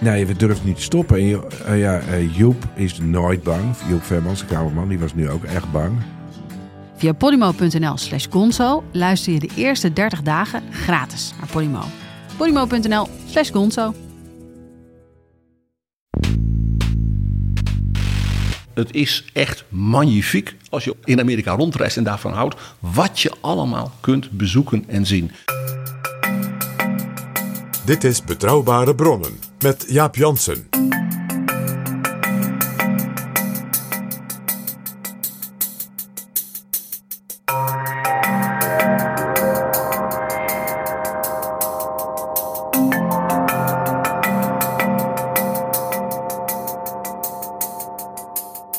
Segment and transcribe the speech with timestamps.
[0.00, 1.18] Nee, we durven niet te stoppen.
[1.18, 3.76] En eh, ja, eh, Joep is nooit bang.
[3.88, 5.92] Joep Vermans, de kamerman, die was nu ook echt bang.
[6.96, 11.82] Via podimo.nl slash gonzo luister je de eerste 30 dagen gratis naar Podimo.
[12.36, 13.94] podimo.nl slash gonzo.
[18.74, 22.56] Het is echt magnifiek als je in Amerika rondreist en daarvan houdt.
[22.78, 25.30] Wat je allemaal kunt bezoeken en zien.
[27.88, 30.68] Dit is Betrouwbare Bronnen met Jaap Jansen.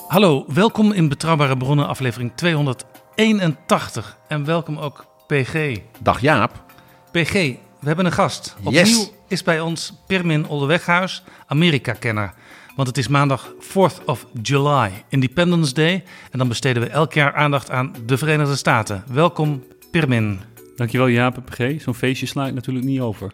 [0.08, 4.18] Hallo, welkom in Betrouwbare Bronnen, aflevering 281.
[4.28, 5.78] En welkom ook PG.
[6.00, 6.64] Dag Jaap.
[7.12, 8.56] PG, we hebben een gast.
[8.64, 9.12] Opnieuw Yes.
[9.28, 12.34] is bij ons Pirmin Oldeweghuis, Amerika-kenner.
[12.76, 16.04] Want het is maandag 4th of July, Independence Day.
[16.32, 19.04] En dan besteden we elk jaar aandacht aan de Verenigde Staten.
[19.12, 20.40] Welkom, Pirmin.
[20.76, 21.82] Dankjewel Jaap en PG.
[21.82, 23.32] Zo'n feestje sla ik natuurlijk niet over.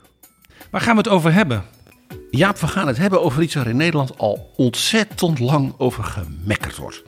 [0.69, 1.63] Waar gaan we het over hebben?
[2.31, 6.75] Jaap, we gaan het hebben over iets waar in Nederland al ontzettend lang over gemekkerd
[6.77, 7.03] wordt.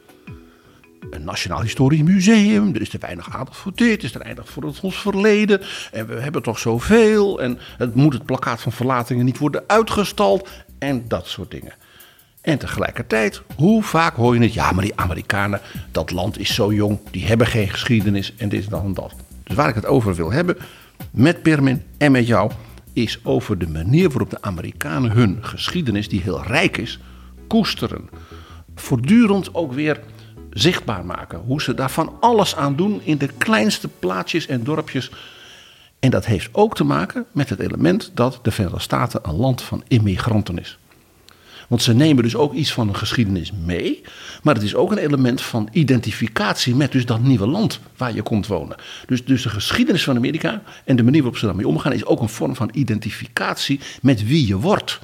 [1.09, 4.49] Een Nationaal Historisch Museum, er is te weinig aandacht voor dit, er is te weinig
[4.49, 5.61] voor ons verleden.
[5.91, 10.49] En we hebben toch zoveel en het moet het plakkaat van verlatingen niet worden uitgestald
[10.79, 11.73] en dat soort dingen.
[12.41, 14.53] En tegelijkertijd, hoe vaak hoor je het?
[14.53, 18.63] Ja, maar die Amerikanen, dat land is zo jong, die hebben geen geschiedenis en dit
[18.63, 19.13] en dat en dat.
[19.43, 20.57] Dus waar ik het over wil hebben,
[21.11, 22.51] met Permin en met jou,
[22.93, 26.99] is over de manier waarop de Amerikanen hun geschiedenis, die heel rijk is,
[27.47, 28.09] koesteren.
[28.75, 29.99] Voortdurend ook weer
[30.59, 31.39] zichtbaar maken.
[31.39, 35.11] Hoe ze daar van alles aan doen in de kleinste plaatsjes en dorpjes.
[35.99, 39.61] En dat heeft ook te maken met het element dat de Verenigde Staten een land
[39.61, 40.77] van immigranten is.
[41.67, 44.01] Want ze nemen dus ook iets van een geschiedenis mee.
[44.43, 48.21] Maar het is ook een element van identificatie met dus dat nieuwe land waar je
[48.21, 48.77] komt wonen.
[49.05, 52.21] Dus, dus de geschiedenis van Amerika en de manier waarop ze daarmee omgaan is ook
[52.21, 54.99] een vorm van identificatie met wie je wordt.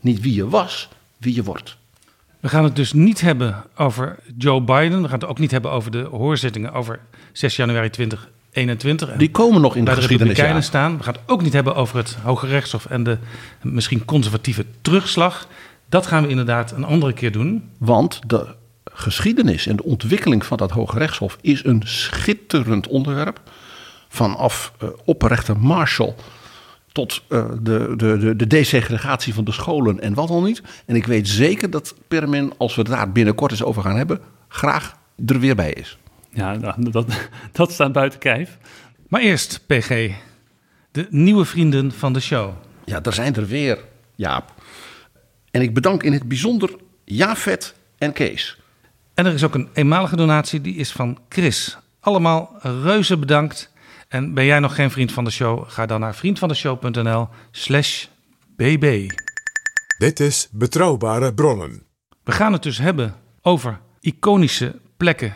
[0.00, 1.78] Niet wie je was, wie je wordt.
[2.40, 5.02] We gaan het dus niet hebben over Joe Biden.
[5.02, 7.00] We gaan het ook niet hebben over de hoorzittingen over
[7.32, 9.08] 6 januari 2021.
[9.08, 10.36] En Die komen nog in de de geschiedenis.
[10.36, 10.60] Ja.
[10.60, 10.96] staan.
[10.96, 13.18] We gaan het ook niet hebben over het Hoge Rechtshof en de
[13.62, 15.48] misschien conservatieve terugslag.
[15.88, 17.70] Dat gaan we inderdaad een andere keer doen.
[17.78, 18.46] Want de
[18.84, 23.40] geschiedenis en de ontwikkeling van dat Hoge Rechtshof is een schitterend onderwerp.
[24.08, 26.14] Vanaf eh, opperrechter Marshall
[26.92, 30.62] tot eh, de, de, de, de desegregatie van de scholen en wat al niet.
[30.86, 34.20] En ik weet zeker dat Permin, als we het daar binnenkort eens over gaan hebben,
[34.48, 34.96] graag
[35.26, 35.98] er weer bij is.
[36.30, 37.06] Ja, nou, dat,
[37.52, 38.58] dat staat buiten kijf.
[39.08, 40.10] Maar eerst, PG,
[40.90, 42.52] de nieuwe vrienden van de show.
[42.84, 43.78] Ja, daar zijn er weer,
[44.14, 44.54] Jaap.
[45.50, 48.58] En ik bedank in het bijzonder Jafet en Kees.
[49.14, 51.78] En er is ook een eenmalige donatie, die is van Chris.
[52.00, 53.69] Allemaal reuze bedankt.
[54.10, 55.64] En ben jij nog geen vriend van de show?
[55.66, 58.06] Ga dan naar vriendvandeshow.nl slash
[58.56, 59.10] bb.
[59.98, 61.82] Dit is Betrouwbare Bronnen.
[62.24, 65.34] We gaan het dus hebben over iconische plekken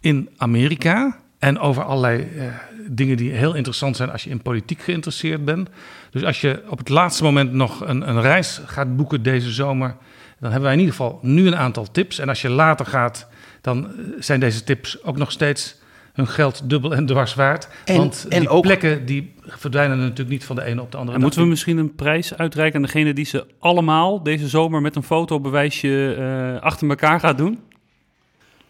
[0.00, 1.20] in Amerika.
[1.38, 2.46] En over allerlei eh,
[2.88, 5.68] dingen die heel interessant zijn als je in politiek geïnteresseerd bent.
[6.10, 9.96] Dus als je op het laatste moment nog een, een reis gaat boeken deze zomer,
[10.38, 12.18] dan hebben wij in ieder geval nu een aantal tips.
[12.18, 13.28] En als je later gaat,
[13.60, 15.76] dan eh, zijn deze tips ook nog steeds
[16.16, 17.68] hun geld dubbel en dwars waard.
[17.84, 20.96] En- Want en die ook- plekken die verdwijnen natuurlijk niet van de ene op de
[20.96, 21.22] andere En dag.
[21.22, 25.02] moeten we misschien een prijs uitreiken aan degene die ze allemaal deze zomer met een
[25.02, 26.14] fotobewijsje
[26.58, 27.58] eh achter elkaar gaat doen?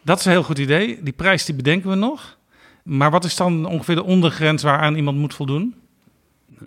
[0.03, 0.99] Dat is een heel goed idee.
[1.03, 2.37] Die prijs die bedenken we nog.
[2.83, 5.75] Maar wat is dan ongeveer de ondergrens waaraan iemand moet voldoen?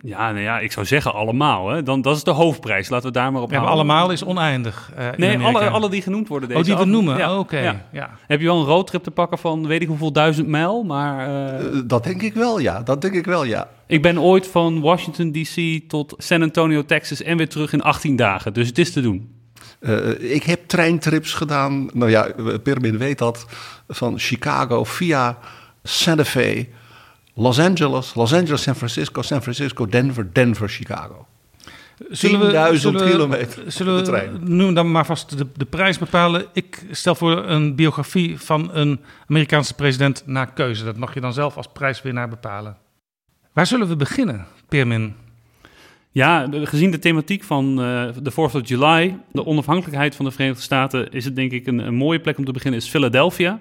[0.02, 1.68] Ja, nou ja, ik zou zeggen allemaal.
[1.68, 1.82] Hè.
[1.82, 2.88] Dan, dat is de hoofdprijs.
[2.88, 3.88] Laten we daar maar op Ja, maar houden.
[3.90, 4.90] allemaal is oneindig.
[4.96, 7.16] eh, Nee, alle, alle die genoemd worden deze Oh, die we noemen.
[7.18, 7.58] Ja, Oh, Oké.
[7.58, 7.86] ja.
[7.92, 8.10] Ja.
[8.26, 11.28] Heb je wel een roadtrip te pakken van weet ik hoeveel duizend mijl, maar...
[11.28, 12.80] eh, Eh, dat denk ik wel, ja.
[12.82, 13.68] Dat denk ik wel, ja.
[13.86, 18.16] Ik ben ooit van Washington DC tot San Antonio, Texas en weer terug in 18
[18.16, 18.52] dagen.
[18.52, 19.38] Dus het is te doen.
[19.80, 21.90] Eh, ik heb treintrips gedaan.
[21.92, 22.28] Nou ja,
[22.62, 23.46] Pirmin weet dat.
[23.88, 25.38] Van Chicago via
[25.82, 26.66] Santa Fe,
[27.40, 31.26] Los Angeles, Los Angeles, San Francisco, San Francisco, Denver, Denver, Chicago.
[32.10, 34.56] Zullen we, 10.000 zullen we- kilometer Zullen op de we trein.
[34.56, 36.44] nu dan maar vast de, de prijs bepalen?
[36.52, 40.84] Ik stel voor een biografie van een Amerikaanse president naar keuze.
[40.84, 42.76] Dat mag je dan zelf als prijswinnaar bepalen.
[43.52, 45.14] Waar zullen we beginnen, Pirmin?
[46.10, 50.62] Ja, gezien de thematiek van eh, de 4th of July, de onafhankelijkheid van de Verenigde
[50.62, 53.60] Staten, is het denk ik een, een mooie plek om te beginnen, is Philadelphia.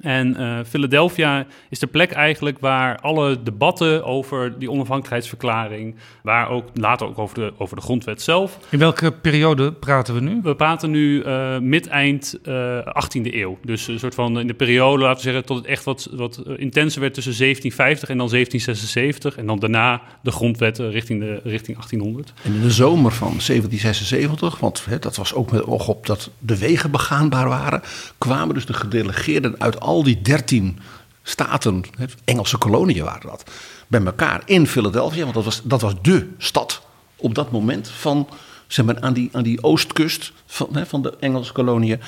[0.00, 6.68] En eh, Philadelphia is de plek eigenlijk waar alle debatten over die onafhankelijkheidsverklaring, waar ook
[6.74, 8.58] later ook over de, over de grondwet zelf.
[8.70, 10.40] In welke periode praten we nu?
[10.42, 13.58] We praten nu eh, mid-eind eh 18e eeuw.
[13.62, 16.36] Dus een soort van in de periode, laten we zeggen, tot het echt wat, wat
[16.36, 19.36] eh, intenser werd tussen 1750 en dan 1776.
[19.36, 22.32] En dan daarna de grondwet eh, richting, de, richting 1800.
[22.42, 26.30] En in de zomer van 1776, want hè, dat was ook met oog op dat
[26.38, 27.82] de wegen begaanbaar waren,
[28.18, 30.78] kwamen dus de gedelegeerden uit al die dertien
[31.22, 31.82] staten,
[32.24, 33.50] Engelse koloniën waren dat,
[33.86, 35.22] bij elkaar in Philadelphia.
[35.22, 36.82] Want dat was, dat was de stad
[37.16, 38.28] op dat moment van,
[38.66, 42.00] zeg maar, aan die, aan die oostkust van, hè, van de Engelse koloniën.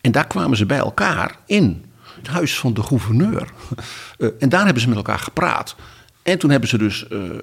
[0.00, 1.84] En daar kwamen ze bij elkaar in
[2.16, 3.48] het huis van de gouverneur.
[4.18, 5.76] Eh, en daar hebben ze met elkaar gepraat.
[6.22, 7.34] En toen hebben ze dus eh, eh,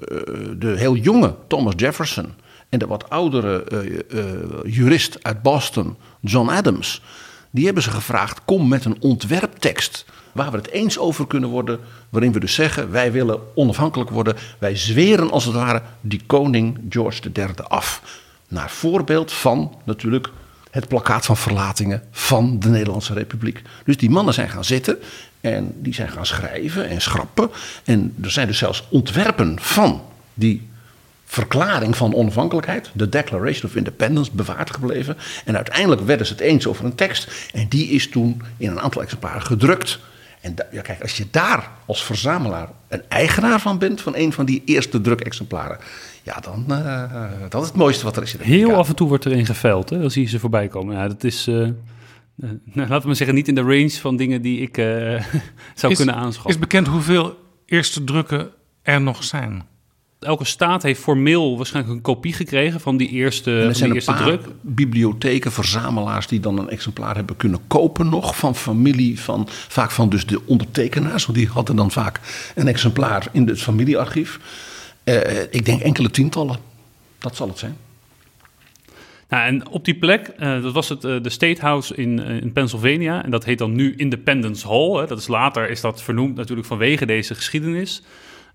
[0.58, 2.34] de heel jonge Thomas Jefferson
[2.70, 3.64] en de wat oudere
[4.66, 7.02] jurist uit Boston, John Adams,
[7.58, 11.80] die hebben ze gevraagd: kom met een ontwerptekst waar we het eens over kunnen worden,
[12.10, 16.80] waarin we dus zeggen: wij willen onafhankelijk worden, wij zweren als het ware die koning
[16.90, 18.02] George III af.
[18.48, 20.30] Naar voorbeeld van natuurlijk
[20.72, 23.62] het plakkaat van verlatingen van de Nederlandse Republiek.
[23.86, 24.98] Dus die mannen zijn gaan zitten
[25.42, 27.50] en die zijn gaan schrijven en schrappen.
[27.84, 30.02] En er zijn dus zelfs ontwerpen van
[30.34, 30.70] die
[31.30, 35.18] verklaring van onafhankelijkheid, de Declaration of Independence, bewaard gebleven.
[35.46, 37.50] En uiteindelijk werden ze het eens over een tekst.
[37.54, 40.00] En die is toen in een aantal exemplaren gedrukt.
[40.42, 44.46] En ja, kijk, als je daar als verzamelaar een eigenaar van bent, van een van
[44.46, 45.78] die eerste drukexemplaren,
[46.24, 48.36] ja, dan uh, dat is het mooiste wat er is.
[48.38, 50.00] Heel af en toe wordt er in geveld, hè?
[50.00, 50.96] dan zie je ze voorbij komen.
[50.96, 51.70] Ja, dat is, eh, eh,
[52.38, 54.86] nou, laten we maar zeggen, niet in de range van dingen die ik eh,
[55.76, 56.52] zou Is- kunnen aanschaffen.
[56.52, 58.50] Is bekend hoeveel eerste drukken
[58.82, 59.64] er nog zijn?
[60.20, 63.84] Elke staat heeft formeel waarschijnlijk een kopie gekregen van die eerste, En er zijn die
[63.90, 64.48] een eerste paar druk.
[64.62, 70.10] bibliotheken, verzamelaars die dan een exemplaar hebben kunnen kopen nog van familie, van, vaak van
[70.10, 71.26] dus de ondertekenaars.
[71.26, 72.20] Want die hadden dan vaak
[72.56, 74.40] een exemplaar in het familiearchief.
[75.04, 76.58] Eh, ik denk enkele tientallen.
[77.20, 77.78] Dat zal het zijn.
[79.30, 82.52] Nou, en op die plek, eh, dat was het, eh, de State House in, in
[82.52, 83.24] Pennsylvania.
[83.24, 84.92] En dat heet dan nu Independence Hall.
[84.92, 85.08] Hè.
[85.08, 88.04] Dat is later is dat vernoemd natuurlijk vanwege deze geschiedenis.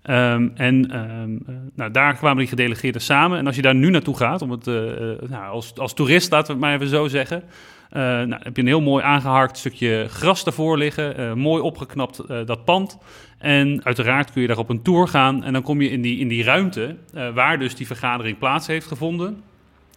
[0.03, 3.37] Ehm, en ehm, eh, nou, daar kwamen die gedelegeerden samen.
[3.37, 6.31] En als je daar nu naartoe gaat, om het, eh, eh, nou, als, als toerist,
[6.31, 7.43] laten we het maar even zo zeggen.
[7.89, 11.37] eh, nou, heb je een heel mooi aangeharkt stukje gras daarvoor liggen.
[11.37, 12.97] mooi opgeknapt dat pand.
[13.37, 15.43] En uiteraard kun je daar op een tour gaan.
[15.43, 16.95] En dan kom je in die, in die ruimte
[17.33, 19.43] waar dus die vergadering plaats heeft gevonden.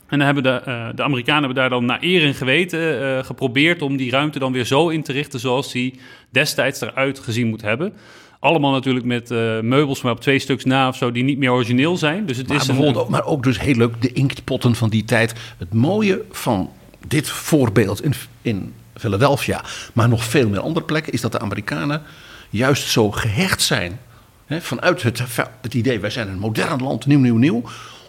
[0.08, 3.24] En dan hebben de, eh, de Amerikanen hebben daar dan naar eer en geweten eh,
[3.24, 5.98] geprobeerd om die ruimte dan weer zo in te richten zoals die
[6.30, 7.92] destijds eruit gezien moet hebben.
[8.38, 11.50] Allemaal natuurlijk met eh, meubels, maar op twee stuks na of zo, die niet meer
[11.50, 12.26] origineel zijn.
[12.26, 15.04] Dus het Maar, is een, ook, maar ook dus heel leuk de inktpotten van die
[15.04, 15.34] tijd.
[15.58, 16.70] Het mooie van
[17.06, 18.12] dit voorbeeld in,
[18.42, 22.02] in Philadelphia, maar nog veel meer andere plekken, is dat de Amerikanen
[22.50, 23.98] juist zo gehecht zijn.
[24.46, 25.22] Hè, vanuit het,
[25.60, 27.62] het idee, wij zijn een modern land, nieuw, nieuw, nieuw.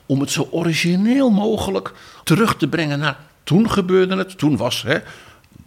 [0.08, 1.94] Om het zo origineel mogelijk
[2.24, 4.38] terug te brengen naar toen gebeurde het.
[4.38, 4.98] Toen was hè,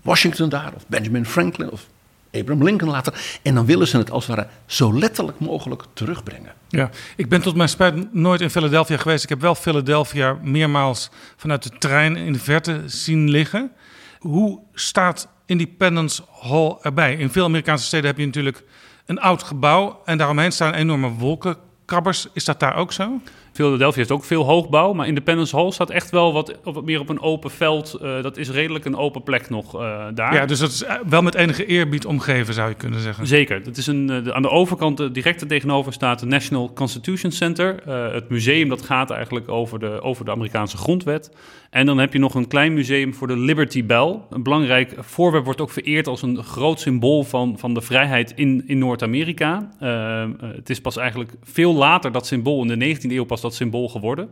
[0.03, 1.87] Washington daar, of Benjamin Franklin, of
[2.33, 3.39] Abraham Lincoln later.
[3.43, 6.53] En dan willen ze het als het ware zo letterlijk mogelijk terugbrengen.
[6.69, 9.23] Ja, ik ben tot mijn spijt nooit in Philadelphia geweest.
[9.23, 13.73] Ik heb wel Philadelphia meermaals vanuit de trein in de verte zien liggen.
[14.19, 17.15] Hoe staat Independence Hall erbij?
[17.15, 18.63] In veel Amerikaanse steden heb je natuurlijk
[19.07, 22.27] een oud gebouw en daaromheen staan enorme wolkenkrabbers.
[22.33, 23.21] Is dat daar ook zo?
[23.65, 27.09] Philadelphia heeft ook veel hoogbouw, maar Independence Hall staat echt wel wat, wat meer op
[27.09, 27.95] een open veld.
[27.95, 30.35] Eh, dat is redelijk een open plek nog eh, daar.
[30.35, 33.27] Ja, dus dat is wel met enige eerbied omgeven, zou je kunnen zeggen.
[33.27, 33.65] Zeker.
[33.65, 36.73] Dat is een, eh, de- aan de overkant, eh, direct er tegenover, staat het National
[36.73, 37.83] Constitution Center.
[37.87, 41.31] Eh, het museum dat gaat eigenlijk over de, over de Amerikaanse grondwet.
[41.71, 44.19] En dan heb je nog een klein museum voor de Liberty Bell.
[44.31, 48.63] Een belangrijk voorwerp wordt ook vereerd als een groot symbool van, van de vrijheid in,
[48.67, 49.71] in Noord-Amerika.
[49.81, 53.41] Eh, eh, het is pas eigenlijk veel later dat symbool, in de 19e eeuw pas
[53.41, 54.29] dat symbool geworden.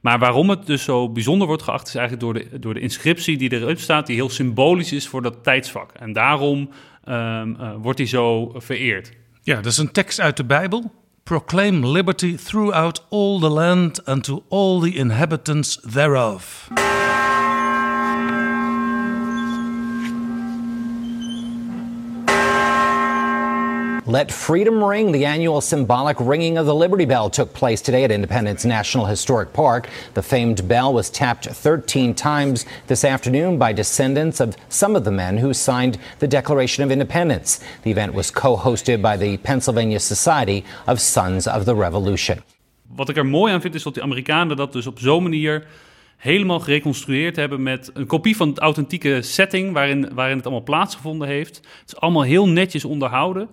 [0.00, 3.38] Maar waarom het dus zo bijzonder wordt geacht, is eigenlijk door de, door de inscriptie
[3.38, 5.92] die erop staat, die heel symbolisch is voor dat tijdsvak.
[5.92, 6.70] En daarom
[7.04, 9.12] ehm, eh, wordt die zo vereerd.
[9.42, 10.92] Ja, dat is een tekst uit de Bijbel.
[11.22, 16.70] Proclaim liberty throughout all the land and to all the inhabitants thereof.
[24.06, 28.10] Let Freedom Ring, the annual symbolic ringing of the Liberty Bell, took place today at
[28.10, 29.88] Independence National Historic Park.
[30.14, 35.12] The famed bell was tapped 13 times this afternoon by descendants of some of the
[35.12, 37.60] men who signed the Declaration of Independence.
[37.84, 42.42] The event was co hosted by the Pennsylvania Society of Sons of the Revolution.
[42.96, 45.66] Wat ik er vind is dat die Amerikanen dat dus op zo'n manier
[46.22, 51.28] helemaal gereconstrueerd hebben met een kopie van het authentieke setting waarin, waarin het allemaal plaatsgevonden
[51.28, 51.56] heeft.
[51.56, 53.48] Het is allemaal heel netjes onderhouden.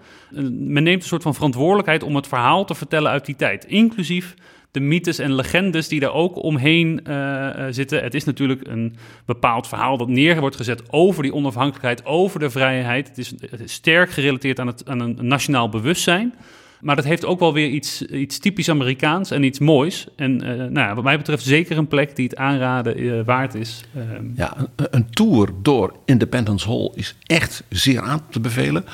[0.52, 4.36] Men neemt een soort van verantwoordelijkheid om het verhaal te vertellen uit die tijd, inclusief
[4.72, 8.04] de mythes en legendes die daar ook omheen uh, zitten.
[8.04, 8.96] Het is natuurlijk een
[9.26, 13.08] bepaald verhaal dat neer wordt gezet over die onafhankelijkheid, over de vrijheid.
[13.08, 16.34] Het is, het is sterk gerelateerd aan, het, aan een nationaal bewustzijn.
[16.80, 20.08] Maar dat heeft ook wel weer iets, iets typisch Amerikaans en iets moois.
[20.16, 23.56] En uh, nou ja, wat mij betreft zeker een plek die het aanraden uh, waard
[23.56, 23.84] is.
[23.96, 24.04] Uh,
[24.36, 28.86] ja, een, een, tour door Independence Hall is echt zeer aan te bevelen.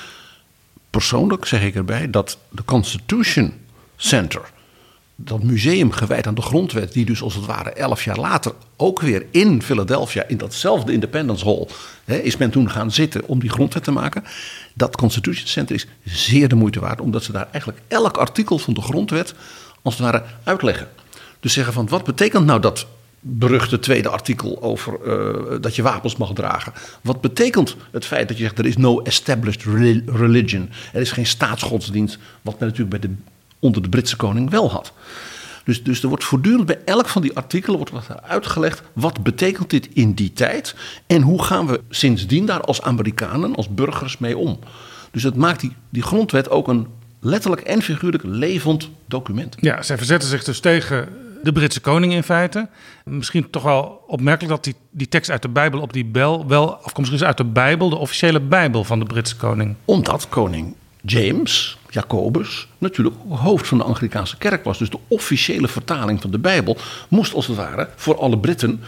[0.89, 3.54] Persoonlijk zeg ik erbij dat de Constitution
[3.96, 4.42] Center,
[5.15, 9.01] dat museum gewijd aan de grondwet, die dus als het ware elf jaar later ook
[9.01, 11.67] weer in Philadelphia, in datzelfde Independence Hall,
[12.05, 14.24] hè, is men toen gaan zitten om die grondwet te maken.
[14.74, 18.74] Dat Constitution Center is zeer de moeite waard, omdat ze daar eigenlijk elk artikel van
[18.74, 19.34] de grondwet
[19.81, 20.88] als het ware uitleggen.
[21.39, 22.88] Dus zeggen van wat betekent nou dat
[23.19, 26.74] beruchte tweede artikel over uh, dat je wapens mag dragen.
[27.01, 29.63] Wat betekent het feit dat je zegt er is no established
[30.05, 33.15] religion, er is geen staatsgodsdienst, wat men natuurlijk bij de,
[33.65, 34.93] onder de Britse koning wel had.
[35.63, 38.81] Dus, dus er wordt voortdurend bij elk van die artikelen wordt wat uitgelegd.
[38.93, 40.75] Wat betekent dit in die tijd?
[41.07, 44.60] En hoe gaan we sindsdien daar als Amerikanen, als burgers mee om?
[45.12, 46.88] Dus het maakt die, die grondwet ook een
[47.19, 49.55] letterlijk en figuurlijk levend document.
[49.60, 51.07] Ja, zij verzetten zich dus tegen
[51.43, 52.69] de Britse koning in feite.
[53.03, 56.75] Misschien toch wel opmerkelijk dat die, die tekst uit de Bijbel op die bel wel
[56.75, 59.75] afkomstig is uit de Bijbel, de officiële Bijbel van de Britse koning.
[59.86, 60.75] Omdat koning
[61.06, 64.78] James, Jacobus, natuurlijk hoofd van de Anglikaanse kerk was.
[64.78, 68.82] Dus de officiële vertaling van de Bijbel moest als het ware voor alle Britten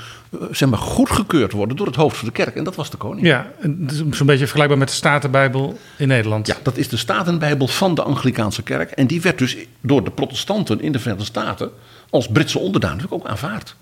[0.52, 2.56] zeg maar, goedgekeurd worden door het hoofd van de kerk.
[2.56, 3.28] En dat was de koning.
[3.28, 3.52] Ja,
[3.90, 6.48] zo'n beetje vergelijkbaar met de Statenbijbel in Nederland.
[6.48, 8.92] Ja, dat is de Statenbijbel van de Anglikaanse kerk.
[8.92, 11.72] En die werd dus door de protestanten in de Verenigde Staten
[12.10, 13.76] als Britse onderdaan natuurlijk ook aanvaard.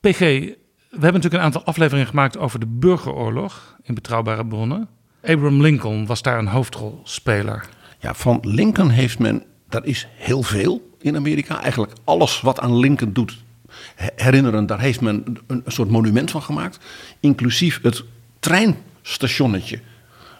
[0.00, 0.56] PG, we
[0.90, 4.88] hebben natuurlijk een aantal afleveringen gemaakt over de burgeroorlog in betrouwbare bronnen.
[5.28, 7.68] Abraham Lincoln was daar een hoofdrolspeler.
[7.98, 11.62] Ja, van Lincoln heeft men, daar is heel veel in Amerika.
[11.62, 13.36] Eigenlijk alles wat aan Lincoln doet
[14.14, 16.78] herinneren, daar heeft men een, een soort monument van gemaakt.
[17.20, 18.04] Inclusief het
[18.40, 19.80] treinstationnetje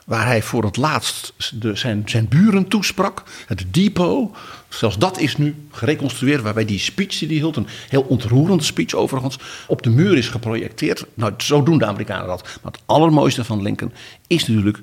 [0.06, 3.22] waar hij voor het laatst de, zijn, zijn buren toesprak.
[3.46, 4.36] Het depot.
[4.68, 8.94] Zelfs dat is nu gereconstrueerd, waarbij die speech die hij hield, een heel ontroerende speech
[8.94, 11.04] overigens, op de muur is geprojecteerd.
[11.14, 12.42] Nou, zo doen de Amerikanen dat.
[12.62, 13.92] Maar het allermooiste van Lincoln
[14.26, 14.78] is natuurlijk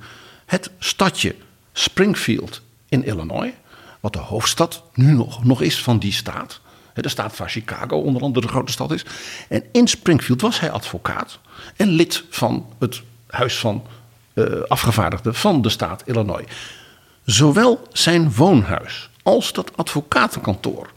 [0.45, 1.35] het stadje
[1.73, 3.51] Springfield in Illinois,
[3.99, 6.59] wat de hoofdstad nu nog, nog is van die staat.
[6.93, 9.05] De staat van Chicago onder andere de grote stad is.
[9.49, 11.39] En in Springfield was hij advocaat
[11.75, 13.83] en lid van het Huis van
[14.33, 16.45] uh, afgevaardigde van de staat Illinois.
[17.25, 20.89] Zowel zijn woonhuis als dat advocatenkantoor,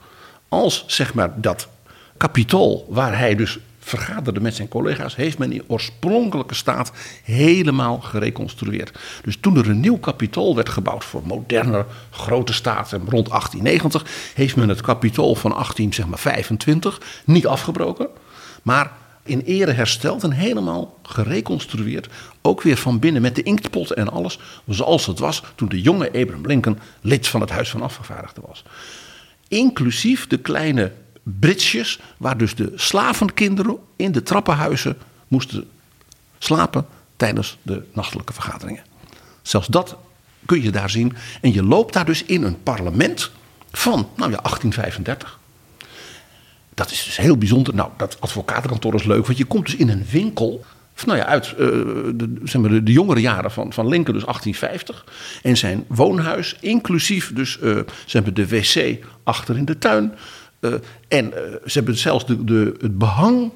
[0.49, 1.69] als zeg maar dat
[2.17, 6.93] kapitool waar hij dus vergaderde met zijn collega's, heeft men in oorspronkelijke staat
[7.25, 8.99] helemaal gereconstrueerd.
[9.23, 14.57] Dus toen er een nieuw kapitool werd gebouwd voor moderne grote staten rond 1890, heeft
[14.57, 18.09] men het kapitool van 1825 niet afgebroken,
[18.63, 18.93] maar
[19.29, 22.09] in ere hersteld en helemaal gereconstrueerd.
[22.43, 24.39] Ook weer van binnen met de inktpot en alles.
[24.69, 28.65] Zoals het was toen de jonge Abraham Lincoln lid van het Huis van Afgevaardigden was.
[29.49, 30.93] Inclusief de kleine
[31.23, 35.69] britsjes, waar dus de slavenkinderen in de trappenhuizen moesten
[36.39, 38.83] slapen tijdens de nachtelijke vergaderingen.
[39.43, 39.97] Zelfs dat
[40.47, 41.17] kun je daar zien.
[41.41, 43.31] En je loopt daar dus in een parlement
[43.71, 45.39] van nou ja, 1835.
[46.79, 47.75] Dat is dus heel bijzonder.
[47.75, 50.65] Nou, dat advocatenkantoor is leuk, want je komt dus in een winkel.
[51.07, 51.57] Nou ja, uit uh,
[52.15, 55.05] de, zeg maar de, jongere jaren van, van Lincoln, dus 1850.
[55.43, 60.15] En zijn woonhuis, inclusief dus uh, ze hebben de wc achter in de tuin.
[60.61, 60.73] Uh,
[61.09, 61.33] en
[61.65, 63.51] ze hebben zelfs de, de, het behang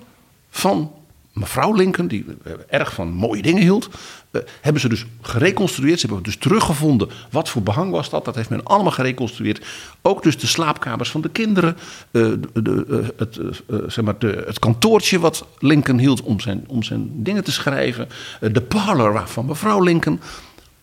[0.50, 0.93] van
[1.32, 2.24] mevrouw Lincoln, die
[2.68, 3.88] erg van mooie dingen hield,
[4.30, 6.00] uh, hebben ze dus gereconstrueerd.
[6.00, 8.24] Ze hebben dus teruggevonden wat voor behang was dat.
[8.24, 9.66] Dat heeft men allemaal gereconstrueerd.
[10.02, 11.76] Ook dus de slaapkamers van de kinderen.
[12.10, 13.40] Uh, de, het,
[13.86, 18.08] zeg maar het kantoortje wat Lincoln hield om zijn, om zijn dingen te schrijven.
[18.40, 20.20] de parlor van mevrouw Lincoln.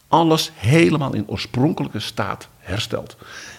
[0.07, 3.17] Alles helemaal in oorspronkelijke staat hersteld.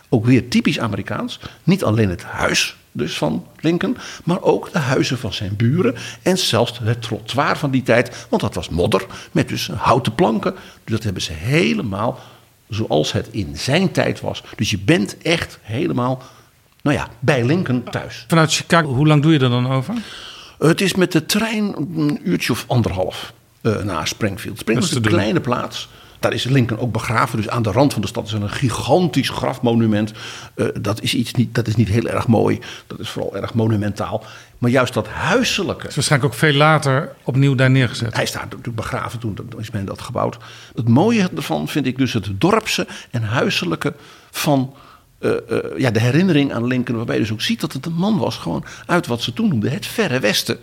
[0.08, 1.40] Ook weer typisch Amerikaans.
[1.62, 6.38] Niet alleen het huis dus van Lincoln, maar ook de huizen van zijn buren en
[6.38, 10.52] zelfs het trottoir van die tijd, want dat was modder met dus houten planken.
[10.84, 12.18] Dus dat hebben ze helemaal
[12.68, 14.42] zoals het in zijn tijd was.
[14.56, 16.22] Dus je bent echt helemaal,
[16.82, 18.24] nou ja, bij Lincoln thuis.
[18.28, 19.94] Vanuit Chicago, hoe lang doe je er dan over?
[20.58, 23.32] Het is met de trein een uurtje of anderhalf
[23.62, 24.58] uh, naar Springfield.
[24.58, 25.88] Springfield is een kleine plaats.
[26.20, 27.36] Daar is Lincoln ook begraven.
[27.36, 30.12] Dus aan de rand van de stad is een gigantisch grafmonument.
[30.54, 32.58] Uh, dat, is iets niet, dat is niet heel erg mooi.
[32.86, 34.24] Dat is vooral erg monumentaal.
[34.58, 35.88] Maar juist dat huiselijke.
[35.88, 38.14] Is waarschijnlijk ook veel later opnieuw daar neergezet.
[38.14, 40.38] Hij staat natuurlijk begraven toen is men dat gebouwd.
[40.74, 43.94] Het mooie ervan vind ik dus het dorpse en huiselijke
[44.30, 44.74] van.
[45.20, 47.92] Uh, uh, ja, de herinnering aan Lincoln, waarbij je dus ook ziet dat het een
[47.92, 50.58] man was, gewoon uit wat ze toen noemden het Verre Westen.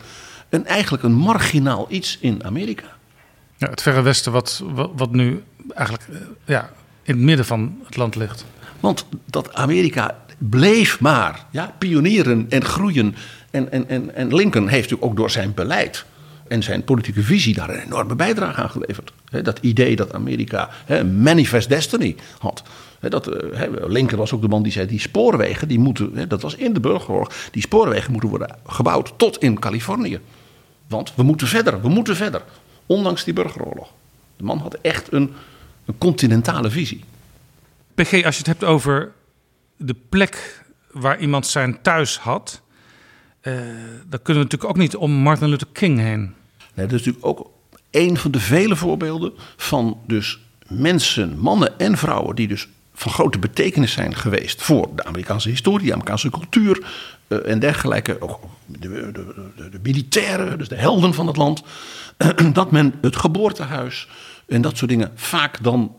[0.50, 2.97] En eigenlijk een marginaal iets in Amerika.
[3.58, 4.64] Ja, het Verre Westen, wat,
[4.96, 6.70] wat, nu eigenlijk uh, ja,
[7.04, 8.46] in het midden van het land ligt.
[8.80, 13.16] Want dat Amerika bleef maar ja, pionieren en groeien.
[13.52, 16.06] En, en, en, en Lincoln heeft natuurlijk ook door zijn beleid
[16.48, 19.12] en zijn politieke visie daar een enorme bijdrage aan geleverd.
[19.44, 22.64] dat idee dat Amerika een manifest destiny had.
[23.00, 23.30] dat,
[23.88, 26.80] Lincoln was ook de man die zei: die spoorwegen, die moeten, dat was in de
[26.80, 30.20] burgeroorlog, die spoorwegen moeten worden gebouwd tot in Californië.
[30.88, 32.42] Want we moeten verder, we moeten verder.
[32.88, 33.91] Ondanks die burgeroorlog.
[34.38, 35.34] De man had echt een,
[35.86, 37.03] een continentale visie.
[37.96, 39.12] PG, als je het hebt over
[39.77, 42.62] de plek waar iemand zijn thuis had,
[43.41, 43.53] uh,
[44.10, 46.34] dan kunnen we natuurlijk ook niet om Martin Luther King heen.
[46.74, 47.51] Nee, dat is natuurlijk ook
[47.91, 53.39] een van de vele voorbeelden van dus mensen, mannen en vrouwen, die dus van grote
[53.39, 56.88] betekenis zijn geweest voor de Amerikaanse historie, de Amerikaanse cultuur
[57.27, 58.22] uh, en dergelijke.
[58.22, 59.12] Ook de, de,
[59.55, 61.63] de, de, militairen, dus de helden van het land.
[62.53, 64.07] dat men het geboortehuis
[64.48, 65.96] en dat soort dingen vaak dan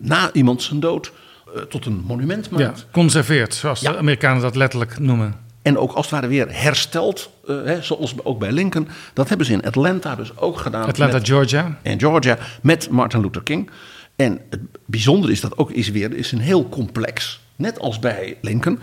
[0.00, 1.12] na iemand zijn dood
[1.56, 2.78] uh, tot een monument maakt.
[2.78, 3.92] Ja, conserveert, zoals ja.
[3.92, 5.34] de Amerikanen dat letterlijk noemen.
[5.62, 8.88] En ook als het ware weer hersteld, uh, hè, zoals ook bij Lincoln.
[9.12, 10.86] Dat hebben ze in Atlanta dus ook gedaan.
[10.86, 11.78] Atlanta, met, Georgia.
[11.82, 13.70] En Georgia, met Martin Luther King.
[14.16, 17.40] En het bijzondere is dat ook is weer is een heel complex.
[17.56, 18.78] Net als bij Lincoln.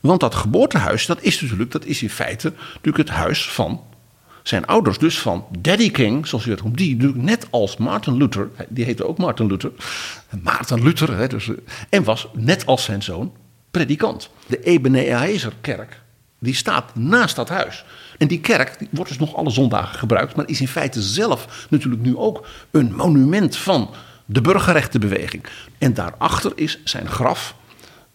[0.00, 3.84] Want dat geboortehuis, dat is natuurlijk, dat is in feite natuurlijk het huis van
[4.42, 4.98] zijn ouders.
[4.98, 9.06] Dus van Daddy King, zoals je het noemt, die net als Martin Luther, die heette
[9.06, 9.72] ook Martin Luther.
[10.42, 11.50] Maarten Luther, hè, dus,
[11.88, 13.32] en was net als zijn zoon
[13.70, 14.30] predikant.
[14.46, 16.00] De Ebenezer kerk,
[16.38, 17.84] die staat naast dat huis.
[18.18, 21.66] En die kerk die wordt dus nog alle zondagen gebruikt, maar is in feite zelf
[21.70, 23.90] natuurlijk nu ook een monument van
[24.26, 25.44] de burgerrechtenbeweging.
[25.78, 27.54] En daarachter is zijn graf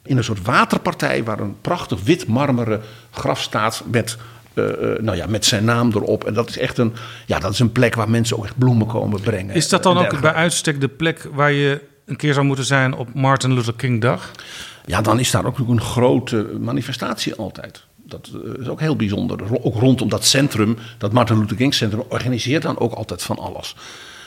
[0.06, 4.18] in een soort waterpartij waar een prachtig wit marmeren graf staat met,
[4.54, 6.24] uh, uh, nou ja, met zijn naam erop.
[6.24, 6.94] En dat is echt een,
[7.26, 9.56] ja, dat is een plek waar mensen ook echt bloemen komen brengen.
[9.56, 12.94] Is dat dan ook bij uitstek de plek waar je een keer zou moeten zijn
[12.94, 14.32] op Martin Luther King Dag?
[14.86, 17.84] Ja, dan is daar ook een grote manifestatie altijd.
[17.96, 19.64] Dat is ook heel bijzonder.
[19.64, 23.76] Ook rondom dat centrum, dat Martin Luther King Centrum, organiseert dan ook altijd van alles.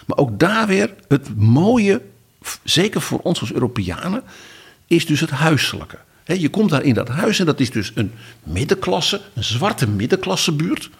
[0.07, 2.01] Maar ook daar weer het mooie,
[2.65, 4.23] zeker voor ons als Europeanen,
[4.89, 5.99] is dus het huiselijke.
[6.25, 10.91] je komt daar in dat huis en dat is dus een middenklasse, een zwarte middenklassebuurt.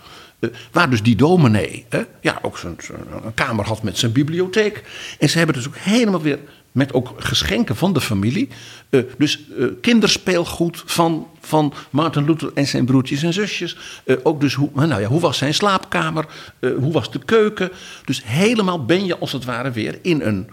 [0.41, 1.87] Uh, waar dus die dominee
[2.21, 4.85] ja, ook een kamer had met zijn bibliotheek.
[5.19, 6.39] En ze hebben dus ook helemaal weer
[6.73, 8.49] met ook geschenken van de familie.
[8.91, 13.77] Uh, dus uh, kinderspeelgoed van, van Martin Luther en zijn broertjes en zusjes.
[14.23, 16.27] Ook dus hoe, nou ja, hoe was zijn slaapkamer?
[16.61, 17.71] hoe was de keuken?
[18.05, 20.49] Dus helemaal ben je als het ware weer in, een,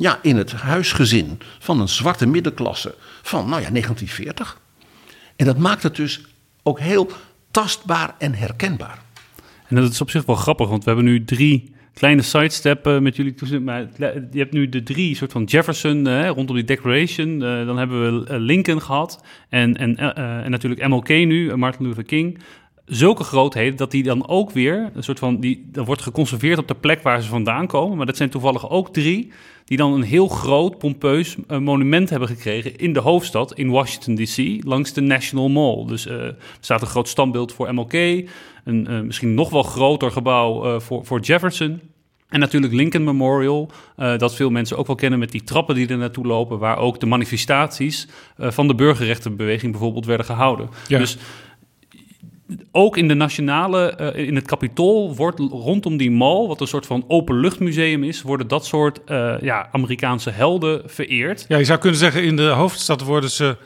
[0.00, 4.60] ja, in het huisgezin van een zwarte middenklasse van nou ja, 1940.
[5.36, 6.20] En dat maakt het dus
[6.62, 7.10] ook heel
[7.50, 9.02] tastbaar en herkenbaar.
[9.66, 12.98] En dat is op zich wel grappig, want we hebben nu drie kleine sidestep uh,
[12.98, 13.64] met jullie toezien.
[13.64, 13.88] Maar
[14.30, 17.28] je hebt nu de drie soort van Jefferson uh, rondom die Declaration.
[17.28, 19.24] Uh, dan hebben we Lincoln gehad.
[19.48, 22.38] En, en, en natuurlijk MLK nu, Martin Luther King.
[22.90, 25.40] Zulke grootheden dat die dan ook weer een soort van.
[25.40, 27.96] Die, dan wordt geconserveerd op de plek waar ze vandaan komen.
[27.96, 29.32] Maar dat zijn toevallig ook drie.
[29.64, 34.64] Die dan een heel groot, pompeus monument hebben gekregen in de hoofdstad, in Washington DC,
[34.64, 35.86] langs de National Mall.
[35.86, 37.92] Dus er staat een groot standbeeld voor MLK.
[37.92, 38.26] Een
[38.90, 41.80] uh, misschien nog wel groter gebouw voor, voor Jefferson.
[42.28, 45.88] En natuurlijk Lincoln Memorial, uh, dat veel mensen ook wel kennen met die trappen die
[45.88, 50.68] er naartoe lopen, waar ook de manifestaties van de burgerrechtenbeweging bijvoorbeeld werden gehouden.
[50.88, 50.98] Ja.
[50.98, 51.18] Dus
[52.72, 56.86] ook in de nationale, uh, in het kapitool wordt rondom die mall, wat een soort
[56.86, 61.44] van openluchtmuseum is, worden dat soort uh, ja, Amerikaanse helden vereerd.
[61.48, 63.56] Ja, je zou kunnen zeggen, in de hoofdstad worden ze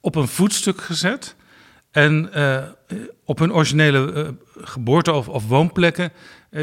[0.00, 1.36] op een voetstuk gezet.
[1.90, 2.56] En uh,
[3.24, 6.12] op hun originele geboorte- of, of woonplekken,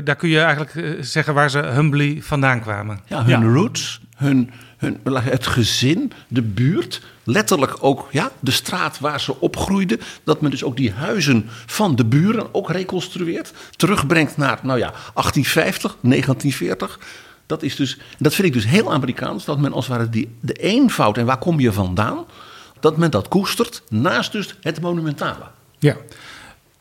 [0.03, 2.99] daar kun je eigenlijk zeggen waar ze humbly vandaan kwamen.
[3.05, 3.53] Ja, hun ja.
[3.53, 9.99] roots, hun, hun, het gezin, de buurt, letterlijk ook ja, de straat waar ze opgroeiden.
[10.23, 13.53] Dat men dus ook die huizen van de buren ook reconstrueert.
[13.75, 16.99] Terugbrengt naar nou ja, 1850, 1940.
[17.45, 20.37] Dat, is dus, dat vind ik dus heel Amerikaans, dat men als het ware die,
[20.39, 22.25] de eenvoud en waar kom je vandaan,
[22.79, 25.45] dat men dat koestert naast dus het monumentale.
[25.79, 25.95] Ja.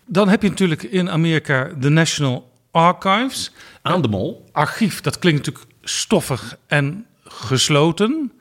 [0.07, 3.51] Dan heb je natuurlijk in Amerika de National Archives.
[3.83, 4.49] Aan de mol.
[4.53, 7.07] Archief, dat klinkt natuurlijk stoffig en
[7.45, 8.33] gesloten.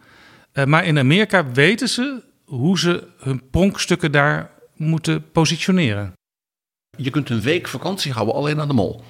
[0.53, 6.13] Uh, maar in Amerika weten ze hoe ze hun pronkstukken daar moeten positioneren.
[6.97, 9.01] Je kunt een week vakantie houden alleen aan de mol.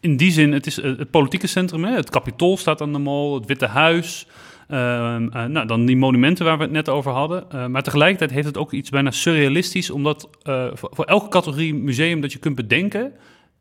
[0.00, 1.84] In die zin, het is het politieke centrum.
[1.84, 1.94] Hè?
[1.94, 4.26] Het Capitool staat aan de mol, het Witte Huis.
[4.70, 7.44] Uh, uh, nou, dan die monumenten waar we het net over hadden.
[7.54, 10.28] Uh, maar tegelijkertijd heeft het ook iets bijna surrealistisch, omdat
[10.72, 13.12] voor, voor, elke categorie museum dat je kunt bedenken,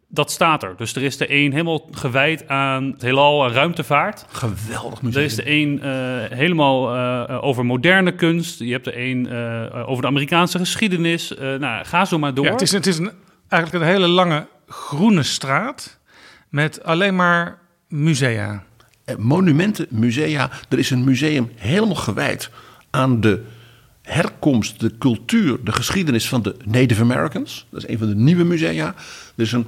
[0.07, 0.73] dat staat er.
[0.77, 4.25] Dus er is de een helemaal gewijd aan het heelal en ruimtevaart.
[4.29, 5.23] Geweldig museum.
[5.23, 5.79] Er is de een
[6.37, 6.97] helemaal
[7.41, 8.59] over moderne kunst.
[8.59, 9.31] Je hebt de een
[9.85, 11.33] over de Amerikaanse geschiedenis.
[11.37, 12.45] nou, ga zo maar door.
[12.45, 13.11] Ja, het is, het is een,
[13.47, 15.99] eigenlijk een hele lange groene straat
[16.49, 18.63] met alleen maar musea.
[19.17, 20.49] Monumenten, musea.
[20.69, 22.49] Er is een museum helemaal gewijd
[22.89, 23.43] aan de
[24.01, 27.67] herkomst, de cultuur, de geschiedenis van de Native Americans.
[27.69, 28.85] Dat is een van de nieuwe musea.
[29.35, 29.67] Er is een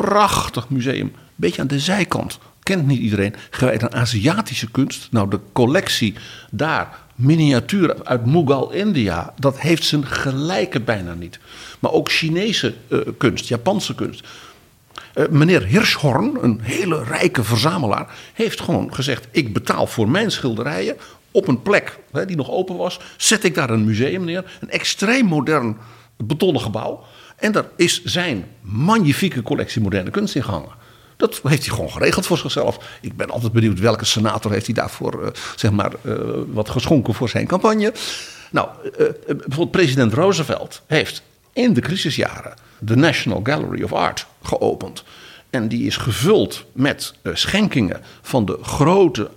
[0.00, 2.38] prachtig museum, beetje aan de zijkant.
[2.62, 5.08] Kent niet iedereen, gewijd aan Aziatische kunst.
[5.10, 6.14] Nou, de collectie
[6.50, 11.38] daar, miniaturen uit Mughal, India, dat heeft zijn gelijke bijna niet.
[11.78, 14.26] Maar ook Chinese uh, kunst, Japanse kunst.
[15.14, 20.96] Uh, meneer Hirschhorn, een hele rijke verzamelaar, heeft gewoon gezegd: Ik betaal voor mijn schilderijen
[21.30, 24.52] op een plek hè, die nog open was, zet ik daar een museum neer.
[24.60, 25.76] Een extreem modern
[26.16, 27.04] betonnen gebouw.
[27.40, 30.78] En daar is zijn magnifieke collectie moderne kunst in gehangen.
[31.16, 32.98] Dat heeft hij gewoon geregeld voor zichzelf.
[33.00, 36.14] Ik ben altijd benieuwd welke senator heeft hij daarvoor uh, zeg maar, uh,
[36.46, 37.92] wat geschonken voor zijn campagne.
[38.50, 41.22] Nou, uh, bijvoorbeeld president Roosevelt heeft
[41.52, 45.04] in de crisisjaren de National Gallery of Art geopend.
[45.50, 49.30] En die is gevuld met schenkingen van de grote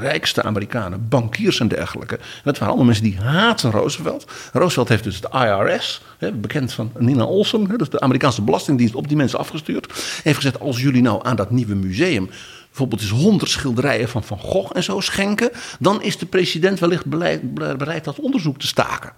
[0.00, 2.18] rijkste Amerikanen, bankiers en dergelijke.
[2.44, 4.26] Dat waren allemaal mensen die haten Roosevelt.
[4.52, 8.94] Roosevelt heeft dus het IRS, hè, bekend van Nina Olson, hè, dus de Amerikaanse Belastingdienst,
[8.94, 10.20] op die mensen afgestuurd.
[10.22, 12.30] Heeft gezegd: als jullie nou aan dat nieuwe museum
[12.68, 17.04] bijvoorbeeld eens honderd schilderijen van Van Gogh en zo schenken, dan is de president wellicht
[17.04, 19.12] bereid dat onderzoek te staken.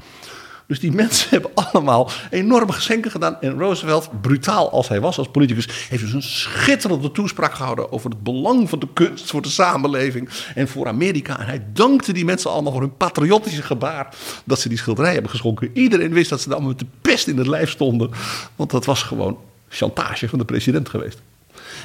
[0.66, 3.40] Dus die mensen hebben allemaal enorme geschenken gedaan.
[3.40, 8.10] En Roosevelt, brutaal als hij was als politicus, heeft dus een schitterende toespraak gehouden over
[8.10, 11.40] het belang van de kunst voor de samenleving en voor Amerika.
[11.40, 15.30] En hij dankte die mensen allemaal voor hun patriotische gebaar dat ze die schilderij hebben
[15.30, 15.70] geschonken.
[15.72, 18.10] Iedereen wist dat ze allemaal met de pest in het lijf stonden,
[18.56, 21.20] want dat was gewoon chantage van de president geweest.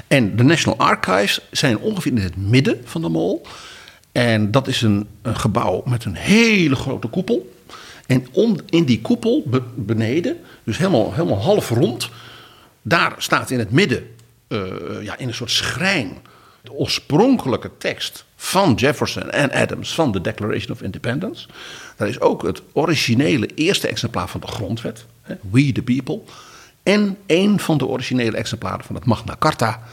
[0.07, 3.39] En de National Archives zijn ongeveer in het midden van de mall.
[4.11, 7.55] En dat is een gebouw met een hele grote koepel.
[8.07, 9.43] En om, in die koepel
[9.75, 12.09] beneden, dus helemaal, helemaal half rond,
[12.81, 14.07] daar staat in het midden,
[14.47, 14.59] uh,
[15.01, 16.17] ja, in een soort schrijn,
[16.61, 21.47] de oorspronkelijke tekst van Jefferson en Adams van de Declaration of Independence.
[21.95, 26.21] Daar is ook het originele eerste exemplaar van de grondwet, hè, We the People.
[26.83, 29.83] En een van de originele exemplaren van het Magna Carta.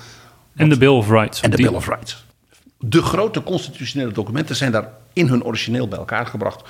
[0.56, 1.40] En de Bill of Rights.
[1.40, 2.24] En de Bill of Rights.
[2.78, 6.62] De grote constitutionele documenten zijn daar in hun origineel bij elkaar gebracht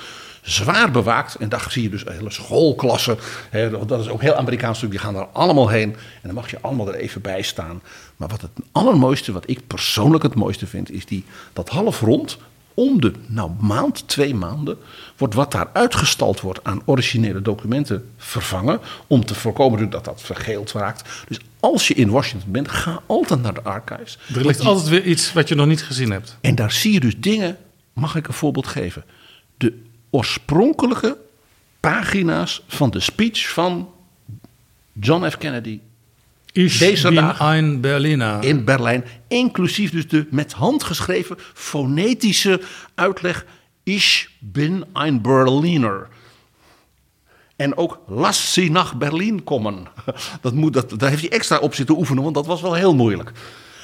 [0.45, 1.35] zwaar bewaakt.
[1.35, 3.17] En daar zie je dus hele schoolklassen.
[3.49, 5.89] Hè, dat is ook heel Amerikaans Die gaan daar allemaal heen.
[5.91, 7.81] En dan mag je allemaal er even bij staan.
[8.15, 12.37] Maar wat het allermooiste, wat ik persoonlijk het mooiste vind, is die, dat half rond.
[12.73, 14.77] Om de nou, maand, twee maanden,
[15.17, 18.79] wordt wat daar uitgestald wordt aan originele documenten vervangen.
[19.07, 21.09] Om te voorkomen dat dat vergeeld raakt.
[21.27, 24.19] Dus als je in Washington bent, ga altijd naar de archives.
[24.35, 26.37] Er ligt altijd weer iets wat je nog niet gezien hebt.
[26.41, 27.57] En daar zie je dus dingen.
[27.93, 29.03] Mag ik een voorbeeld geven?
[29.57, 31.17] De oorspronkelijke
[31.79, 33.89] pagina's van de speech van
[34.93, 35.37] John F.
[35.37, 35.79] Kennedy.
[36.51, 38.43] Ich deze dag ein Berliner.
[38.43, 39.05] in Berlijn.
[39.27, 42.61] Inclusief dus de met hand geschreven fonetische
[42.95, 43.45] uitleg.
[43.83, 46.07] Ich bin ein Berliner.
[47.55, 49.87] En ook Lass sie nach Berlin komen.
[50.41, 52.95] Dat moet, dat, daar heeft hij extra op zitten oefenen, want dat was wel heel
[52.95, 53.31] moeilijk.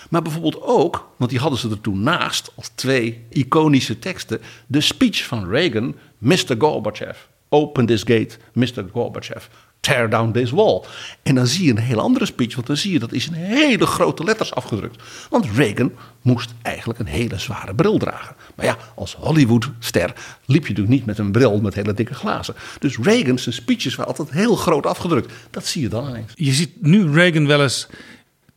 [0.09, 4.81] Maar bijvoorbeeld ook, want die hadden ze er toen naast als twee iconische teksten, de
[4.81, 6.55] speech van Reagan, Mr.
[6.57, 7.17] Gorbachev,
[7.49, 8.85] open this gate, Mr.
[8.91, 9.47] Gorbachev,
[9.79, 10.83] tear down this wall.
[11.23, 13.33] En dan zie je een heel andere speech, want dan zie je dat is in
[13.33, 15.03] hele grote letters afgedrukt.
[15.29, 18.35] Want Reagan moest eigenlijk een hele zware bril dragen.
[18.55, 20.13] Maar ja, als Hollywoodster
[20.45, 22.55] liep je natuurlijk niet met een bril met hele dikke glazen.
[22.79, 25.33] Dus Reagan's speeches waren altijd heel groot afgedrukt.
[25.49, 26.31] Dat zie je dan ineens.
[26.35, 27.87] Je ziet nu Reagan wel eens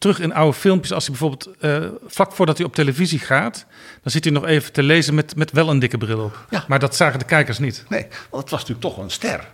[0.04, 3.66] terug in oude filmpjes, als hij bijvoorbeeld uh, vlak voordat hij op televisie gaat,
[4.02, 6.46] dan zit hij nog even te lezen met, met wel een dikke bril op.
[6.50, 6.64] Ja.
[6.68, 7.84] Maar dat zagen de kijkers niet.
[7.88, 9.48] Nee, want het was natuurlijk toch een ster.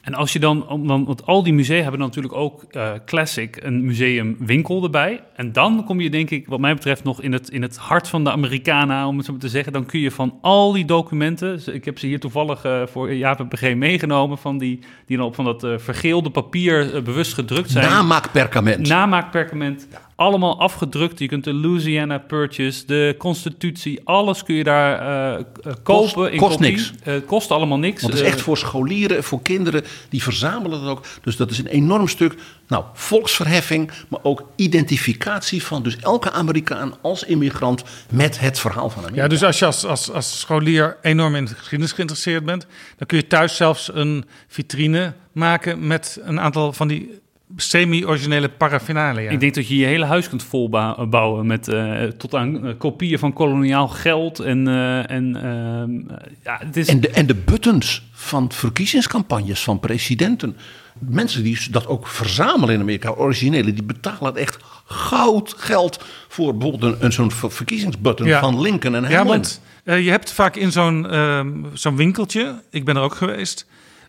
[0.00, 2.90] En als je dan, om- dan want al die musea hebben dan natuurlijk ook eh,
[3.06, 5.20] Classic, een museumwinkel erbij.
[5.36, 8.08] En dan kom je denk ik, wat mij betreft, nog in het, in het hart
[8.08, 9.72] van de Americana, om het zo maar te zeggen.
[9.72, 13.38] Dan kun je van al die documenten, ik heb ze hier toevallig eh, voor Jaap
[13.40, 17.70] en PG meegenomen, van die, die dan op van dat eh, vergeelde papier bewust gedrukt
[17.70, 17.90] zijn.
[17.90, 18.88] Namaakperkament.
[18.88, 19.88] Namaakperkament.
[20.18, 21.18] Allemaal afgedrukt.
[21.18, 26.32] Je kunt de Louisiana Purchase, de Constitutie, alles kun je daar eh, eh, kopen.
[26.32, 26.70] in kost kopie.
[26.70, 26.92] niks.
[27.02, 28.00] Eh, Het kost allemaal niks.
[28.02, 31.04] Want het is Eh, echt voor scholieren, voor kinderen, die verzamelen dat ook.
[31.22, 32.34] Dus dat is een enorm stuk,
[32.68, 39.02] nou, volksverheffing, maar ook identificatie van dus elke Amerikaan als immigrant met het verhaal van
[39.02, 39.22] Amerika.
[39.22, 43.06] Ja, dus als je als, als, als scholier enorm in de geschiedenis geïnteresseerd bent, dan
[43.06, 47.20] kun je thuis zelfs een vitrine maken met een aantal van die
[47.60, 49.30] semi-originele paraphernalia.
[49.30, 53.18] Ik denk dat je je hele huis kunt volbouwen met eh, tot aan eh, kopieën
[53.18, 54.38] van koloniaal geld.
[54.38, 56.88] En, eh, en ehm, ja, het is.
[56.88, 60.56] En de, en de buttons van verkiezingscampagnes van presidenten.
[60.98, 66.92] Mensen die dat ook verzamelen in Amerika, originele, die betalen echt goud geld voor bijvoorbeeld
[66.92, 68.40] een, een zo'n ver- verkiezingsbutton Ja.
[68.40, 69.26] van Lincoln en Ja, Hamlin.
[69.26, 73.66] want je hebt vaak in zo'n ehm, zo'n winkeltje, ik ben er ook geweest,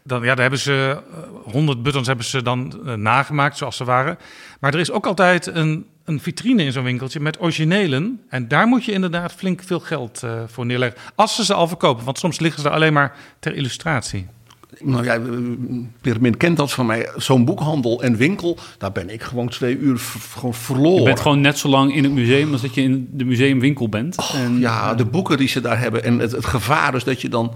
[0.10, 0.98] dan, ja, daar hebben ze
[1.44, 4.18] honderd buttons hebben ze dan eh, nagemaakt zoals ze waren.
[4.60, 8.22] Maar er is ook altijd een, een vitrine in zo'n winkeltje met originelen.
[8.30, 11.02] En daar moet je inderdaad flink veel geld eh, voor neerleggen.
[11.16, 14.28] Als ze ze al verkopen, want soms liggen ze er alleen maar ter illustratie.
[14.80, 15.20] Nou ja,
[16.02, 17.10] Pirmin kent dat van mij.
[17.16, 20.00] Zo'n boekhandel en winkel, daar ben ik gewoon twee uur
[20.34, 20.98] gewoon verloren.
[20.98, 23.90] je bent gewoon net zo lang in het museum als dat je in de museumwinkel
[23.90, 24.32] bent.
[24.34, 26.04] en, Ja, de boeken die ze daar hebben.
[26.04, 27.54] En het, het gevaar is dat je dan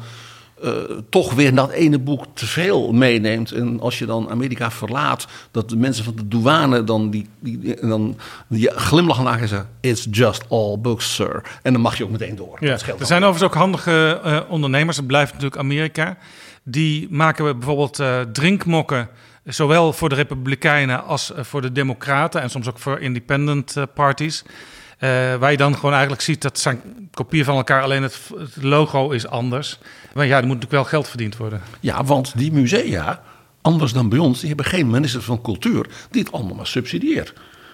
[0.64, 0.72] eh,
[1.10, 3.52] toch weer dat ene boek te veel meeneemt.
[3.52, 7.76] En als je dan Amerika verlaat, dat de mensen van de douane dan, die, die,
[7.82, 9.70] dan die glimlachen naar en zeggen...
[9.80, 11.44] It's just all books, sir.
[11.62, 12.58] En dan mag je ook meteen door.
[12.60, 14.98] Ja, Dat er zijn overigens ook handige eh, ondernemers.
[14.98, 16.18] Het blijft natuurlijk Amerika.
[16.64, 19.10] Die maken bijvoorbeeld eh, drinkmokken.
[19.46, 22.42] Zowel voor de Republikeinen als voor de Democraten.
[22.42, 24.44] En soms ook voor independent parties.
[25.04, 26.82] Eh, waar je dan gewoon eigenlijk ziet dat zijn
[27.14, 27.82] kopieën van elkaar.
[27.84, 29.80] Alleen het, het logo is anders.
[30.14, 31.62] Maar ja, er moet natuurlijk wel geld verdiend worden.
[31.80, 33.22] Ja, want die musea,
[33.62, 37.34] anders dan bij ons, die hebben geen minister van cultuur die het allemaal maar subsidieert.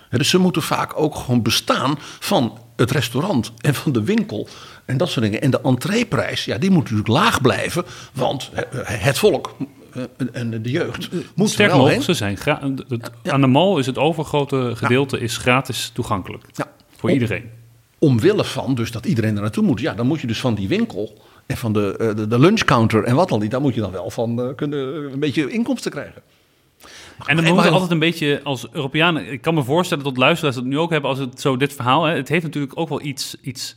[0.10, 4.48] Hè, Dus ze moeten vaak ook gewoon bestaan van het restaurant en van de winkel
[4.86, 5.42] en dat soort dingen.
[5.42, 9.56] En de entreeprijs, ja, die moet natuurlijk laag blijven, want eh, het volk
[9.94, 12.02] eh, en de jeugd moet Sterker er wel nog, heen.
[12.04, 16.44] ze zijn gra- het- aan de mal is het overgrote gedeelte is gratis toegankelijk.
[16.54, 16.66] Ja.
[17.00, 17.50] Voor Om- iedereen.
[18.00, 19.80] Omwille van dus dat iedereen er naartoe moet.
[19.80, 23.04] Ja, dan moet je dus van die winkel en van de, eh, de, de lunchcounter
[23.04, 25.92] en wat dan niet, daar moet je dan wel van eh, kunnen een beetje inkomsten
[25.92, 26.22] krijgen.
[27.26, 29.32] En dan we maar- altijd een beetje als Europeanen...
[29.32, 32.04] Ik kan me voorstellen dat luisteraars dat nu ook hebben als het zo dit verhaal...
[32.04, 33.76] Hè, het heeft natuurlijk ook wel iets, iets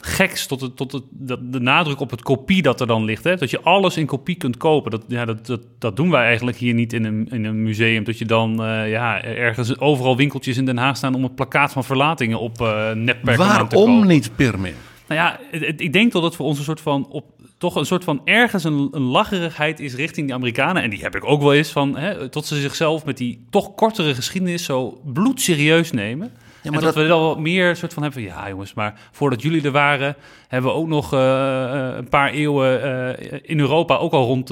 [0.00, 3.24] geks tot, het, tot het, dat, de nadruk op het kopie dat er dan ligt.
[3.24, 3.36] Hè?
[3.36, 4.90] Dat je alles in kopie kunt kopen.
[4.90, 8.04] Dat, ja, dat, dat, dat doen wij eigenlijk hier niet in een, in een museum.
[8.04, 11.14] Dat je dan eh, ja, ergens overal winkeltjes in Den Haag staan...
[11.14, 12.58] om het plakkaat van verlatingen op
[12.94, 13.90] nepperkament te kopen.
[13.92, 14.74] Waarom niet, Pirmin?
[15.08, 17.24] Nou ja, het- het- ik denk dat het voor ons een soort van op
[17.58, 20.82] toch een soort van ergens een, een lacherigheid is richting de Amerikanen.
[20.82, 23.74] En die heb ik ook wel eens van, hè, tot ze zichzelf met die toch
[23.74, 26.30] kortere geschiedenis zo bloedserieus nemen.
[26.70, 29.42] Maar en dat, dat- we wat meer soort van hebben van, ja jongens, maar voordat
[29.42, 30.16] jullie er waren,
[30.48, 34.50] hebben we ook nog eh, eh, een paar eeuwen eh, in Europa ook al rond,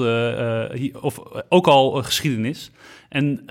[1.01, 2.71] of ook al geschiedenis.
[3.09, 3.45] En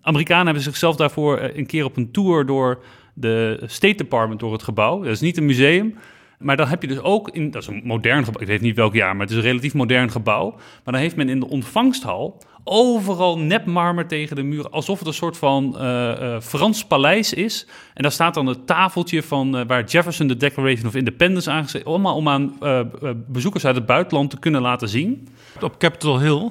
[0.00, 2.82] Amerikanen hebben zichzelf daarvoor een keer op een tour door
[3.14, 4.98] de State Department, door het gebouw.
[5.02, 5.94] Dat is niet een museum.
[6.38, 8.76] Maar dan heb je dus ook in, dat is een modern gebouw, ik weet niet
[8.76, 10.50] welk jaar, maar het is een relatief modern gebouw.
[10.50, 15.14] Maar dan heeft men in de ontvangsthal overal nepmarmer tegen de muren, alsof het een
[15.14, 17.66] soort van eh, eh, Frans paleis is.
[17.94, 21.84] En daar staat dan het tafeltje van eh, waar Jefferson de Declaration of Independence aangezet,
[21.84, 22.58] allemaal om aan
[23.26, 25.28] bezoekers uit het buitenland te kunnen laten zien.
[25.60, 26.50] Op Capitol Hill,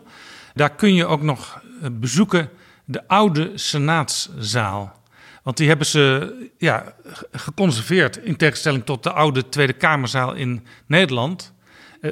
[0.53, 2.49] daar kun je ook nog bezoeken
[2.85, 4.95] de oude senaatszaal.
[5.43, 10.65] Want die hebben ze ja, ge- geconserveerd in tegenstelling tot de oude Tweede Kamerzaal in
[10.85, 11.53] Nederland.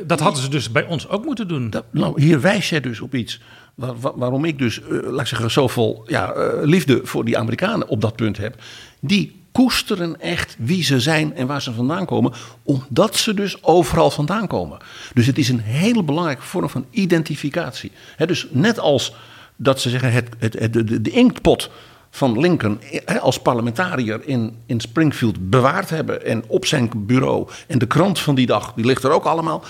[0.06, 1.70] Dat hadden ze dus bij ons ook moeten doen.
[1.70, 3.42] Dat, nou, hier wijs jij dus op iets.
[3.76, 7.88] Waar- waar- waarom ik dus, eh, laat zeggen, zoveel ja, eh, liefde voor die Amerikanen
[7.88, 8.56] op dat punt heb.
[9.00, 12.34] Die koesteren echt wie ze zijn en waar ze vandaan komen.
[12.64, 14.78] Omdat ze dus overal vandaan komen.
[15.14, 17.92] Dus het is een hele belangrijke vorm van identificatie.
[18.26, 19.14] Dus net als
[19.56, 21.70] dat ze zeggen, het, het, het- de, de inktpot
[22.10, 26.26] van Lincoln eh, als parlementariër in, in Springfield bewaard hebben.
[26.26, 27.48] En op zijn bureau.
[27.68, 29.64] En de krant van die dag, die ligt er ook allemaal.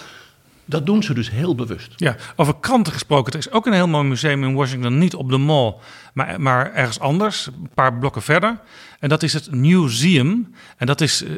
[0.65, 1.93] Dat doen ze dus heel bewust.
[1.95, 3.33] Ja, over kranten gesproken.
[3.33, 5.75] Er is ook een heel mooi museum in Washington, niet op de mall,
[6.13, 8.59] maar, maar ergens anders, een paar blokken verder.
[8.99, 10.53] En dat is het Newseum.
[10.77, 11.29] En dat is, eh,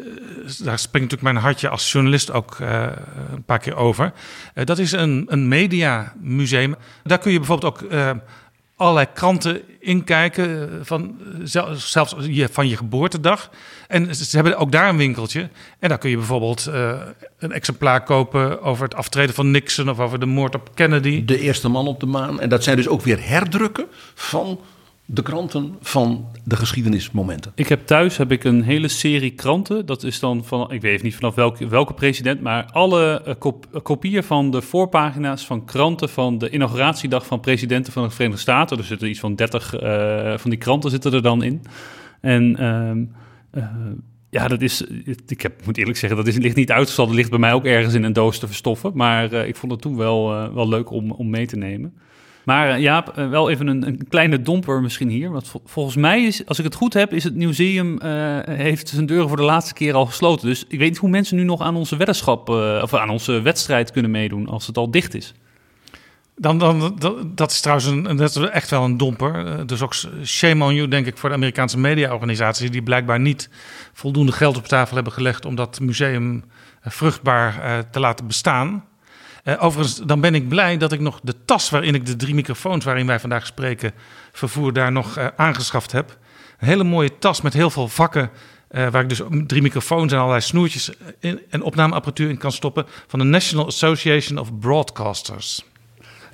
[0.64, 2.88] daar springt natuurlijk mijn hartje als journalist ook eh,
[3.32, 4.14] een paar keer over.
[4.54, 6.76] Eh, dat is een, een mediamuseum.
[7.04, 7.92] Daar kun je bijvoorbeeld ook
[8.78, 13.50] allerlei kranten inkijken, eh, van, zel- zelfs je, van je geboortedag.
[13.88, 15.50] En ze ze hebben ook daar een winkeltje.
[15.80, 17.02] En daar kun je bijvoorbeeld eh,
[17.40, 21.26] een exemplaar kopen over het aftreden van Nixon of over de moord op Kennedy.
[21.26, 22.40] De eerste man op de maan.
[22.42, 23.86] En dat zijn dus ook weer herdrukken
[24.16, 24.60] van
[25.10, 27.52] de kranten van de geschiedenismomenten.
[27.56, 29.86] Ik heb thuis heb ik een hele serie kranten.
[29.86, 33.82] Dat is dan van, ik weet niet vanaf welke, welke president, maar alle eh, eh,
[33.84, 38.78] kopieën van de voorpagina's van kranten van de inauguratiedag van presidenten van de Verenigde Staten.
[38.78, 41.62] Er zitten iets van 30 eh, van die kranten zitten er dan in.
[42.22, 43.04] En ehm,
[43.52, 43.70] eh,
[44.30, 44.82] ja, dat is,
[45.28, 47.08] ik heb, moet eerlijk zeggen, dat is, ligt niet uitgestald.
[47.08, 48.92] Dat ligt bij mij ook ergens in een doos te verstoffen.
[48.94, 51.94] Maar ik vond het toen wel, wel leuk om, om mee te nemen.
[52.48, 55.32] Maar eh, Jaap, eh, wel even een, een kleine domper misschien hier.
[55.32, 58.90] Want vol- volgens mij is, als ik het goed heb, is het museum eh, heeft
[58.90, 60.48] zijn deuren voor de laatste keer al gesloten.
[60.48, 63.92] Dus ik weet niet hoe mensen nu nog aan onze weddenschap of aan onze wedstrijd
[63.92, 65.34] kunnen meedoen als het al dicht is.
[66.36, 69.68] Dan, dan, dat, dat is trouwens dat is echt wel een domper.
[69.68, 72.72] Dus ook shame on you, denk ik, voor de Amerikaanse mediaorganisaties...
[72.72, 73.50] die blijkbaar niet
[73.94, 75.46] voldoende geld op tafel hebben gelegd...
[75.46, 76.44] om dat museum
[76.82, 78.84] vruchtbaar te laten bestaan.
[79.48, 82.34] Eh, overigens, dan ben ik blij dat ik nog de tas waarin ik de drie
[82.34, 82.86] microfoons...
[82.86, 83.94] waarin wij vandaag spreken,
[84.32, 86.18] vervoer, daar nog eh, aangeschaft heb.
[86.60, 88.30] Een hele mooie tas met heel veel vakken...
[88.68, 92.86] eh, waar ik dus drie microfoons en allerlei snoertjes in, en opnameapparatuur in kan stoppen...
[93.08, 95.66] van de National Association of Broadcasters.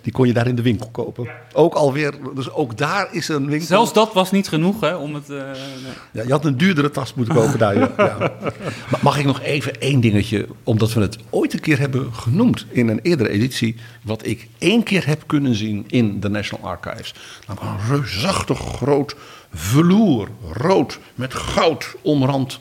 [0.03, 1.27] Die kon je daar in de winkel kopen.
[1.53, 3.67] Ook alweer, dus ook daar is een winkel.
[3.67, 5.29] Zelfs dat was niet genoeg hè, om het...
[5.29, 5.93] eh, nee.
[6.11, 7.75] Ja, je had een duurdere tas moeten kopen daar.
[7.75, 8.31] Ja.
[9.01, 12.87] Mag ik nog even één dingetje, omdat we het ooit een keer hebben genoemd in
[12.87, 17.13] een eerdere editie, wat ik één keer heb kunnen zien in de National Archives.
[17.47, 19.15] Namelijk een reusachtig groot
[19.53, 22.59] velour, rood met goud omrand,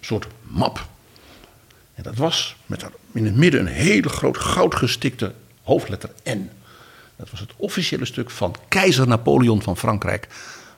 [0.00, 0.86] soort map.
[1.94, 5.32] En dat was met in het midden een hele groot goudgestikte
[5.62, 6.50] hoofdletter N.
[7.16, 10.28] Dat was het officiële stuk van keizer Napoleon van Frankrijk,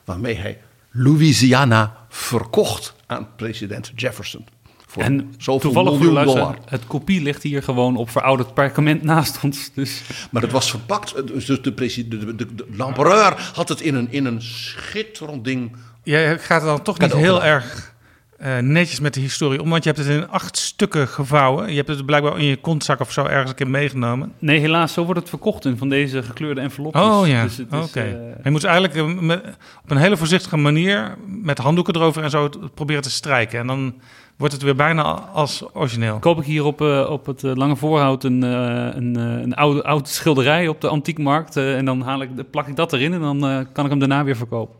[0.05, 0.57] waarmee hij
[0.91, 4.45] Louisiana verkocht aan president Jefferson.
[4.89, 6.57] Voor En zoveel toevallig miljoen dollar.
[6.65, 9.71] het kopie ligt hier gewoon op verouderd parkement naast ons.
[9.73, 13.81] Dus Maar het was verpakt, dus de, presi- de, de, de, de l'empereur had het
[13.81, 15.75] in een, in een schitterend ding.
[16.03, 17.49] Jij gaat dan toch niet heel gedaan.
[17.49, 17.95] erg
[18.37, 21.69] eh, netjes met de historie om, want je hebt het in acht stukken gevouwen.
[21.69, 24.33] Je hebt het blijkbaar in je kontzak of zo ergens een keer meegenomen.
[24.39, 27.03] nee, helaas, zo wordt het verkocht in van deze gekleurde envelopjes.
[27.03, 27.75] Oh ja, Dus oké.
[27.81, 29.43] is, eh, Je moet eigenlijk eh, met-
[29.83, 33.59] op een hele voorzichtige manier met handdoeken erover en zo proberen te strijken.
[33.59, 33.93] En dan
[34.37, 36.19] wordt het weer bijna als origineel.
[36.19, 40.81] koop ik hier op, op het Lange Voorhout een, een, een oude, oude schilderij op
[40.81, 41.55] de antiekmarkt.
[41.55, 44.35] en dan haal ik, plak ik dat erin en dan kan ik hem daarna weer
[44.35, 44.75] verkopen.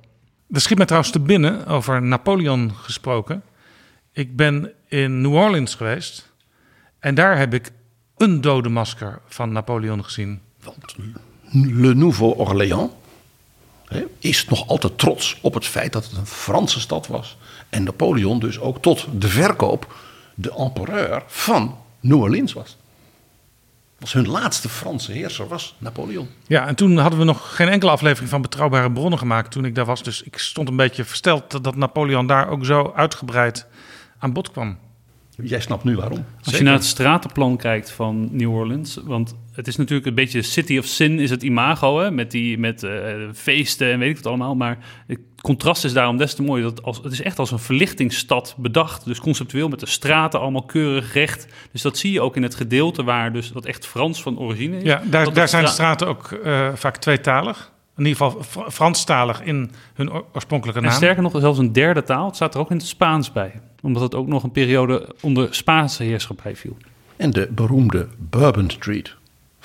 [0.51, 3.43] Er schiet mij trouwens te binnen, over Napoleon gesproken.
[4.11, 6.31] Ik ben in New Orleans geweest
[6.99, 7.71] en daar heb ik
[8.17, 10.41] een dode masker van Napoleon gezien.
[10.63, 10.95] Want
[11.51, 12.91] Le Nouveau Orléans
[14.19, 17.37] is nog altijd trots op het feit dat het een Franse stad was.
[17.69, 19.95] En Napoleon dus ook tot de verkoop
[20.35, 22.77] de empereur van New Orleans was.
[23.99, 26.27] Was hun laatste Franse heerser was Napoleon.
[26.47, 29.75] Ja, en toen hadden we nog geen enkele aflevering van Betrouwbare Bronnen gemaakt toen ik
[29.75, 30.03] daar was.
[30.03, 33.67] Dus ik stond een beetje versteld dat- dat Napoleon daar ook zo uitgebreid
[34.19, 34.77] aan bod kwam.
[35.43, 36.25] Jij snapt nu waarom.
[36.43, 40.41] Als je naar het stratenplan kijkt van New Orleans, want het is natuurlijk een beetje
[40.41, 42.91] City of Sin is het imago, hè, met, die, met eh,
[43.33, 44.55] feesten en weet ik wat allemaal.
[44.55, 46.63] Maar het contrast is daarom des te mooi.
[46.63, 50.63] Dat als, het is echt als een verlichtingsstad bedacht, dus conceptueel met de straten allemaal
[50.65, 51.47] keurig recht.
[51.71, 54.77] Dus dat zie je ook in het gedeelte waar dus wat echt Frans van origine
[54.77, 54.83] is.
[54.83, 57.71] Ja, daar, daar zijn de stra- straten ook eh, vaak tweetalig.
[57.97, 60.95] In ieder geval Fr- Franstalig in hun oor- oorspronkelijke En naam.
[60.95, 62.25] sterker nog, zelfs een derde taal.
[62.25, 63.51] Het staat er ook in het Spaans bij.
[63.81, 66.77] Omdat het ook nog een periode onder Spaanse heerschappij viel.
[67.15, 69.15] En de beroemde Bourbon Street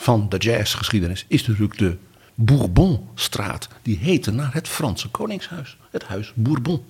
[0.02, 1.96] van de jazzgeschiedenis is natuurlijk de
[2.34, 3.68] Bourbonstraat.
[3.82, 6.84] Die heette naar het Franse koningshuis, het huis Bourbon.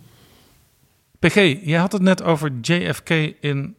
[1.18, 3.74] PG, jij had het net over JFK in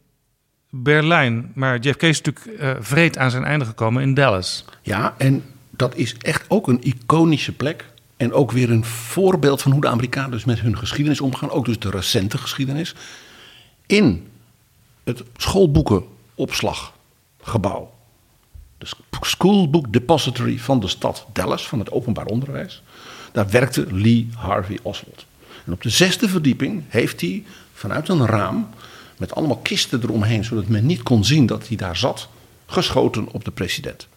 [0.70, 1.52] Berlijn.
[1.56, 4.66] Maar JFK is natuurlijk eh vreed aan zijn einde gekomen in Dallas.
[4.82, 7.86] Ja, en dat is echt ook een iconische plek.
[8.18, 11.50] En ook weer een voorbeeld van hoe de Amerikanen dus met hun geschiedenis omgaan.
[11.50, 12.96] Ook dus de recente geschiedenis.
[13.86, 14.28] In
[15.04, 17.93] het schoolboekenopslaggebouw.
[19.22, 22.82] Schoolbook Depository van de stad Dallas, van het openbaar onderwijs.
[23.32, 25.26] Daar werkte Lee Harvey Oswald.
[25.66, 28.70] En op de zesde verdieping heeft hij vanuit een raam,
[29.18, 32.30] met allemaal kisten eromheen, zodat men niet kon zien dat hij daar zat,
[32.66, 34.08] geschoten op de president.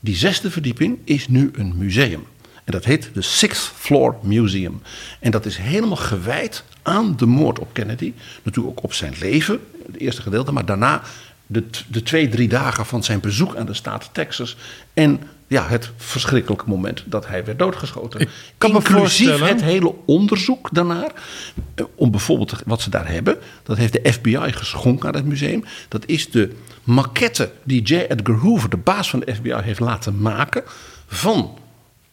[0.00, 2.26] Die zesde verdieping is nu een museum.
[2.64, 4.82] En dat heet de Sixth Floor Museum.
[5.20, 8.12] En dat is helemaal gewijd aan de moord op Kennedy.
[8.42, 11.02] Natuurlijk ook op zijn leven, het eerste gedeelte, maar daarna
[11.46, 14.56] de, de twee, drie dagen van zijn bezoek aan de staat Texas.
[14.94, 18.20] En ja, het verschrikkelijke moment dat hij werd doodgeschoten.
[18.20, 18.28] Ik
[18.58, 21.12] kan Inclusief het hele onderzoek daarnaar.
[21.74, 23.38] eh, Om bijvoorbeeld wat ze daar hebben.
[23.62, 25.64] Dat heeft de FBI geschonken aan het museum.
[25.88, 27.94] Dat is de maquette die J.
[27.94, 30.62] Edgar Hoover, de baas van de FBI, heeft laten maken.
[31.06, 31.58] Van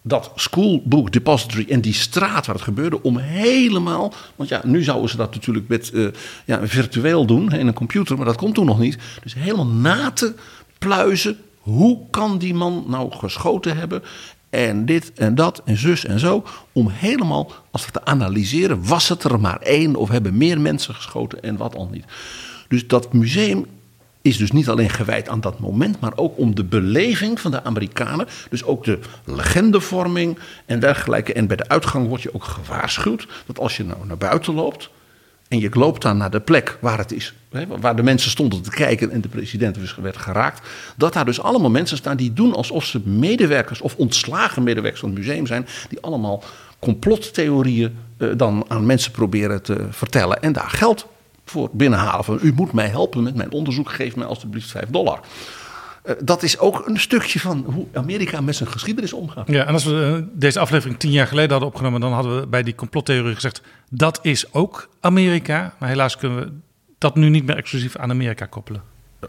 [0.02, 5.10] dat schoolbook depository en die straat waar het gebeurde om helemaal, want ja, nu zouden
[5.10, 6.08] ze dat natuurlijk met eh,
[6.45, 8.97] ja, virtueel doen in een computer, maar dat komt toen nog niet.
[9.24, 10.34] Dus helemaal na te
[10.78, 14.04] pluizen, hoe kan die man nou geschoten hebben
[14.49, 19.10] en dit en dat en zus en zo, om helemaal als we te analyseren, was
[19.10, 22.06] het er maar één of hebben meer mensen geschoten en wat al niet.
[22.68, 23.66] Dus dat museum
[24.22, 27.63] is dus niet alleen gewijd aan dat moment, maar ook om de beleving van de
[27.63, 28.28] Amerikanen.
[28.49, 31.34] Dus ook de legendevorming en dergelijke.
[31.34, 34.89] En bij de uitgang word je ook gewaarschuwd dat als je nou naar buiten loopt.
[35.47, 37.34] en je loopt dan naar de plek waar het is,
[37.80, 40.67] waar de mensen stonden te kijken en de president dus werd geraakt.
[40.97, 45.09] dat daar dus allemaal mensen staan die doen alsof ze medewerkers of ontslagen medewerkers van
[45.09, 45.67] het museum zijn.
[45.89, 46.43] die allemaal
[46.80, 50.41] complottheorieën eh, dan aan mensen proberen te vertellen.
[50.41, 51.07] en daar geld
[51.52, 52.26] voor binnenhalen.
[52.26, 55.20] Van u moet mij helpen met mijn onderzoek, geef mij alstublieft 5 dollar.
[56.04, 59.47] Eh, dat is ook een stukje van hoe Amerika met zijn geschiedenis omgaat.
[59.47, 62.47] Ja, en als we eh, deze aflevering tien jaar geleden hadden opgenomen, dan hadden we
[62.47, 65.74] bij die complottheorie gezegd: dat is ook Amerika.
[65.80, 66.52] Maar helaas kunnen we
[66.97, 68.82] dat nu niet meer exclusief aan Amerika koppelen.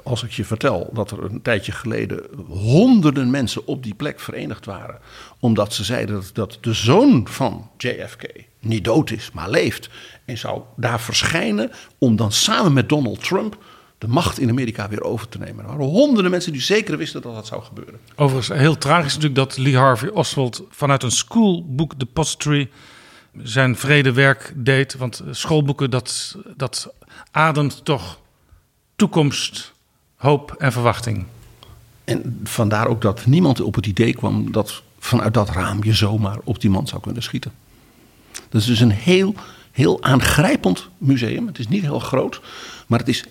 [0.02, 4.64] Als ik je vertel dat er een tijdje geleden honderden mensen op die plek verenigd
[4.64, 4.98] waren.
[5.38, 8.22] omdat ze zeiden dat, dat de zoon van JFK
[8.64, 9.88] niet dood is, maar leeft.
[10.24, 13.58] en zou daar verschijnen om dan samen met Donald Trump
[14.02, 15.64] de macht in Amerika weer over te nemen.
[15.64, 17.98] Er waren honderden mensen die zeker wisten dat dat zou gebeuren.
[18.16, 22.70] Overigens, heel tragisch natuurlijk dat Lee Harvey Oswald vanuit een schoolbook depository
[23.42, 24.94] zijn vredewerk deed.
[24.96, 26.92] Want schoolboeken, dat, dat
[27.30, 28.18] ademt toch
[28.96, 29.72] toekomst,
[30.16, 31.24] hoop en verwachting.
[32.04, 36.38] En vandaar ook dat niemand op het idee kwam dat vanuit dat raam je zomaar
[36.44, 37.52] op die man zou kunnen schieten.
[38.52, 39.34] Dat is dus een heel,
[39.70, 41.46] heel aangrijpend museum.
[41.46, 42.40] Het is niet heel groot,
[42.86, 43.24] maar het is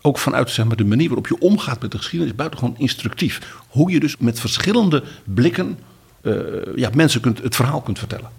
[0.00, 3.56] ook vanuit zeg maar, de manier waarop je omgaat met de geschiedenis buitengewoon instructief.
[3.68, 5.78] Hoe je dus met verschillende blikken
[6.22, 6.32] eh,
[6.74, 8.30] ja, mensen kunt, het verhaal kunt vertellen.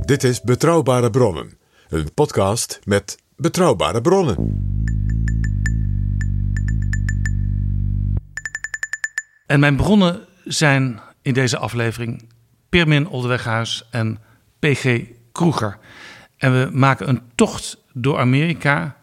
[0.00, 1.58] Dit is Betrouwbare Bronnen,
[1.88, 4.64] een podcast met betrouwbare bronnen.
[9.46, 12.22] En mijn bronnen zijn in deze aflevering
[12.68, 14.18] Pirmin Oldeweghuis en
[14.58, 15.00] PG
[15.32, 15.78] Kroeger.
[16.36, 18.96] En we maken een tocht door Amerika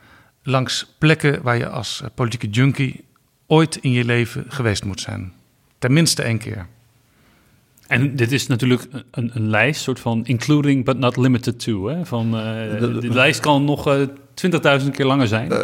[0.44, 3.06] langs plekken waar je als eh, politieke junkie
[3.48, 5.34] ooit in je leven geweest moet zijn.
[5.78, 6.68] Tenminste één keer.
[7.88, 11.88] En dit is natuurlijk een, een lijst, soort van including but not limited to.
[11.88, 12.06] Hè?
[12.06, 14.08] Van, uh, die lijst kan nog uh,
[14.82, 15.52] 20.000 keer langer zijn.
[15.52, 15.60] Uh,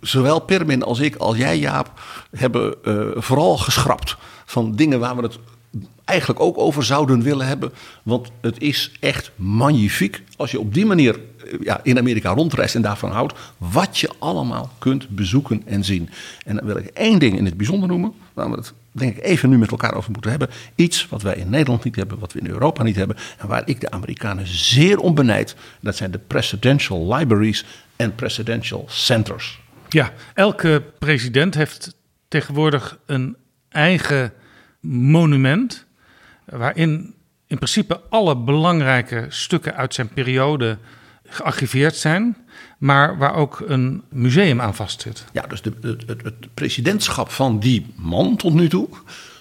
[0.00, 2.00] zowel Permin als ik, als jij Jaap,
[2.36, 2.74] hebben
[3.14, 5.38] vooral geschrapt van dingen waar we het
[6.04, 7.72] eigenlijk ook over zouden willen hebben.
[8.02, 11.20] Want het is echt magnifiek als je op die manier
[11.60, 13.34] ja, in Amerika rondreist en daarvan houdt.
[13.58, 16.10] Wat je allemaal kunt bezoeken en zien.
[16.44, 18.12] En dan wil ik één ding in het bijzonder noemen.
[18.32, 20.48] Waar we het denk ik even nu met elkaar over moeten hebben.
[20.74, 23.16] Iets wat wij in Nederland niet hebben, wat we in Europa niet hebben.
[23.38, 25.56] En waar ik de Amerikanen zeer om benijd.
[25.80, 27.64] Dat zijn de presidential libraries
[27.96, 29.60] en presidential centers.
[29.88, 31.96] Ja, elke president heeft
[32.28, 33.36] tegenwoordig een
[33.68, 34.32] eigen
[34.80, 35.84] monument.
[36.44, 37.14] Waarin
[37.46, 40.78] in principe alle belangrijke stukken uit zijn periode
[41.30, 42.36] gearchiveerd zijn,
[42.78, 45.24] maar waar ook een museum aan vastzit.
[45.32, 48.88] Ja, dus de, het, het, presidentschap van die man tot nu toe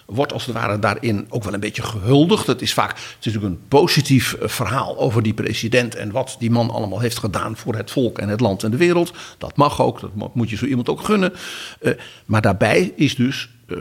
[0.06, 2.48] wordt als het ware daarin ook wel een beetje gehuldigd.
[2.48, 6.52] Het is vaak het is natuurlijk een positief verhaal over die president en wat die
[6.52, 9.14] man allemaal heeft gedaan voor het volk en het land en de wereld.
[9.38, 11.34] Dat mag ook, dat moet je zo iemand ook gunnen.
[11.82, 11.94] Uh,
[12.26, 13.78] maar daarbij is dus, uh,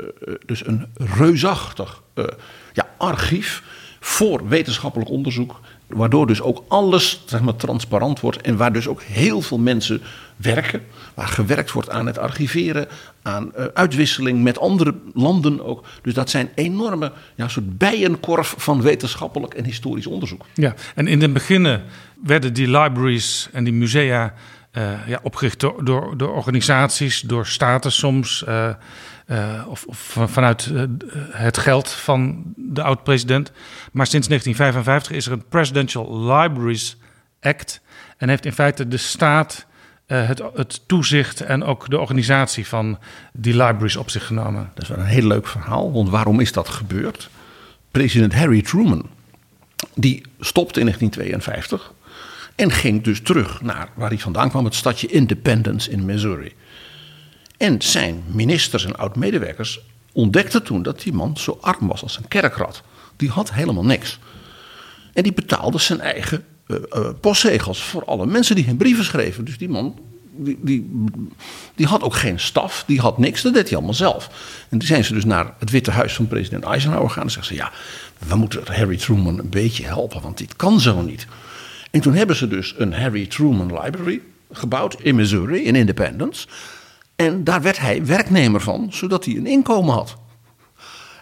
[0.46, 2.02] dus een reusachtig
[2.72, 3.62] ja, archief
[4.00, 5.60] voor wetenschappelijk onderzoek.
[5.88, 10.02] Waardoor dus ook alles zeg maar, transparant wordt en waar dus ook heel veel mensen
[10.36, 10.82] werken.
[11.14, 12.88] Waar gewerkt wordt aan het archiveren,
[13.22, 15.84] aan uh, uitwisseling met andere landen ook.
[16.02, 20.46] Dus dat zijn enorme ja, soort bijenkorf van wetenschappelijk en historisch onderzoek.
[20.54, 21.80] Ja, en in het begin
[22.24, 24.34] werden die libraries en die musea
[24.72, 28.44] uh, ja, opgericht door, organisaties, door staten soms.
[29.30, 30.82] Uh, of, vanuit uh,
[31.30, 33.52] het geld van de oud-president.
[33.92, 36.96] Maar sinds 1955 is er een Presidential Libraries
[37.40, 37.80] Act.
[38.16, 39.66] En heeft in feite de staat
[40.08, 42.98] eh, het, het toezicht en ook de organisatie van
[43.32, 44.70] die libraries op zich genomen.
[44.74, 47.30] Dat is wel een heel leuk verhaal, want waarom is dat gebeurd?
[47.90, 49.08] President Harry Truman,
[49.94, 51.92] die stopte in 1952
[52.54, 56.52] en ging dus terug naar waar hij vandaan kwam, het stadje Independence in Missouri.
[57.58, 59.80] En zijn ministers en oud-medewerkers
[60.12, 62.82] ontdekten toen dat die man zo arm was als een kerkrat.
[63.16, 64.18] Die had helemaal niks.
[65.12, 69.44] En die betaalde zijn eigen uh, uh, postzegels voor alle mensen die hem brieven schreven.
[69.44, 69.98] Dus die man
[70.38, 70.90] die, die,
[71.74, 74.30] die, had ook geen staf, die had niks, dat deed hij allemaal zelf.
[74.68, 77.54] En toen zijn ze dus naar het Witte Huis van president Eisenhower gegaan en zeggen
[77.56, 77.72] ze: Ja,
[78.28, 81.26] we moeten Harry Truman een beetje helpen, want dit kan zo niet.
[81.90, 84.20] En toen hebben ze dus een Harry Truman Library
[84.52, 86.46] gebouwd in Missouri, in Independence.
[87.18, 90.16] En daar werd hij werknemer van, zodat hij een inkomen had.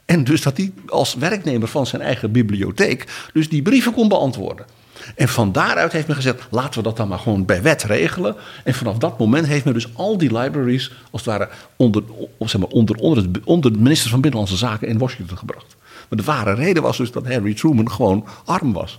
[0.04, 4.66] En dus dat hij als werknemer van zijn eigen bibliotheek dus die brieven kon beantwoorden.
[5.14, 8.36] En van daaruit heeft men gezegd, laten we dat dan maar gewoon bij wet regelen.
[8.64, 12.02] En vanaf dat moment heeft men dus al die libraries, als het ware, onder,
[12.38, 15.76] zeg maar, onder, onder, het, onder de minister van Binnenlandse Zaken in Washington gebracht.
[16.08, 18.98] Maar de ware reden was dus dat Harry Truman gewoon arm was.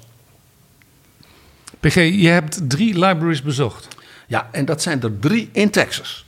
[1.80, 3.88] PG, je hebt drie libraries bezocht.
[4.28, 6.26] Ja, en dat zijn er drie in Texas.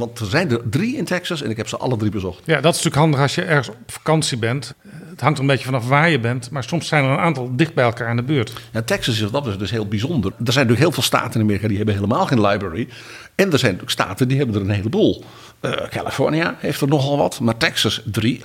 [0.00, 2.42] Want er zijn er drie in Texas en ik heb ze alle drie bezocht.
[2.44, 4.74] Ja, dat is natuurlijk handig als je ergens op vakantie bent.
[5.10, 7.56] Het hangt er een beetje vanaf waar je bent, maar soms zijn er een aantal
[7.56, 8.52] dicht bij elkaar in de buurt.
[8.72, 10.30] Ja, Texas is dat dus heel bijzonder.
[10.30, 12.88] Er zijn natuurlijk heel veel staten in Amerika die hebben helemaal geen library.
[13.34, 15.24] En er zijn natuurlijk staten die hebben er een heleboel.
[15.60, 18.42] Uh, California heeft er nogal wat, maar Texas drie.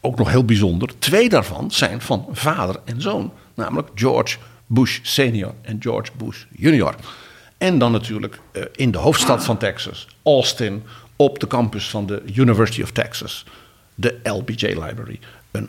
[0.00, 0.90] Ook nog heel bijzonder.
[0.98, 3.32] Twee daarvan zijn van vader en zoon.
[3.54, 6.94] Namelijk George Bush senior en George Bush junior.
[7.58, 10.82] En dan natuurlijk uh, in de hoofdstad van Texas, Austin,
[11.16, 13.44] op de campus van de University of Texas,
[13.94, 15.18] de LBJ Library.
[15.50, 15.68] Een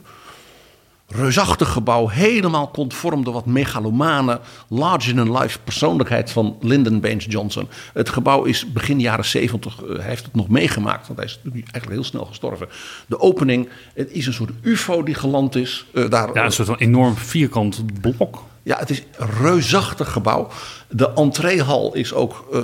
[1.09, 7.67] reusachtig gebouw, helemaal conform de wat megalomane, larger-than-life persoonlijkheid van Lyndon Baines Johnson.
[7.93, 11.89] Het gebouw is begin jaren 70, uh, heeft het nog meegemaakt, want hij is eigenlijk
[11.89, 12.69] heel snel gestorven.
[13.05, 15.85] De opening, het is een soort ufo die geland is.
[15.93, 18.43] Uh, daar, ja, een soort van enorm vierkant blok.
[18.69, 20.47] Ja, het is een reusachtig gebouw.
[20.89, 22.61] De entreehal is ook, uh,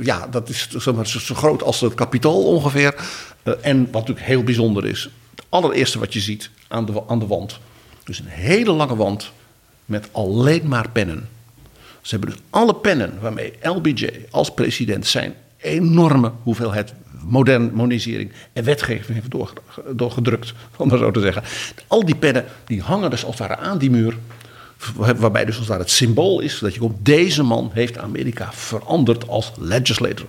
[0.00, 2.94] ja, dat is zeg maar, zo groot als het kapitool ongeveer.
[3.44, 7.18] Uh, en wat natuurlijk heel bijzonder is, het allereerste wat je ziet aan de, aan
[7.18, 7.58] de wand.
[8.04, 9.32] Dus een hele lange wand
[9.84, 11.28] met alleen maar pennen.
[12.00, 16.92] Ze hebben dus alle pennen waarmee LBJ als president zijn enorme hoeveelheid
[17.70, 19.58] modernisering en wetgeving heeft
[19.98, 21.42] doorgedrukt, om maar zo te zeggen.
[21.86, 24.16] Al die pennen die hangen dus als het ware aan die muur.
[24.96, 29.28] Waarbij dus als daar het symbool is dat je komt, deze man heeft Amerika veranderd
[29.28, 30.26] als legislator.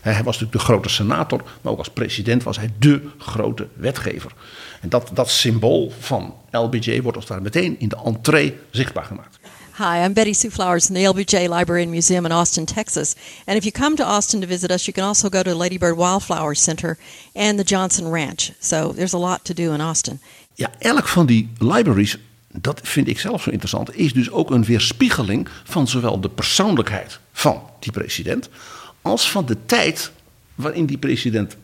[0.00, 4.32] Hij was natuurlijk de grote senator, maar ook als president was hij de grote wetgever.
[4.80, 9.38] En dat, dat symbool van LBJ wordt als daar meteen in de entree zichtbaar gemaakt.
[9.76, 13.14] Hi, I'm Betty Sue Flowers in the LBJ Library and Museum in Austin, Texas.
[13.46, 15.78] And if you come to Austin to visit us, you can also go to Lady
[15.78, 16.98] Bird Wildflower Center
[17.32, 18.52] and the Johnson Ranch.
[18.58, 20.20] So there's a lot to do in Austin.
[20.54, 22.18] Ja, elk van die libraries
[22.60, 27.20] dat vind ik zelf zo interessant, is dus ook een weerspiegeling van zowel de persoonlijkheid
[27.32, 28.48] van die president,
[29.02, 30.12] als van de tijd
[30.54, 31.56] waarin die president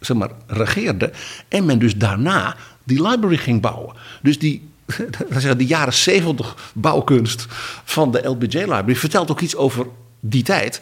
[0.00, 1.10] zeg maar, regeerde.
[1.48, 3.96] En men dus daarna die library ging bouwen.
[4.22, 4.68] Dus die,
[5.56, 7.46] de jaren 70 bouwkunst
[7.84, 9.86] van de LBJ Library vertelt ook iets over
[10.20, 10.80] die tijd.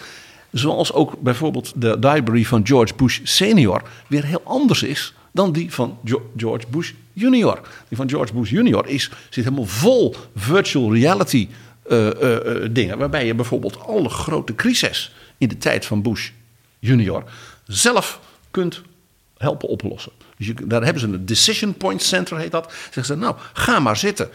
[0.53, 5.75] Zoals ook bijvoorbeeld de library van George Bush senior weer heel anders is dan die
[5.75, 5.99] van
[6.37, 7.61] George Bush junior.
[7.89, 11.49] Die van George Bush junior is, zit helemaal vol virtual reality
[11.91, 12.13] uh, uh,
[12.45, 12.99] uh, dingen.
[12.99, 16.31] Waarbij je bijvoorbeeld alle grote crises in de tijd van Bush
[16.79, 17.25] junior
[17.67, 18.21] zelf
[18.51, 18.83] kunt
[19.37, 20.13] helpen oplossen.
[20.37, 22.73] Dus daar hebben ze een Decision Point Center, heet dat.
[22.85, 24.29] Zeggen ze, nou, ga maar zitten.
[24.29, 24.31] 9-11,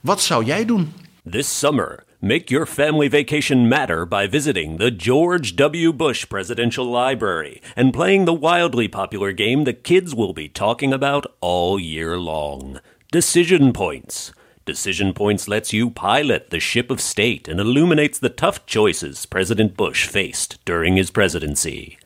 [0.00, 0.92] wat zou jij doen?
[1.30, 2.08] This summer...
[2.22, 5.90] Make your family vacation matter by visiting the George W.
[5.90, 11.24] Bush Presidential Library and playing the wildly popular game the kids will be talking about
[11.40, 12.78] all year long
[13.10, 14.34] Decision Points.
[14.66, 19.74] Decision Points lets you pilot the ship of state and illuminates the tough choices President
[19.74, 21.98] Bush faced during his presidency.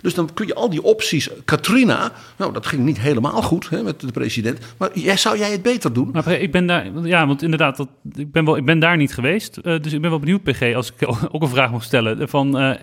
[0.00, 1.30] Dus dan kun je al die opties.
[1.44, 4.58] Katrina, nou dat ging niet helemaal goed hè, met de president.
[4.76, 6.10] Maar jij, zou jij het beter doen?
[6.12, 9.14] Maar ik ben daar, ja, want inderdaad, dat, ik, ben wel, ik ben daar niet
[9.14, 9.58] geweest.
[9.62, 12.28] Uh, dus ik ben wel benieuwd, PG, als ik ook een vraag mag stellen.
[12.28, 12.74] Van, uh,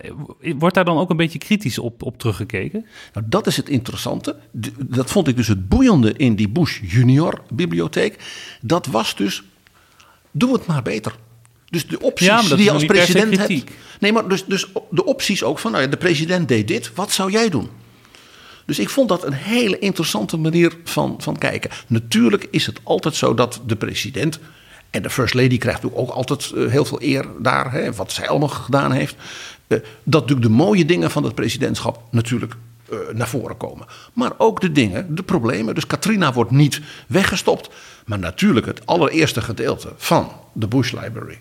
[0.58, 2.86] wordt daar dan ook een beetje kritisch op, op teruggekeken?
[3.12, 4.36] Nou, dat is het interessante.
[4.86, 8.16] Dat vond ik dus het boeiende in die Bush Junior bibliotheek.
[8.60, 9.42] Dat was dus,
[10.30, 11.14] doe het maar beter.
[11.70, 13.64] Dus de opties ja, die je als president hebt.
[14.00, 17.12] Nee, maar dus, dus de opties ook van, nou ja, de president deed dit, wat
[17.12, 17.68] zou jij doen?
[18.64, 21.70] Dus ik vond dat een hele interessante manier van, van kijken.
[21.86, 24.38] Natuurlijk is het altijd zo dat de president.
[24.90, 28.48] En de First Lady krijgt ook altijd heel veel eer daar, hè, wat zij allemaal
[28.48, 29.16] gedaan heeft.
[29.66, 32.54] eh, dat natuurlijk de mooie dingen van het presidentschap natuurlijk
[32.90, 33.86] eh, naar voren komen.
[34.12, 35.74] Maar ook de dingen, de problemen.
[35.74, 37.68] Dus Katrina wordt niet weggestopt.
[38.06, 41.38] Maar natuurlijk het allereerste gedeelte van de Bush Library,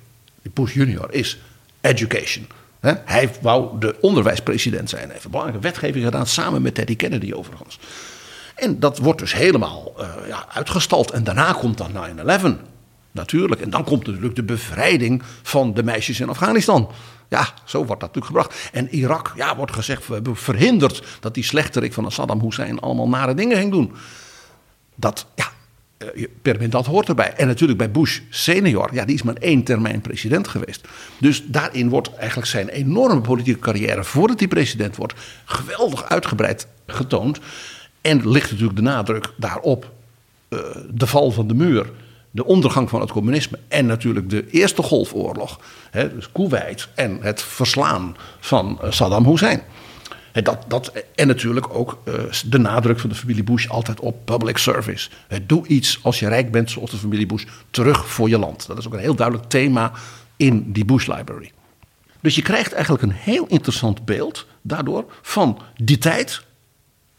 [0.47, 1.37] die Bush Junior, is
[1.81, 2.47] education.
[3.05, 5.03] Hij wou de onderwijspresident zijn.
[5.03, 7.79] Hij heeft belangrijke wetgeving gedaan, samen met Teddy Kennedy overigens.
[8.55, 11.11] En dat wordt dus helemaal eh, ja, uitgestald.
[11.11, 12.47] En daarna komt dan 9-11.
[13.11, 13.61] Natuurlijk.
[13.61, 16.91] En dan komt natuurlijk de bevrijding van de meisjes in Afghanistan.
[17.29, 18.69] Ja, zo wordt dat natuurlijk gebracht.
[18.71, 23.07] En Irak, ja, wordt gezegd, we hebben verhinderd dat die slechterik van Saddam Hussein allemaal
[23.09, 23.93] nare dingen ging doen.
[24.95, 25.47] Dat, ja,
[25.97, 27.33] eh, dat hoort erbij.
[27.33, 30.87] En natuurlijk bij Bush senior, ja, die is maar één termijn president geweest.
[31.19, 35.13] Dus daarin wordt eigenlijk zijn enorme politieke carrière voordat hij president wordt
[35.45, 37.39] geweldig uitgebreid getoond.
[38.01, 39.91] En ligt natuurlijk de nadruk daarop
[40.49, 41.89] uh, de val van de muur,
[42.31, 45.59] de ondergang van het communisme en natuurlijk de Eerste Golfoorlog,
[45.91, 49.61] hè, dus Kuwait en het verslaan van uh, Saddam Hussein.
[50.43, 52.13] Dat, dat, en natuurlijk ook uh,
[52.45, 55.09] de nadruk van de familie Bush altijd op public service.
[55.43, 58.67] doe iets als je rijk bent, zoals de familie Bush, terug voor je land.
[58.67, 59.91] Dat is ook een heel duidelijk thema
[60.35, 61.51] in die Bush Library.
[62.19, 66.45] Dus je krijgt eigenlijk een heel interessant beeld daardoor van die tijd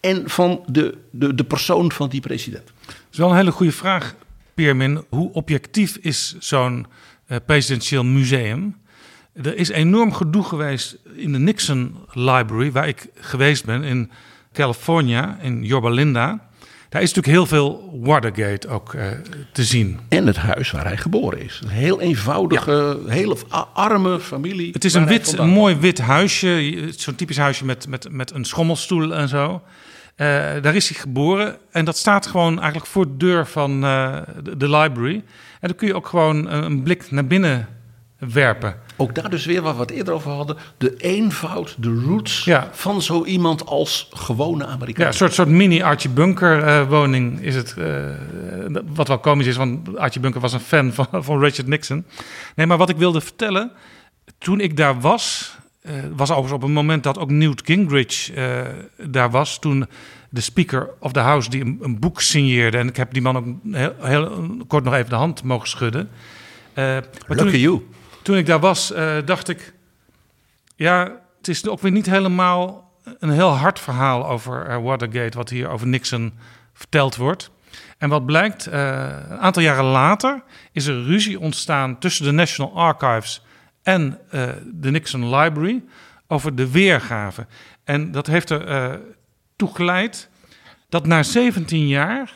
[0.01, 2.67] en van de, de, de persoon van die president.
[2.87, 4.15] Dat is wel een hele goede vraag,
[4.55, 5.05] Piermin.
[5.09, 6.87] Hoe objectief is zo'n
[7.29, 8.77] uh, presidentieel museum?
[9.43, 14.11] Er is enorm gedoe geweest in de Nixon Library, waar ik geweest ben in
[14.53, 16.49] California, in Yorba Linda.
[16.89, 19.07] Daar is natuurlijk heel veel Watergate ook uh,
[19.53, 20.01] te zien.
[20.09, 21.61] En het huis waar hij geboren is.
[21.63, 23.13] Een heel eenvoudige, ja.
[23.13, 23.37] hele
[23.73, 24.73] arme familie.
[24.73, 26.89] Het is een, wit, een mooi wit huisje.
[26.97, 29.53] Zo'n typisch huisje met, met, met een schommelstoel en zo.
[29.53, 30.27] Uh,
[30.63, 31.57] daar is hij geboren.
[31.71, 35.15] En dat staat gewoon eigenlijk voor de deur van uh, de, de, library.
[35.61, 37.69] En dan kun je ook gewoon een, een blik naar binnen
[38.19, 38.77] werpen.
[39.01, 40.57] Ook daar dus weer waar we het eerder over hadden.
[40.79, 42.69] De eenvoud, de roots ja.
[42.73, 45.03] van zo iemand als gewone Amerikaan.
[45.03, 47.75] Ja, een soort, soort mini Archie Bunker uh, woning is het.
[47.79, 47.87] Uh,
[48.95, 52.05] wat wel komisch is, want Archie Bunker was een fan van, van Richard Nixon.
[52.55, 53.71] Nee, maar wat ik wilde vertellen.
[54.39, 58.31] Toen ik daar was, uh, was overigens op een moment dat ook Newt Gingrich
[58.97, 59.59] daar was.
[59.59, 59.87] Toen
[60.31, 62.79] de Speaker of the House die een, een, boek signeerde.
[62.79, 66.09] En ik heb die man ook heel, heel kort nog even de hand mogen schudden.
[67.27, 67.83] Lucky you
[68.29, 69.75] toen ik daar was, uh, dacht ik,
[70.77, 75.49] ja, het is ook weer niet helemaal een heel hard verhaal over uh, Watergate, wat
[75.49, 76.33] hier over Nixon
[76.73, 77.51] verteld wordt.
[77.99, 78.75] En wat blijkt, uh,
[79.29, 83.45] een aantal jaren later is er ruzie ontstaan tussen de National Archives
[83.83, 84.19] en
[84.65, 85.85] de Nixon Library
[86.27, 87.47] over de weergave.
[87.85, 89.01] En dat heeft er
[89.57, 90.29] toe geleid
[90.89, 92.33] dat na 17 jaar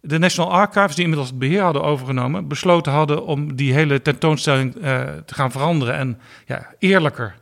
[0.00, 4.74] de National Archives, die inmiddels het beheer hadden overgenomen, besloten hadden om die hele tentoonstelling
[4.74, 7.34] uh, te gaan veranderen en ja, eerlijker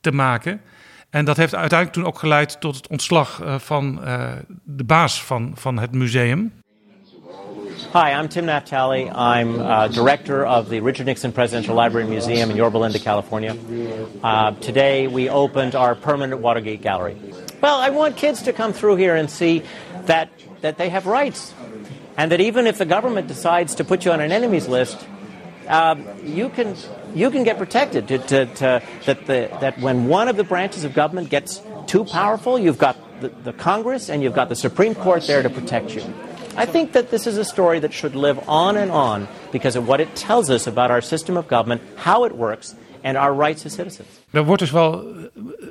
[0.00, 0.60] te maken.
[1.10, 4.30] En dat heeft uiteindelijk toen ook geleid tot het ontslag uh, van uh,
[4.64, 6.52] de baas van, van het museum.
[7.92, 9.06] Hi, I'm Tim Naftali.
[9.06, 13.54] I'm uh, director of the Richard Nixon Presidential Library and Museum in Yorba Linda, California.
[14.22, 17.16] Uh, today we opened our permanent Watergate Gallery.
[17.60, 19.62] Well, I want kids to come through here and see
[20.06, 20.28] that,
[20.60, 21.54] that they have rights
[22.16, 25.06] and that even if the government decides to put you on an enemies list,
[25.68, 26.76] um, you can
[27.14, 28.08] you can get protected.
[28.08, 32.04] To, to, to, that the that when one of the branches of government gets too
[32.04, 35.94] powerful, you've got the, the Congress and you've got the Supreme Court there to protect
[35.94, 36.02] you.
[36.56, 39.86] I think that this is a story that should live on and on because of
[39.86, 43.64] what it tells us about our system of government, how it works, and our rights
[43.64, 44.08] as citizens.
[44.30, 45.04] Er wordt dus wel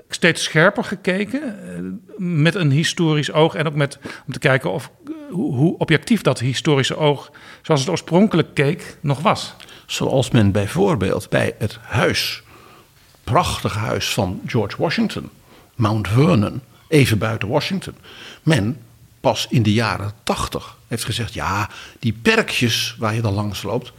[0.09, 4.91] steeds scherper gekeken met een historisch oog en ook met om te kijken of
[5.31, 9.55] hoe objectief dat historische oog, zoals het oorspronkelijk keek, nog was.
[9.85, 12.43] Zoals men bijvoorbeeld bij het huis,
[13.23, 15.29] prachtige huis van George Washington,
[15.75, 17.95] Mount Vernon, even buiten Washington,
[18.43, 18.81] men
[19.19, 21.69] pas in de jaren tachtig heeft gezegd: ja,
[21.99, 23.91] die perkjes waar je dan langs loopt,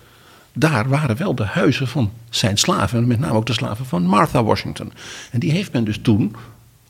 [0.52, 4.44] daar waren wel de huizen van zijn slaven, met name ook de slaven van Martha
[4.44, 4.92] Washington.
[5.30, 6.36] En die heeft men dus toen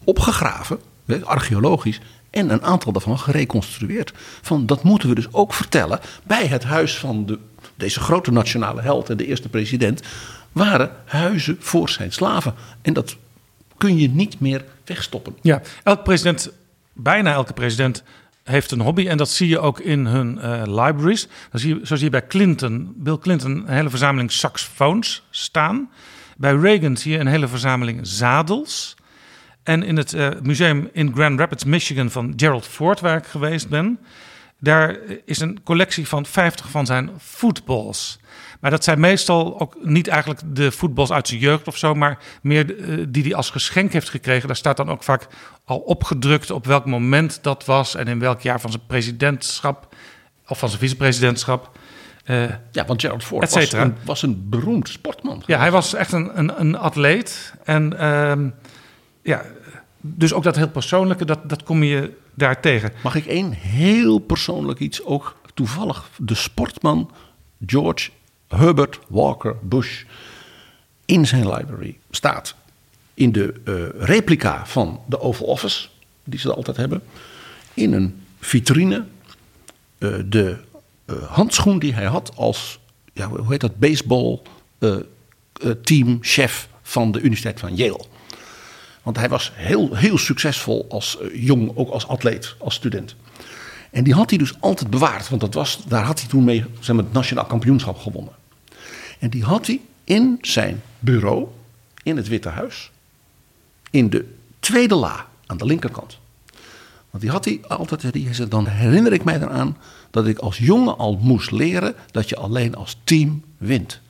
[0.04, 0.80] opgegraven,
[1.24, 2.00] archeologisch,
[2.30, 4.12] en een aantal daarvan gereconstrueerd.
[4.42, 7.38] Van dat moeten we dus ook vertellen bij het huis van de,
[7.74, 10.02] deze grote nationale held en de eerste president.
[10.52, 12.54] Waren huizen voor zijn slaven.
[12.82, 13.16] En dat
[13.76, 15.36] kun je niet meer wegstoppen.
[15.40, 16.50] Ja, elk president,
[16.92, 18.02] bijna elke president
[18.50, 19.08] heeft een hobby.
[19.08, 21.28] En dat zie je ook in hun uh, libraries.
[21.50, 25.90] Dan zie je, zo zie je bij Clinton, Bill Clinton, een hele verzameling saxofoons staan.
[26.36, 28.96] Bij Reagan zie je een hele verzameling zadels.
[29.62, 33.68] En in het uh, museum in Grand Rapids, Michigan van Gerald Ford, waar ik geweest
[33.68, 33.98] ben,
[34.58, 38.19] daar is een collectie van 50 van zijn footballs.
[38.60, 42.18] Maar dat zijn meestal ook niet eigenlijk de voetbals uit zijn jeugd of zo, maar
[42.42, 44.46] meer eh, die hij als geschenk heeft gekregen.
[44.46, 45.26] Daar staat dan ook vaak
[45.64, 49.94] al opgedrukt op welk moment dat was en in welk jaar van zijn presidentschap
[50.46, 51.78] of van zijn vicepresidentschap.
[52.24, 55.42] Uh, ja, want Gerald Ford was een, was een, beroemd sportman.
[55.46, 57.54] Ja, hij was echt een, een, een atleet.
[57.64, 58.32] En uh,
[59.22, 59.42] ja,
[60.00, 62.92] dus ook dat heel persoonlijke, dat, dat kom je daar tegen.
[63.02, 67.10] Mag ik één heel persoonlijk iets ook toevallig de sportman
[67.66, 68.10] George
[68.56, 70.02] Herbert Walker Bush
[71.04, 72.54] in zijn library staat.
[73.14, 75.88] In de uh, replica van de Oval Office,
[76.24, 77.02] die ze altijd hebben,
[77.74, 79.04] in een vitrine
[79.98, 80.56] uh, de
[81.06, 82.78] uh, handschoen die hij had als,
[83.12, 84.40] ja, hoe heet dat, baseball
[85.82, 88.04] teamchef van de Universiteit van Yale.
[89.02, 93.16] Want hij was heel, heel succesvol als jong, ook als atleet, als student.
[93.90, 96.64] En die had hij dus altijd bewaard, want dat was, daar had hij toen mee
[96.80, 98.32] zeg maar, het nationaal kampioenschap gewonnen.
[99.20, 101.46] En die had hij in zijn bureau
[102.02, 102.90] in het Witte Huis,
[103.90, 106.18] in de tweede la aan de linkerkant.
[107.10, 109.76] Want die had hij altijd, die dan herinner ik mij eraan
[110.10, 114.00] dat ik als jongen al moest leren dat je alleen als team wint.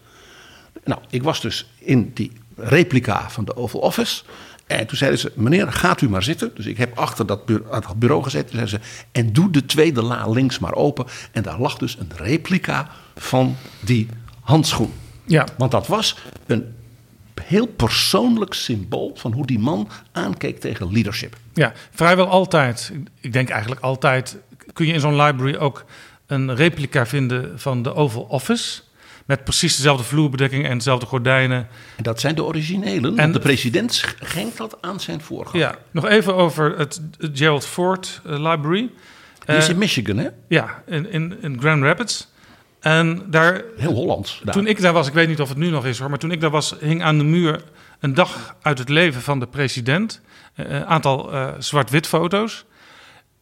[0.84, 4.22] Nou, ik was dus in die replica van de Oval Office.
[4.66, 6.50] En toen zeiden ze, meneer, gaat u maar zitten.
[6.54, 8.50] Dus ik heb achter dat bureau, bureau gezeten.
[8.50, 11.06] Zeiden ze, en doe de tweede la links maar open.
[11.32, 14.08] En daar lag dus een replica van die
[14.51, 14.92] handschoen.
[15.24, 15.46] Ja.
[15.59, 16.74] Want dat was een
[17.42, 21.36] heel persoonlijk symbool van hoe die man aankeek tegen leadership.
[21.55, 24.36] Ja, vrijwel altijd, ik denk eigenlijk altijd,
[24.72, 25.84] kun je in zo'n library ook
[26.26, 28.82] een replica vinden van de Oval Office.
[29.26, 31.68] Met precies dezelfde vloerbedekking en dezelfde gordijnen.
[31.96, 33.18] En dat zijn de originelen.
[33.18, 35.66] En de president schenkt dat aan zijn voorganger.
[35.66, 38.90] Ja, nog even over het Gerald Ford uh, Library.
[39.44, 40.28] Die is in Michigan, hè?
[40.48, 42.28] Ja, in, in, in Grand Rapids.
[42.80, 43.62] En daar.
[43.76, 44.42] Heel Hollands.
[44.50, 46.30] Toen ik daar was, ik weet niet of het nu nog is hoor, maar toen
[46.30, 47.62] ik daar was, hing aan de muur
[48.00, 50.20] een dag uit het leven van de president.
[50.54, 52.64] Een aantal uh, zwart-wit foto's.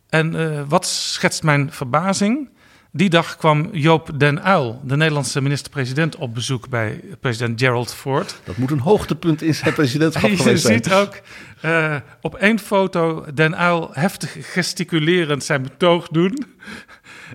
[0.08, 2.48] En uh, wat schetst mijn verbazing?
[2.92, 8.40] Die dag kwam Joop den Uyl, de Nederlandse minister-president, op bezoek bij president Gerald Ford.
[8.44, 10.76] Dat moet een hoogtepunt in zijn presidentschap geweest zijn.
[10.76, 11.20] Je ziet ook
[11.64, 16.46] uh, op één foto den Uyl heftig gesticulerend zijn betoog doen.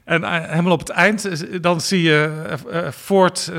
[0.03, 3.51] En helemaal op het eind, dan zie je uh, Ford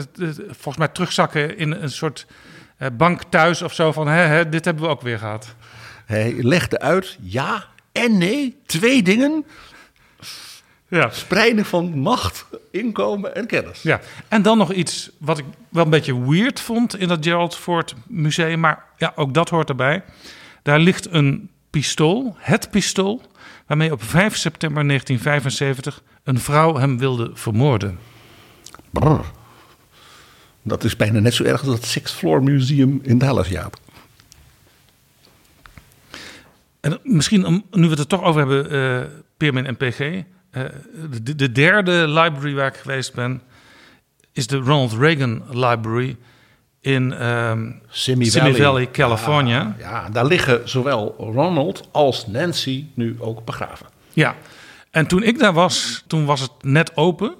[0.47, 2.27] volgens mij terugzakken in een soort
[2.93, 5.55] bank thuis of zo van, hè, hè, dit hebben we ook weer gehad.
[6.05, 9.45] Hij legde uit, ja en nee, twee dingen.
[10.89, 11.11] Ja.
[11.11, 13.83] Spreiden van macht, inkomen en kennis.
[13.83, 17.57] Ja, en dan nog iets wat ik wel een beetje weird vond in dat Gerald
[17.57, 20.03] Ford museum, maar ja, ook dat hoort erbij.
[20.63, 23.23] Daar ligt een pistool, het pistool,
[23.67, 27.99] waarmee op 5 september 1975 een vrouw hem wilde vermoorden.
[28.91, 29.21] Brr.
[30.63, 33.77] Dat is bijna net zo erg als het Sixth Floor Museum in Dallas, Jaap.
[36.81, 39.07] En misschien, nu we het er toch over hebben, uh,
[39.37, 40.01] Peermin en PG.
[40.01, 40.23] Uh,
[41.23, 43.43] de, de, derde library waar ik geweest ben,
[44.33, 46.17] is de Ronald Reagan Library
[46.81, 48.63] in um, Simi, Simi Valley.
[48.63, 49.75] Valley, California.
[49.79, 53.87] Ja, ja, daar liggen zowel Ronald als Nancy nu ook begraven.
[54.13, 54.35] Ja,
[54.95, 57.35] en toen ik daar was, toen was het net open.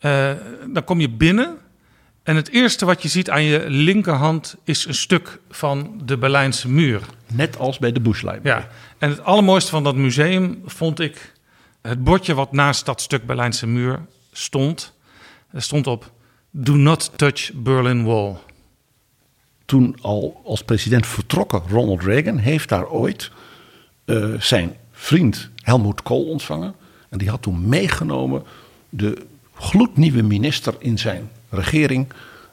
[0.00, 0.30] Uh,
[0.72, 1.58] dan kom je binnen
[2.22, 6.68] en het eerste wat je ziet aan je linkerhand is een stuk van de Berlijnse
[6.68, 7.02] muur.
[7.32, 8.46] Net als bij de Bush Library.
[8.48, 8.68] Ja,
[8.98, 11.32] en het allermooiste van dat museum vond ik
[11.82, 14.00] het bordje wat naast dat stuk Berlijnse muur
[14.32, 14.94] stond.
[15.50, 16.12] Er stond op:
[16.50, 18.36] Do not touch Berlin Wall.
[19.64, 23.30] Toen al als president vertrokken Ronald Reagan heeft daar ooit
[24.06, 26.74] uh, zijn vriend Helmut Kohl ontvangen.
[27.08, 28.42] En die had toen meegenomen
[28.88, 32.06] de gloednieuwe minister in zijn regering.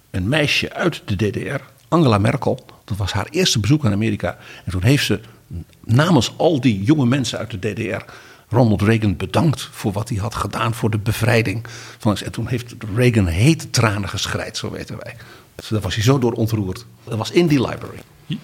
[0.10, 2.66] Een meisje uit de DDR, Angela Merkel.
[2.86, 4.38] Dat was haar eerste bezoek aan Amerika.
[4.66, 5.20] En toen heeft ze
[5.86, 8.06] namens al die jonge mensen uit de DDR
[8.50, 11.66] Ronald Reagan bedankt voor wat hij had gedaan voor de bevrijding.
[11.97, 15.16] Van, en toen heeft Reagan hete tranen geschreid, zo weten wij.
[15.56, 16.86] Dus daar was hij zo door ontroerd.
[17.04, 18.00] Dat was in die library.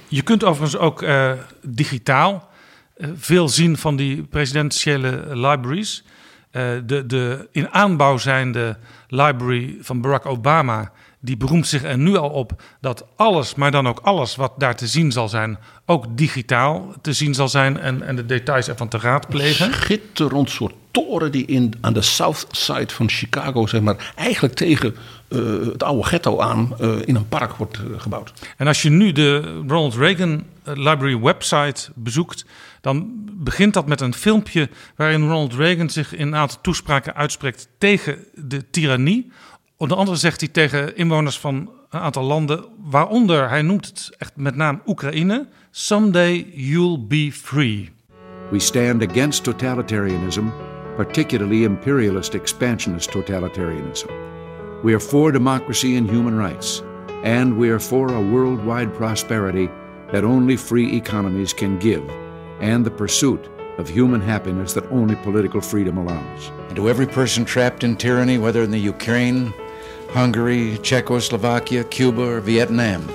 [0.07, 1.31] Je, kunt overigens ook uh,
[1.61, 2.49] digitaal
[2.97, 6.03] veel zien van die presidentiële libraries.
[6.51, 8.77] Uh, de, de in aanbouw zijnde
[9.07, 13.87] library van Barack Obama die beroemt zich er nu al op dat alles, maar dan
[13.87, 18.01] ook alles wat daar te zien zal zijn, ook digitaal te zien zal zijn en,
[18.01, 19.65] en de details ervan te raadplegen.
[19.65, 24.53] Een schitterend soort toren die in, aan de south side van Chicago, zeg maar, eigenlijk
[24.53, 24.95] tegen
[25.29, 28.33] uh, het oude ghetto aan uh, in een park wordt uh, gebouwd.
[28.57, 32.45] En als je nu de Ronald Reagan Library website bezoekt,
[32.81, 37.67] dan begint dat met een filmpje waarin Ronald Reagan zich in een aantal toespraken uitspreekt
[37.77, 39.31] tegen de tirannie
[39.77, 44.31] Onder andere zegt hij tegen inwoners van een aantal landen, waaronder hij noemt het echt
[44.35, 47.89] met naam Oekraïne: Someday you'll be free.
[48.51, 50.43] We stand against totalitarianism,
[50.95, 54.11] particularly imperialist expansionist totalitarianism.
[54.83, 56.81] We are for democracy and human rights,
[57.23, 59.69] and we are for a worldwide prosperity
[60.11, 62.07] that only free economies can give,
[62.59, 66.49] and the pursuit of human happiness that only political freedom allows.
[66.67, 69.53] And to every person trapped in tyranny, whether in the Ukraine,
[70.11, 73.05] Hungary, Czechoslovakia, Cuba, or Vietnam,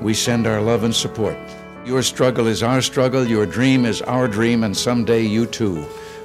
[0.00, 1.36] we send our love and support.
[1.84, 5.84] Your struggle is our struggle, your dream is our dream, and someday you too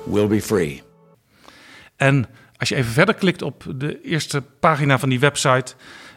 [0.10, 0.84] will be free.
[1.96, 2.28] En
[2.58, 5.74] als je even verder klikt op de eerste pagina van die website,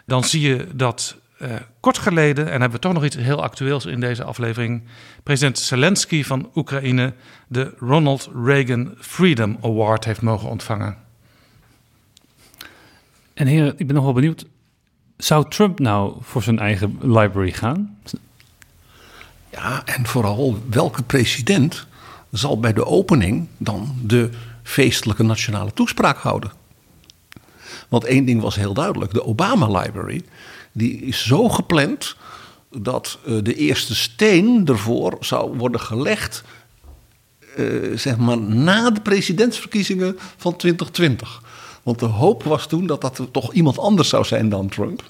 [0.07, 1.49] dan zie je dat uh,
[1.80, 4.82] kort geleden, en hebben we toch nog iets heel actueels in deze aflevering,
[5.22, 7.12] president Zelensky van Oekraïne
[7.49, 10.97] de Ronald Reagan Freedom Award heeft mogen ontvangen.
[13.34, 14.47] En heren, ik ben nog wel benieuwd,
[15.16, 17.99] zou Trump nou voor zijn eigen library gaan?
[19.51, 21.86] Ja, en vooral welke president
[22.31, 24.31] zal bij de opening dan de
[24.62, 26.53] feestelijke nationale toespraak houden?
[27.89, 30.24] Want één ding was heel duidelijk: de Obama Library
[30.72, 32.16] die is zo gepland
[32.70, 36.43] dat uh, de eerste steen ervoor zou worden gelegd,
[37.59, 41.43] uh, zeg maar na de presidentsverkiezingen van 2020.
[41.83, 45.03] Want de hoop was toen dat dat toch iemand anders zou zijn dan Trump.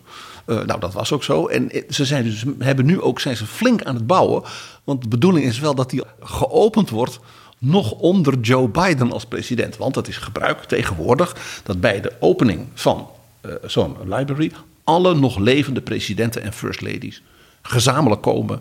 [0.50, 1.46] Uh, nou, dat was ook zo.
[1.46, 4.42] En ze zijn dus, hebben nu ook zijn ze flink aan het bouwen.
[4.84, 7.20] Want de bedoeling is wel dat die geopend wordt
[7.58, 9.76] nog onder Joe Biden als president.
[9.76, 13.08] Want het is gebruik tegenwoordig dat bij de opening van
[13.46, 14.52] uh, zo'n library
[14.84, 17.22] alle nog levende presidenten en first ladies
[17.62, 18.60] gezamenlijk komen.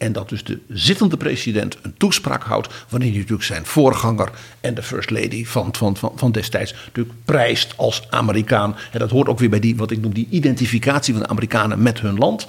[0.00, 2.68] En dat dus de zittende president een toespraak houdt.
[2.88, 4.30] wanneer hij natuurlijk zijn voorganger
[4.60, 6.74] en de first lady van, van, van, van destijds.
[6.84, 8.76] natuurlijk prijst als Amerikaan.
[8.92, 11.82] En dat hoort ook weer bij die, wat ik noem, die identificatie van de Amerikanen
[11.82, 12.46] met hun land.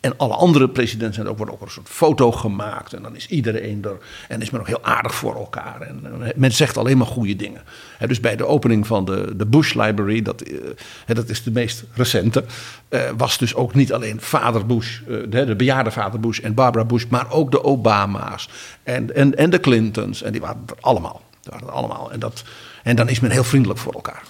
[0.00, 2.92] En alle andere presidenten zijn ook, wordt ook een soort foto gemaakt.
[2.92, 3.98] En dan is iedereen er.
[4.28, 5.80] En is men ook heel aardig voor elkaar.
[5.80, 6.04] En,
[6.36, 7.62] men zegt alleen maar goede dingen.
[8.06, 10.58] dus bij de opening van de, de Bush Library, dat, uh,
[11.06, 12.44] dat is de meest recente.
[12.88, 16.84] Uh, was dus ook niet alleen vader Bush, de, de, bejaarde vader Bush en Barbara
[16.84, 17.04] Bush.
[17.08, 18.48] Maar ook de Obama's
[18.82, 20.22] en, en, en de Clintons.
[20.22, 21.22] En die waren er allemaal.
[21.40, 22.12] Die waren er allemaal.
[22.12, 22.44] En, dat,
[22.82, 24.22] en dan is men heel vriendelijk voor elkaar.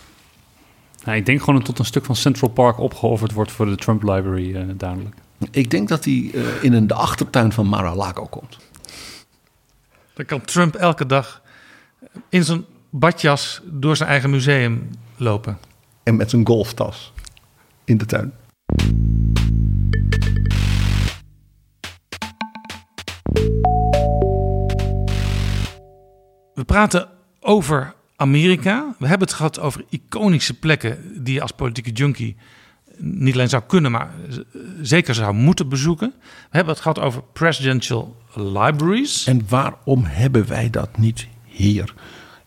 [1.04, 3.76] Nou, ik denk gewoon dat tot een stuk van Central Park opgeofferd wordt voor de
[3.76, 5.14] Trump Library, duidelijk.
[5.50, 8.58] Ik denk dat hij uh, in een, de achtertuin van Mar-a-Lago komt.
[10.14, 11.42] Dan kan Trump elke dag
[12.28, 15.58] in zijn badjas door zijn eigen museum lopen.
[16.02, 17.12] En met zijn golftas
[17.84, 18.32] in de tuin.
[26.54, 27.08] We praten
[27.40, 28.94] over Amerika.
[28.98, 32.36] We hebben het gehad over iconische plekken die je als politieke junkie
[33.00, 34.10] niet alleen zou kunnen, maar
[34.82, 36.12] zeker zou moeten bezoeken.
[36.20, 39.26] We hebben het gehad over presidential libraries.
[39.26, 41.94] En waarom hebben wij dat niet hier?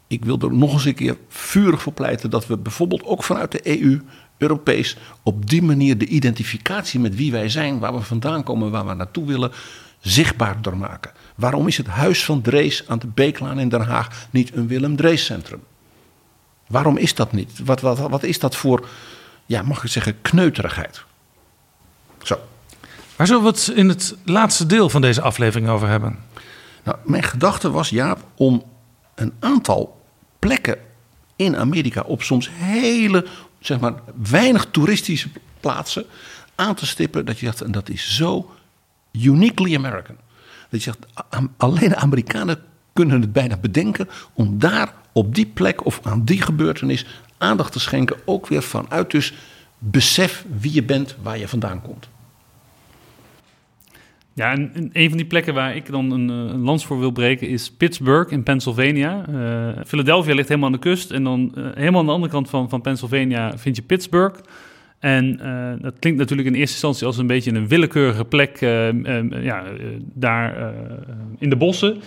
[0.07, 3.51] Ik wil er nog eens een keer vurig voor pleiten dat we bijvoorbeeld ook vanuit
[3.51, 4.01] de EU,
[4.37, 8.87] Europees, op die manier de identificatie met wie wij zijn, waar we vandaan komen, waar
[8.87, 9.51] we naartoe willen,
[9.99, 11.11] zichtbaarder maken.
[11.35, 14.95] Waarom is het Huis van Drees aan de Beeklaan in Den Haag niet een Willem
[14.95, 15.63] Drees centrum?
[16.67, 17.59] Waarom is dat niet?
[17.65, 18.87] Wat, wat, wat is dat voor
[19.53, 21.03] ja, mag ik zeggen, kneuterigheid.
[22.23, 22.39] Zo.
[23.15, 26.19] Waar zullen we het in het laatste deel van deze aflevering over hebben?
[26.83, 28.63] Nou, mijn gedachte was, Jaap, om
[29.15, 30.01] een aantal
[30.39, 30.77] plekken
[31.35, 33.25] in Amerika op soms hele,
[33.59, 33.93] zeg maar,
[34.29, 35.29] weinig toeristische
[35.59, 36.05] plaatsen
[36.55, 37.25] aan te stippen.
[37.25, 38.51] Dat je zegt, en dat is zo
[39.11, 40.17] uniquely American.
[40.69, 45.85] Dat je zegt, alleen de Amerikanen kunnen het bijna bedenken om daar op die plek
[45.85, 47.05] of aan die gebeurtenis
[47.43, 48.17] aandacht te schenken.
[48.25, 49.33] Ook weer vanuit dus
[49.77, 52.09] besef wie je bent, waar je vandaan komt.
[54.35, 57.47] Ja, en een van die plekken waar ik dan een, een lans voor wil breken
[57.47, 59.25] is Pittsburgh in Pennsylvania.
[59.29, 62.49] Uh, Philadelphia ligt helemaal aan de kust en dan uh, helemaal aan de andere kant
[62.49, 64.39] van, van Pennsylvania vind je Pittsburgh.
[64.99, 65.37] En
[65.81, 68.59] dat klinkt natuurlijk in eerste instantie als een beetje een willekeurige plek
[69.41, 69.63] ja,
[70.13, 70.73] daar
[71.37, 72.01] in de bossen.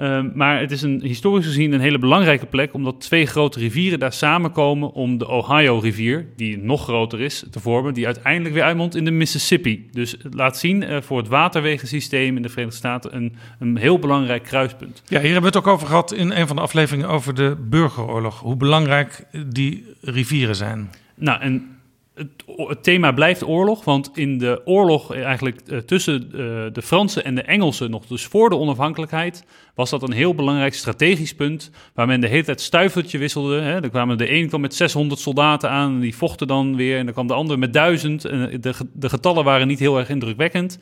[0.00, 3.98] Um, maar het is een, historisch gezien een hele belangrijke plek, omdat twee grote rivieren
[3.98, 8.94] daar samenkomen om de Ohio-rivier, die nog groter is, te vormen, die uiteindelijk weer uitmondt
[8.94, 9.88] in de Mississippi.
[9.92, 13.98] Dus het laat zien uh, voor het waterwegensysteem in de Verenigde Staten een, een heel
[13.98, 15.02] belangrijk kruispunt.
[15.06, 17.56] Ja, hier hebben we het ook over gehad in een van de afleveringen over de
[17.60, 20.90] burgeroorlog, hoe belangrijk die rivieren zijn.
[21.14, 21.77] Nou, en
[22.18, 26.38] het, thema blijft oorlog, want in de oorlog eigenlijk eh, tussen eh,
[26.72, 29.44] de Fransen en de Engelsen, nog dus voor de onafhankelijkheid,
[29.74, 33.60] was dat een heel belangrijk strategisch punt, waar men de hele tijd stuivertje wisselde.
[33.60, 33.82] Hè.
[33.82, 37.04] Er kwamen de een kwam met 600 soldaten aan, en die vochten dan weer, en
[37.04, 38.24] dan kwam de ander met 1000.
[38.24, 40.78] En de, de getallen waren niet heel erg indrukwekkend.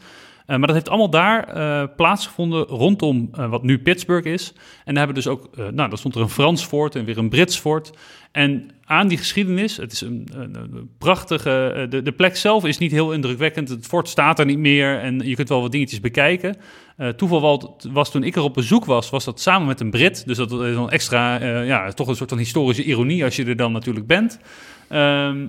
[0.47, 4.53] Uh, maar dat heeft allemaal daar uh, plaatsgevonden rondom uh, wat nu Pittsburgh is.
[4.85, 7.29] En daar hebben dus ook, nou, daar stond er een Frans fort en weer een
[7.29, 7.93] Brits fort.
[8.33, 10.29] En aan die geschiedenis, het is een,
[10.99, 11.87] prachtige.
[11.91, 13.69] De, de, plek zelf is niet heel indrukwekkend.
[13.69, 16.57] Het fort staat er niet meer en je kunt wel wat dingetjes bekijken.
[17.17, 20.27] toeval was toen ik er op bezoek was, was dat samen met een Brit.
[20.27, 23.57] Dus dat is een extra, ja, toch een soort van historische ironie als je er
[23.57, 24.39] dan natuurlijk bent.
[24.91, 24.99] Um,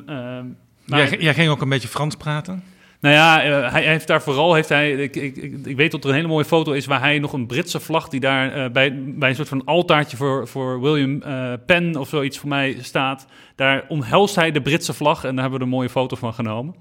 [0.10, 2.64] um, jij, jij ging ook een beetje Frans praten?
[3.08, 5.36] Nou ja, uh, hij heeft daar vooral, heeft hij, ik, ik,
[5.66, 8.10] ik, weet dat er een hele mooie foto is waar hij nog een Britse vlag
[8.10, 12.10] die daar uh, bij, bij een soort van altaartje voor, voor William uh, Penn of
[12.10, 13.28] zoiets voor mij staat.
[13.56, 16.76] Daar omhelst hij de Britse vlag en daar hebben we een mooie foto van genomen.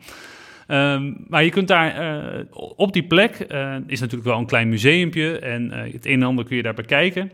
[0.69, 1.95] Um, maar je kunt daar
[2.77, 3.39] op die plek,
[3.87, 7.31] is natuurlijk wel een klein museumpje en het een en ander kun je daar bekijken.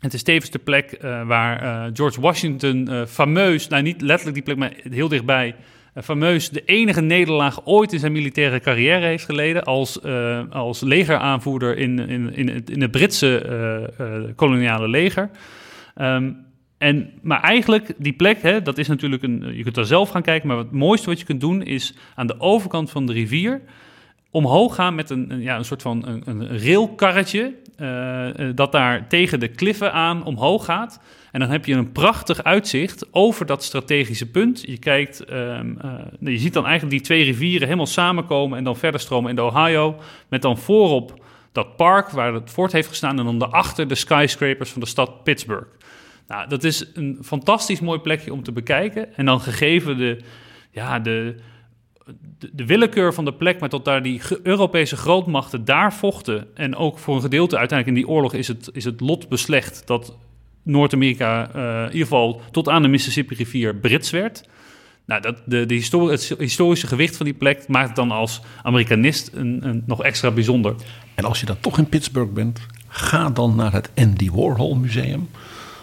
[0.00, 4.92] Het is tevens de plek waar George Washington fameus, nou niet letterlijk die plek, maar
[4.92, 5.54] heel dichtbij
[6.02, 11.76] fameus de enige nederlaag ooit in zijn militaire carrière heeft geleden als, uh, als legeraanvoerder
[11.76, 15.30] in, in, in, het, in het Britse uh, koloniale leger.
[16.00, 16.46] Um,
[16.78, 19.56] en, maar eigenlijk, die plek, hè, dat is natuurlijk een.
[19.56, 22.26] Je kunt daar zelf gaan kijken, maar het mooiste wat je kunt doen is aan
[22.26, 23.60] de overkant van de rivier
[24.30, 27.54] omhoog gaan met een, een ja, een soort van een, een railkarretje.
[28.54, 31.00] dat daar tegen de kliffen aan omhoog gaat.
[31.32, 34.62] En dan heb je een prachtig uitzicht over dat strategische punt.
[34.66, 38.76] Je kijkt, um, uh, je ziet dan eigenlijk die twee rivieren helemaal samenkomen en dan
[38.76, 39.96] verder stromen in de Ohio.
[40.28, 44.70] Met dan voorop dat park waar het fort heeft gestaan en dan daarachter de skyscrapers
[44.70, 45.68] van de stad Pittsburgh.
[46.26, 49.16] Nou, dat is een fantastisch mooi plekje om te bekijken.
[49.16, 50.20] En dan gegeven de,
[50.70, 51.34] ja, de,
[52.52, 56.46] de, willekeur van de plek, maar tot daar die Europese grootmachten daar vochten.
[56.54, 59.86] En ook voor een gedeelte uiteindelijk in die oorlog is het, is het lot beslecht
[59.86, 60.16] dat
[60.68, 64.48] Noord-Amerika uh, in ieder geval tot aan de Mississippi-rivier Brits werd.
[65.04, 68.40] Nou, dat, de, de histori het historische gewicht van die plek maakt het dan als
[68.62, 70.74] Amerikanist een, een, nog extra bijzonder.
[71.14, 75.28] En als je dan toch in Pittsburgh bent, ga dan naar het Andy Warhol Museum.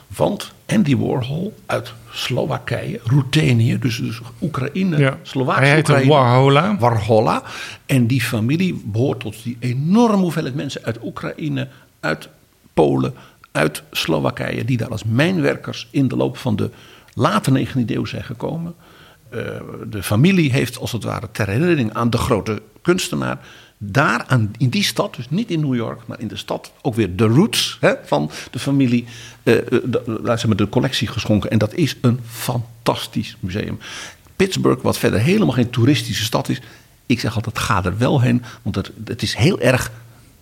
[0.08, 5.18] Want Andy Warhol uit Slowakije, Routenië, dus, dus Oekraïne, ja.
[5.22, 5.66] Slowakije.
[5.66, 6.78] Hij heet Oekraïne, Warhola.
[6.78, 7.44] Warhola.
[7.86, 11.68] En die familie behoort tot die enorme hoeveelheid mensen uit Oekraïne,
[12.00, 12.30] uit
[12.74, 13.14] Polen,
[13.56, 16.70] uit Slowakije, die daar als mijnwerkers in de loop van de
[17.14, 18.76] late 19e eeuw zijn gekomen.
[19.34, 19.42] Uh,
[19.90, 23.40] de familie heeft als het ware ter herinnering aan de grote kunstenaar.
[23.78, 26.96] Daar aan, in die stad, dus niet in New York, maar in de stad, ook
[26.96, 29.06] weer de roots hè, van de familie,
[29.44, 31.50] uh, de, hebben de collectie geschonken.
[31.50, 33.80] En dat is een fantastisch museum.
[34.36, 36.62] Pittsburgh, wat verder helemaal geen toeristische stad is.
[37.06, 39.92] Ik zeg altijd, ga er wel heen, want het, het is heel erg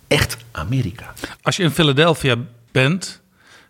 [0.08, 1.12] echt Amerika.
[1.42, 2.36] Als je in Philadelphia
[2.74, 3.22] bent,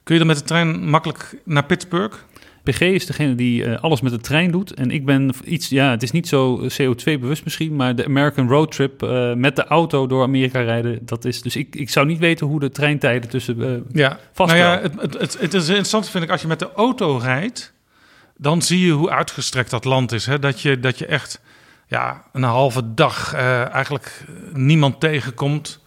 [0.03, 2.17] kun je dan met de trein makkelijk naar Pittsburgh?
[2.65, 4.75] PG is degene die uh, alles met de trein doet.
[4.75, 8.73] En ik ben iets, ja, het is niet zo CO2-bewust misschien, maar de American Road
[8.73, 11.43] Trip uh, met de auto door Amerika rijden, dat is.
[11.43, 14.19] Dus ik, ik zou niet weten hoe de treintijden tussen uh, ja.
[14.33, 14.53] vast.
[14.53, 17.17] Nou ja, het, het, het, het, is interessant, vind ik, als je met de auto
[17.17, 17.73] rijdt,
[18.37, 20.27] dan zie je hoe uitgestrekt dat land is.
[20.27, 20.39] Hè?
[20.39, 21.41] Dat, je, dat je echt
[21.87, 25.84] ja, een halve dag eigenlijk niemand tegenkomt.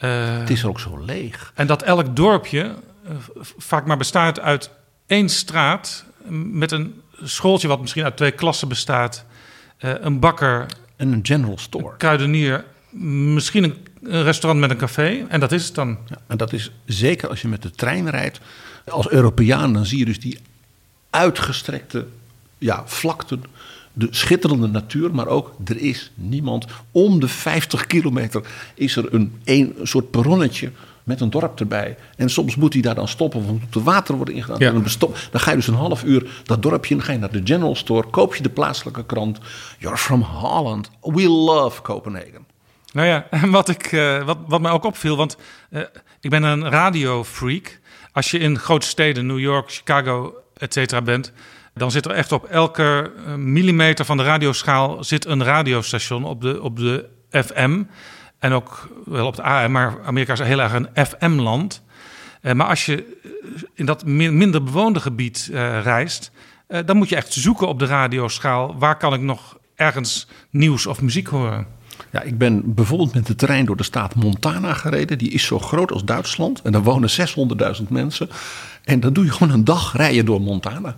[0.00, 1.52] Uh, het is ook zo leeg.
[1.54, 2.74] En dat elk dorpje
[3.08, 3.10] uh,
[3.56, 4.70] vaak maar bestaat uit
[5.06, 9.24] één straat met een schooltje wat misschien uit twee klassen bestaat,
[9.78, 10.66] uh, een bakker
[10.96, 15.52] en een general store, een kruidenier, misschien een, een, restaurant met een café en dat
[15.52, 15.98] is het dan.
[16.08, 18.40] Ja, en dat is zeker als je met de trein rijdt.
[18.88, 20.38] Als Europeaan dan zie je dus die
[21.10, 22.06] uitgestrekte
[22.58, 23.42] ja, vlakten
[23.98, 26.66] de schitterende natuur, maar ook er is niemand.
[26.90, 28.42] Om de 50 kilometer
[28.74, 30.70] is er een, een soort perronnetje
[31.04, 31.96] met een dorp erbij.
[32.16, 34.58] En soms moet hij daar dan stoppen, want moet er water worden ingedaan.
[34.58, 34.70] Ja.
[34.70, 34.84] Dan,
[35.30, 37.74] dan ga je dus een half uur dat dorpje in, ga je naar de general
[37.74, 39.38] store, koop je de plaatselijke krant.
[39.78, 40.90] You're from Holland.
[41.00, 42.46] We love Copenhagen.
[42.92, 45.36] Nou ja, en wat, ik, uh, wat, wat mij ook opviel, want
[45.70, 45.82] uh,
[46.20, 47.80] ik ben een radiofreak.
[48.12, 51.32] Als je in grote steden, New York, Chicago, et cetera bent
[51.76, 56.40] dan zit er echt op elke eh, millimeter van de radioschaal zit een radiostation op
[56.40, 57.82] de, op de FM.
[58.38, 61.82] En ook wel op de AM, maar Amerika is heel erg een FM-land.
[62.42, 63.30] Uh, maar als je eh,
[63.74, 65.50] in dat minder bewoonde gebied
[65.82, 66.30] reist,
[66.84, 68.78] dan moet je echt zoeken op de radioschaal.
[68.78, 71.66] Waar kan ik nog ergens nieuws of muziek horen?
[72.12, 75.18] Ja, ik ben bijvoorbeeld met de trein door de staat Montana gereden.
[75.18, 76.62] Die is zo groot als Duitsland.
[76.62, 77.10] En daar wonen
[77.80, 78.28] 600.000 mensen.
[78.84, 80.96] En dan doe je gewoon een dag rijden door Montana.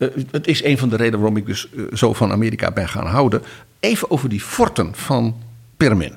[0.00, 2.88] Eh, het is een van de redenen waarom ik dus eh, zo van Amerika ben
[2.88, 3.42] gaan houden.
[3.80, 5.36] Even over die forten van
[5.76, 6.14] Permin.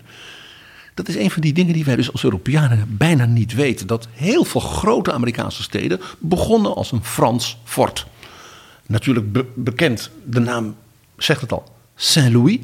[0.93, 3.87] Dat is een van die dingen die wij dus als Europeanen bijna niet weten.
[3.87, 8.05] Dat heel veel grote Amerikaanse steden begonnen als een Frans fort.
[8.87, 10.75] Natuurlijk be- bekend, de naam
[11.17, 11.63] zegt het al,
[11.95, 12.59] Saint-Louis,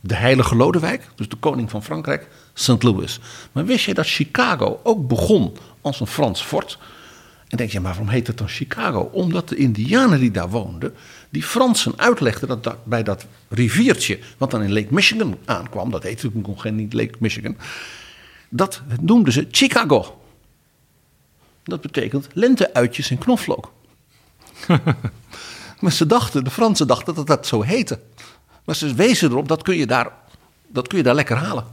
[0.00, 2.82] de heilige Lodewijk, dus de koning van Frankrijk, St.
[2.82, 3.20] Louis.
[3.52, 6.78] Maar wist je dat Chicago ook begon als een Frans fort?
[7.54, 9.00] En denk je, maar waarom heet het dan Chicago?
[9.00, 10.94] Omdat de Indianen die daar woonden,
[11.30, 16.24] die Fransen uitlegden dat, bij dat riviertje, wat dan in Lake Michigan aankwam, dat heette
[16.24, 17.56] natuurlijk nog geen Lake Michigan,
[18.48, 20.20] dat noemden ze Chicago.
[21.64, 23.72] Dat betekent lenteuitjes en knoflook.
[25.80, 28.00] maar ze dachten, de Fransen dachten dat dat zo heette.
[28.64, 30.12] Maar ze wezen erop, dat kun je daar,
[30.66, 31.64] dat kun je daar lekker halen.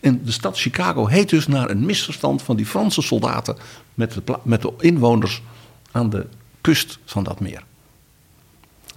[0.00, 3.56] En de stad Chicago heet dus naar een misverstand van die Franse soldaten
[3.94, 5.42] met de, met de inwoners
[5.90, 6.26] aan de
[6.60, 7.62] kust van dat meer.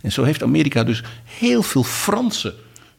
[0.01, 2.55] En zo heeft Amerika dus heel veel Franse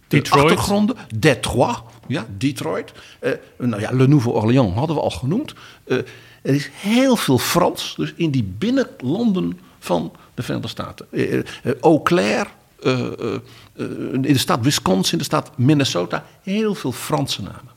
[0.09, 0.45] Detroit.
[0.45, 0.97] achtergronden.
[1.17, 2.93] Detroit, ja, Detroit.
[3.19, 5.55] Eh, nou ja, Le Nouveau-Orléans hadden we al genoemd.
[5.85, 5.97] Eh,
[6.43, 11.07] er is heel veel Frans, dus in die binnenlanden van de Verenigde Staten.
[11.11, 11.45] Eh, eh,
[11.81, 12.49] Eau Claire,
[14.13, 17.72] in de staat Wisconsin, in de staat Minnesota, heel veel Franse namen.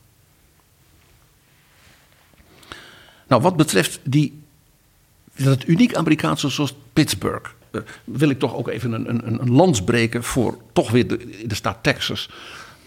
[3.35, 4.41] Nou, wat betreft die,
[5.35, 9.83] dat uniek Amerikaanse zoals Pittsburgh, eh, wil ik toch ook even een, een, een lans
[9.83, 12.29] breken voor toch weer de, de staat Texas.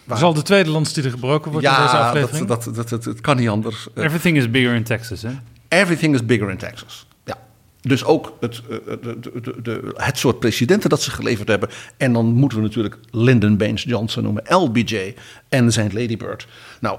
[0.05, 2.47] Dat is al de tweede lans die er gebroken wordt in deze Ja, aflevering.
[2.47, 3.87] dat, dat, dat, dat, het kan niet anders.
[3.95, 5.31] Eh, Everything is bigger in Texas, hè?
[5.69, 7.07] Everything is bigger in Texas.
[7.25, 7.39] Ja.
[7.81, 11.69] Dus ook het, eh, de, de, de, de- het soort presidenten dat ze geleverd hebben.
[11.97, 15.15] En dan moeten we natuurlijk Lyndon Baines Johnson noemen, LBJ
[15.49, 16.47] en zijn Lady Bird.
[16.81, 16.99] Nou,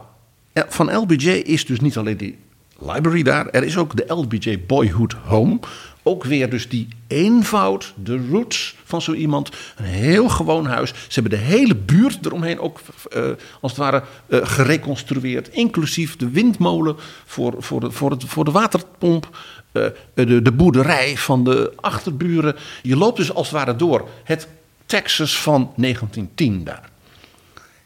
[0.54, 2.38] van LBJ is dus niet alleen die
[2.82, 5.60] library daar, er is ook de LBJ Boyhood Home.
[6.04, 9.50] Ook weer dus die eenvoud, de roots van zo iemand.
[9.76, 10.90] Een heel gewoon huis.
[10.90, 12.80] Ze hebben de hele buurt eromheen ook
[13.12, 13.24] eh,
[13.62, 15.50] als het ware eh, gereconstrueerd.
[15.50, 19.38] Inclusief de windmolen voor, voor, de, voor, het, voor de waterpomp.
[19.72, 22.56] eh, de, de boerderij van de achterburen.
[22.82, 24.48] Je loopt dus als het ware door het
[24.86, 26.90] Texas van 1910 daar.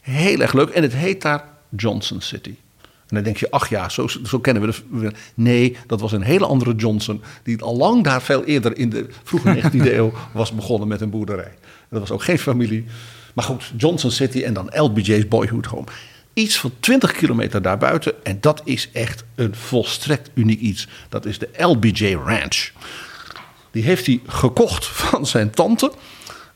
[0.01, 0.69] Heel erg leuk.
[0.69, 2.55] En het heet daar Johnson City.
[3.13, 5.11] En dan denk je, ach ja, zo, zo kennen we de...
[5.33, 7.21] Nee, dat was een hele andere Johnson...
[7.43, 11.09] die al lang daar veel eerder in de vroege 19e eeuw was begonnen met een
[11.09, 11.43] boerderij.
[11.43, 12.85] En dat was ook geen familie.
[13.33, 15.85] Maar goed, Johnson City en dan LBJ's Boyhood Home.
[16.33, 18.25] Iets van 20 kilometer daarbuiten.
[18.25, 20.87] En dat is echt een volstrekt uniek iets.
[21.09, 22.71] Dat is de LBJ Ranch.
[23.71, 25.91] Die heeft hij gekocht van zijn tante...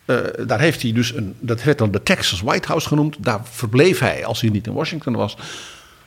[0.05, 3.15] Eh, daar heeft hij dus een, dat werd dan de Texas White House genoemd.
[3.19, 5.37] Daar verbleef hij als hij niet in Washington was.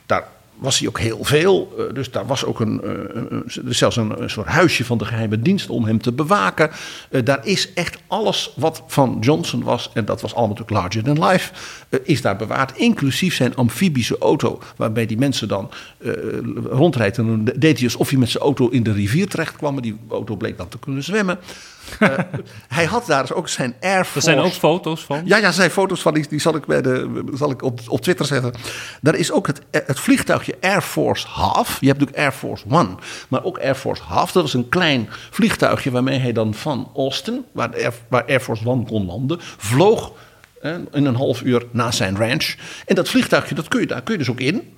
[0.05, 0.27] Daar
[0.61, 1.73] was hij ook heel veel.
[1.77, 5.69] eh, dus daar was ook een, eh, zelfs een, soort huisje van de geheime dienst
[5.69, 6.69] om hem te bewaken.
[7.09, 11.03] Eh, daar is echt alles wat van Johnson was, en dat was allemaal natuurlijk larger
[11.03, 11.51] than life,
[12.03, 12.77] is daar bewaard.
[12.77, 15.69] Inclusief zijn amfibische auto, waarmee die mensen dan
[16.65, 17.17] rondrijdt.
[17.17, 19.73] En dan deed hij alsof hij met zijn auto in de rivier terecht kwam.
[19.73, 21.39] Maar die auto bleek dan te kunnen zwemmen.
[21.99, 22.17] Eh,
[22.67, 24.29] hij had daar dus ook zijn Air Er Force.
[24.29, 25.21] zijn ook foto's van.
[25.25, 27.79] Ja, ja, er zijn foto's van, die, die zal ik, bij de, zal ik op,
[27.87, 28.53] op Twitter zetten.
[29.01, 31.77] Daar is ook het, het vliegtuigje Air Force Half.
[31.79, 32.89] Je hebt natuurlijk Air Force One,
[33.27, 34.31] maar ook Air Force Half.
[34.31, 38.67] Dat was een klein vliegtuigje waarmee hij dan van Austin, waar, Air, waar Air Force
[38.67, 40.11] One kon landen, vloog
[40.61, 42.55] eh, in een half uur naar zijn ranch.
[42.85, 44.75] En dat vliegtuigje, dat kun je, daar kun je dus ook in.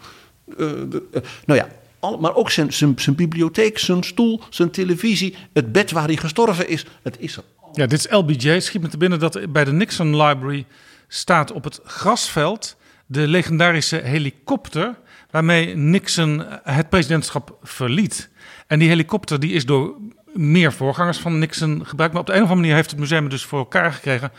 [0.58, 1.68] De- eh, nou ja,
[2.12, 6.68] maar ook zijn, zijn, zijn bibliotheek, zijn stoel, zijn televisie, het bed waar hij gestorven
[6.68, 6.86] is.
[7.04, 7.44] Het is er
[7.74, 8.60] Ja, dit is LBJ.
[8.60, 10.66] Schiet me te binnen dat bij de Nixon Library
[11.08, 12.76] staat op het grasveld
[13.06, 15.00] de legendarische helikopter
[15.32, 18.30] waarmee Nixon het presidentschap verliet.
[18.68, 19.98] En die helikopter die is door
[20.34, 22.14] meer voorgangers van Nixon gebruikt.
[22.14, 24.32] Maar op de een of andere manier heeft het museum dus voor elkaar gekregen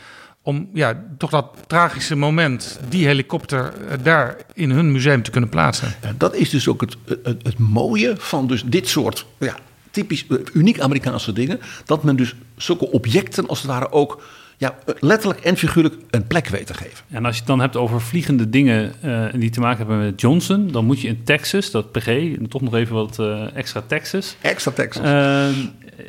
[0.45, 5.49] om ja, toch dat tragische moment, die helikopter eh, daar in hun museum te kunnen
[5.49, 5.93] plaatsen.
[6.01, 9.57] Ja, dat is dus ook het, het, het mooie van dus dit soort ja,
[9.91, 11.59] typisch eh, uniek Amerikaanse dingen.
[11.85, 14.21] Dat men dus zulke objecten als het ware ook
[14.57, 17.05] ja, letterlijk en figuurlijk een plek weet te geven.
[17.09, 20.21] En als je het dan hebt over vliegende dingen eh, die te maken hebben met
[20.21, 24.35] Johnson, dan moet je in Texas, dat PG, toch nog even wat eh, extra Texas.
[24.41, 25.03] Extra Texas.
[25.03, 25.47] eh,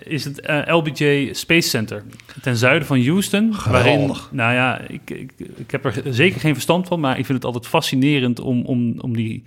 [0.04, 2.04] is het eh, LBJ Space Center
[2.42, 3.54] ten zuiden van Houston.
[3.68, 4.28] Waarin, Geweldig.
[4.32, 7.46] nou ja, ik, ik, ik heb er zeker geen verstand van, maar ik vind het
[7.46, 9.42] altijd fascinerend om, om, om die,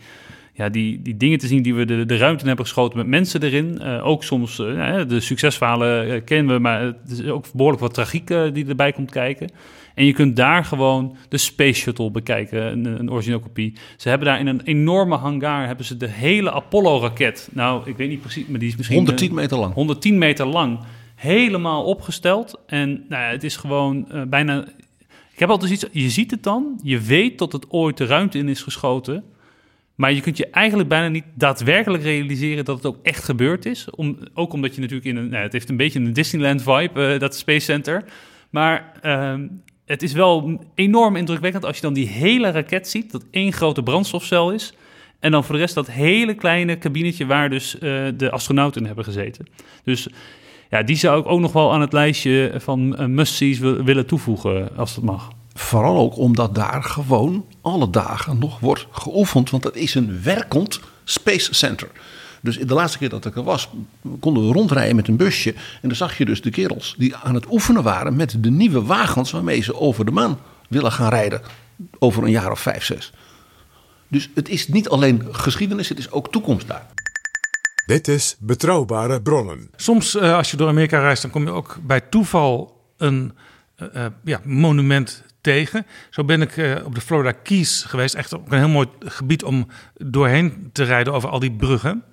[0.54, 3.44] ja, die, die dingen te zien die we de, de ruimte hebben geschoten met mensen
[3.44, 3.80] erin.
[3.80, 7.94] Eh, ook soms, eh, ja, de succesverhalen kennen we, maar het is ook behoorlijk wat
[7.94, 9.50] tragiek die erbij komt kijken.
[9.96, 13.78] En je kunt daar gewoon de Space Shuttle bekijken, een, een origineel kopie.
[13.98, 17.50] Ze hebben daar in een enorme hangar hebben ze de hele Apollo-raket.
[17.52, 18.96] Nou, ik weet niet precies, maar die is misschien...
[18.96, 19.74] 110 eh, meter lang.
[19.74, 20.80] 110 meter lang
[21.16, 22.60] helemaal opgesteld.
[22.66, 24.66] En nou ja, het is gewoon eh, bijna...
[25.34, 28.38] Ik heb altijd iets, je ziet het dan, je weet dat het ooit de ruimte
[28.38, 29.24] in is geschoten...
[30.00, 33.90] Maar je kunt je eigenlijk bijna niet daadwerkelijk realiseren dat het ook echt gebeurd is.
[33.90, 35.30] Om, ook omdat je natuurlijk in een.
[35.30, 38.04] Nou, het heeft een beetje een Disneyland vibe, eh, dat Space Center.
[38.50, 39.48] Maar ehm,
[39.90, 43.12] het is wel enorm indrukwekkend als je dan die hele raket ziet.
[43.12, 44.74] Dat één grote brandstofcel is.
[45.20, 47.82] En dan voor de rest dat hele kleine kabinetje waar dus eh,
[48.16, 49.48] de astronauten hebben gezeten.
[49.84, 50.08] Dus
[50.70, 54.78] ja, die zou ik ook nog wel aan het lijstje van uh, must-sees willen toevoegen,
[54.78, 55.30] als dat mag.
[55.54, 59.50] Vooral ook omdat daar gewoon alle dagen nog wordt geoefend.
[59.50, 61.90] Want dat is een werkend Space Center.
[62.42, 63.70] Dus de laatste keer dat ik er was,
[64.20, 65.54] konden we rondrijden met een busje.
[65.54, 68.84] En dan zag je dus de kerels die aan het oefenen waren met de nieuwe
[68.84, 70.40] wagens waarmee ze over de maan
[70.70, 71.42] willen gaan rijden.
[72.00, 73.14] Over een jaar of vijf, zes.
[74.08, 76.86] Dus het is niet alleen geschiedenis, het is ook toekomst daar.
[77.86, 79.70] Dit is Betrouwbare Bronnen.
[79.76, 83.34] Soms uh, als je door Amerika reist, dan kom je ook bij toeval een
[83.78, 85.86] uh, uh, ja, monument tegen.
[86.10, 88.16] Zo ben ik uh, op de Florida Keys geweest.
[88.16, 89.68] Echt ook een heel mooi gebied om
[89.98, 92.04] doorheen te rijden over al die bruggen.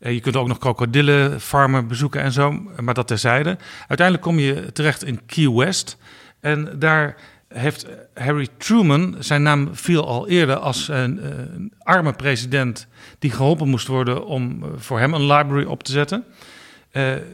[0.00, 3.58] Uh, je kunt ook nog krokodillenfarmen bezoeken en zo, maar dat terzijde.
[3.78, 5.96] Uiteindelijk kom je terecht in Key West.
[6.40, 7.16] En daar
[7.48, 12.86] heeft Harry Truman, zijn naam viel al eerder als een, een arme president
[13.18, 16.24] die geholpen moest worden om voor hem een library op te zetten.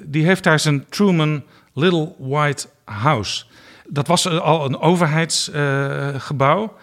[0.04, 3.44] Die heeft daar zijn Truman Little White House.
[3.88, 6.76] Dat was al een overheidsgebouw.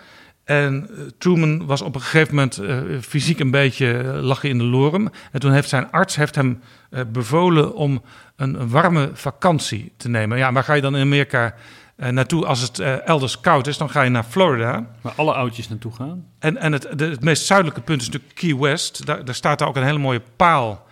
[0.43, 5.09] En Truman was op een gegeven moment uh, fysiek een beetje lachen in de lorem.
[5.31, 8.01] En toen heeft zijn arts heeft hem uh, bevolen om
[8.35, 10.37] een, een, warme vakantie te nemen.
[10.37, 11.55] Ja, waar ga je dan in Amerika
[11.97, 13.77] uh, naartoe als het elders koud is?
[13.77, 14.87] Dan ga je naar Florida.
[15.01, 16.25] Waar alle oudjes naartoe gaan.
[16.39, 19.05] En, en het, de, het meest zuidelijke punt is natuurlijk Key West.
[19.05, 20.85] Daar, daar staat daar ook een hele mooie paal.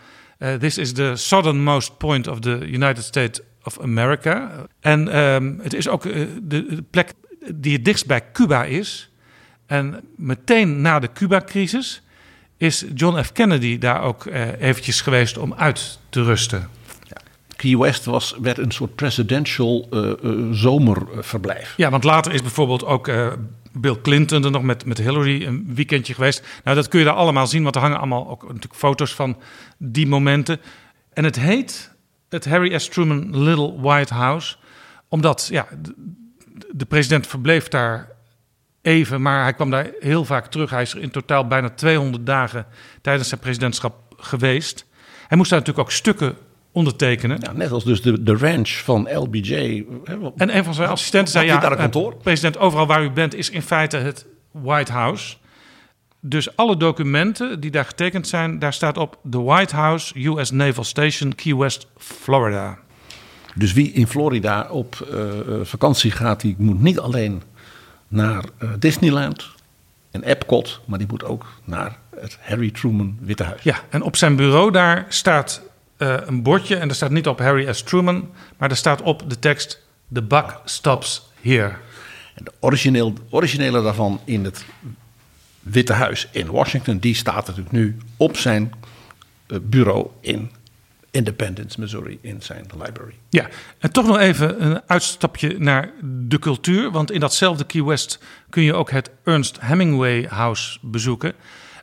[0.60, 4.52] This is the southernmost point of the United States of America.
[4.80, 7.14] En um, het is ook de, de, plek
[7.56, 9.10] die het dichtst bij Cuba is.
[9.72, 12.02] En meteen na de Cuba-crisis
[12.57, 13.31] is John F.
[13.31, 16.69] Kennedy daar ook uh, eventjes geweest om uit te rusten.
[17.56, 20.14] Key West was, werd een soort presidential uh,
[20.52, 21.73] zomerverblijf.
[21.77, 23.11] Ja, want later is bijvoorbeeld ook
[23.72, 26.43] Bill Clinton er nog met, met Hillary een weekendje geweest.
[26.64, 29.38] Nou, dat kun je daar allemaal zien, want er hangen allemaal ook natuurlijk foto's van
[29.77, 30.60] die momenten.
[31.14, 31.93] En het heet
[32.30, 32.88] het Harry S.
[32.88, 34.56] Truman Little White House.
[35.07, 35.95] Omdat ja, de,
[36.72, 38.19] de, president verbleef daar
[38.82, 40.70] even, maar hij kwam daar heel vaak terug.
[40.70, 42.66] Hij is er in totaal bijna 200 dagen
[43.02, 44.86] tijdens zijn presidentschap geweest.
[45.28, 46.36] Hij moest daar natuurlijk ook stukken
[46.72, 47.38] ondertekenen.
[47.41, 49.86] Ja, net als dus de, de ranch van LBJ.
[50.36, 52.16] En een van zijn assistenten zei, ja, kantoor?
[52.16, 55.36] president, overal waar u bent is in feite het White House.
[56.20, 60.84] Dus alle documenten die daar getekend zijn, daar staat op The White House, US Naval
[60.84, 62.80] Station, Key West, Florida.
[63.56, 65.24] Dus wie in Florida op uh,
[65.64, 67.41] vakantie gaat, die moet niet alleen
[68.11, 69.49] naar uh, Disneyland
[70.11, 73.63] en Epcot, maar die moet ook naar het Harry Truman Witte Huis.
[73.63, 75.61] Ja, en op zijn bureau daar staat
[75.97, 77.83] uh, een bordje en er staat niet op Harry S.
[77.83, 79.81] Truman, maar er staat op de tekst
[80.13, 81.73] The buck stops here.
[82.35, 84.65] En de origineel, originele daarvan in het
[85.59, 88.73] Witte Huis in Washington, die staat natuurlijk nu op zijn
[89.47, 90.51] uh, bureau in
[91.11, 93.15] Independence, Missouri, in zijn library.
[93.29, 93.47] Ja,
[93.79, 96.91] en toch nog even een uitstapje naar de cultuur.
[96.91, 98.19] Want in datzelfde Key West
[98.49, 101.33] kun je ook het Ernst Hemingway House bezoeken.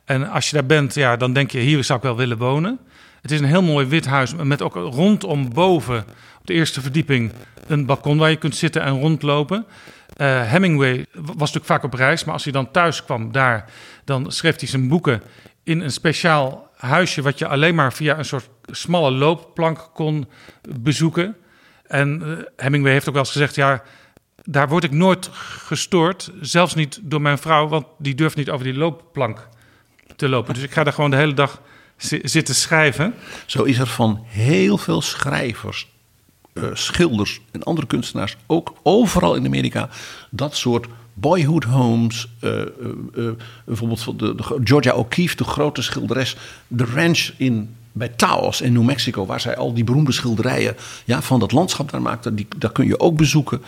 [0.05, 2.79] En als je daar bent, ja, dan denk je, hier zou ik wel willen wonen.
[3.21, 6.05] Het is een heel mooi wit huis met ook rondom boven
[6.39, 7.31] op de eerste verdieping
[7.67, 9.65] een balkon waar je kunt zitten en rondlopen.
[10.17, 13.65] Uh, Hemingway was natuurlijk vaak op reis, maar als hij dan thuis kwam daar,
[14.05, 15.21] dan schreef hij zijn boeken
[15.63, 20.27] in een speciaal huisje wat je alleen maar via een soort smalle loopplank kon
[20.79, 21.35] bezoeken.
[21.87, 23.83] En uh, Hemingway heeft ook wel eens gezegd, ja,
[24.43, 25.29] daar word ik nooit
[25.65, 29.47] gestoord, zelfs niet door mijn vrouw, want die durft niet over die loopplank
[30.15, 30.53] te lopen.
[30.53, 31.61] Dus ik ga daar gewoon de hele dag
[32.23, 33.13] zitten schrijven.
[33.45, 35.87] Zo is er van heel veel schrijvers,
[36.53, 39.89] uh, schilders en andere kunstenaars, ook overal in Amerika,
[40.29, 42.27] dat soort boyhood homes.
[42.41, 42.61] Uh,
[43.65, 46.35] bijvoorbeeld de, de, Georgia O'Keeffe, de grote schilderes,
[46.67, 51.21] de ranch in, bij Taos in New Mexico, waar zij al die beroemde schilderijen ja,
[51.21, 53.61] van dat landschap daar maakte, die, dat kun je ook bezoeken.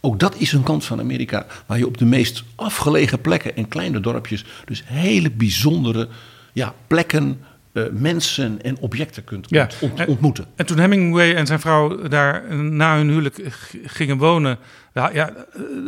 [0.00, 3.68] Ook dat is een kant van Amerika waar je op de meest afgelegen plekken en
[3.68, 6.08] kleine dorpjes, dus hele bijzondere
[6.52, 7.40] ja, plekken,
[7.72, 9.68] uh, mensen en objecten kunt ja.
[9.80, 10.44] ont ontmoeten.
[10.44, 13.42] En, en, toen Hemingway en zijn vrouw daar na hun huwelijk
[13.84, 14.58] gingen wonen,
[14.94, 15.32] ja, ja,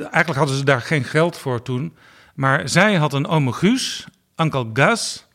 [0.00, 1.94] eigenlijk hadden ze daar geen geld voor toen.
[2.34, 4.06] Maar zij had een ome Guus,
[4.36, 5.26] Uncle Gus,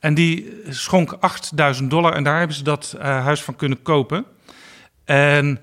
[0.00, 4.24] en die schonk 8000 dollar en daar hebben ze dat uh, huis van kunnen kopen.
[5.04, 5.60] En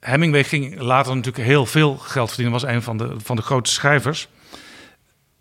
[0.00, 2.60] Hemingway ging later natuurlijk heel veel geld verdienen.
[2.60, 4.28] Was een van de, van de grote schrijvers.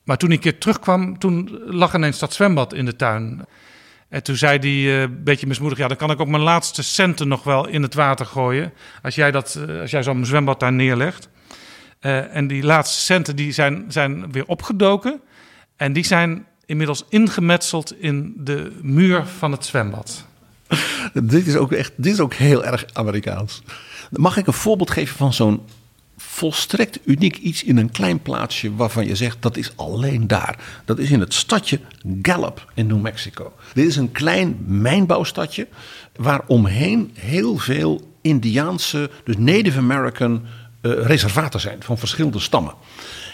[0.04, 3.46] Maar toen ik keer terugkwam, toen lag ineens dat zwembad in de tuin.
[4.10, 5.78] En toen zei hij eh, een beetje mismoedig...
[5.78, 8.74] ja, dan kan ik ook mijn laatste centen nog wel in het water gooien...
[9.02, 11.30] als jij, dat, eh, als jij zo'n zwembad daar neerlegt.
[12.00, 15.22] Eh, en die laatste centen die zijn, zijn weer opgedoken...
[15.76, 20.26] en die zijn inmiddels ingemetseld in de muur van het zwembad.
[21.14, 23.62] dit, is ook echt, dit is ook heel erg Amerikaans.
[24.12, 25.62] Mag ik een voorbeeld geven van zo'n
[26.18, 30.82] volstrekt uniek iets in een klein plaatsje waarvan je zegt dat is alleen daar.
[30.86, 31.80] Dat is in het stadje
[32.22, 33.54] Gallup in New Mexico.
[33.74, 35.68] Dit is een klein mijnbouwstadje
[36.16, 40.42] waar omheen heel veel Indiaanse, dus Native American
[40.82, 42.74] uh, reservaten zijn van verschillende stammen.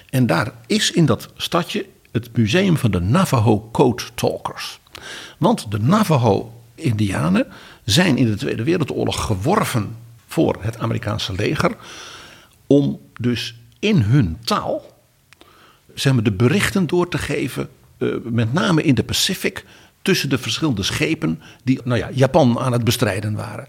[0.10, 4.80] En daar is in dat stadje het museum van de Navajo Code Talkers.
[5.38, 7.48] Want de Navajo-Indianen
[7.84, 9.96] zijn in de Tweede Wereldoorlog geworven
[10.28, 11.76] voor het Amerikaanse leger.
[12.68, 14.94] Om dus in hun taal
[15.94, 19.66] zeg maar, de berichten door te geven, uh, met name in de Pacific,
[20.02, 23.68] tussen de verschillende schepen die nou ja, Japan aan het bestrijden waren.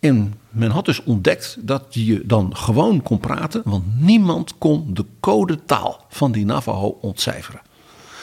[0.00, 5.04] En men had dus ontdekt dat je dan gewoon kon praten, want niemand kon de
[5.20, 7.60] codetaal van die Navajo ontcijferen.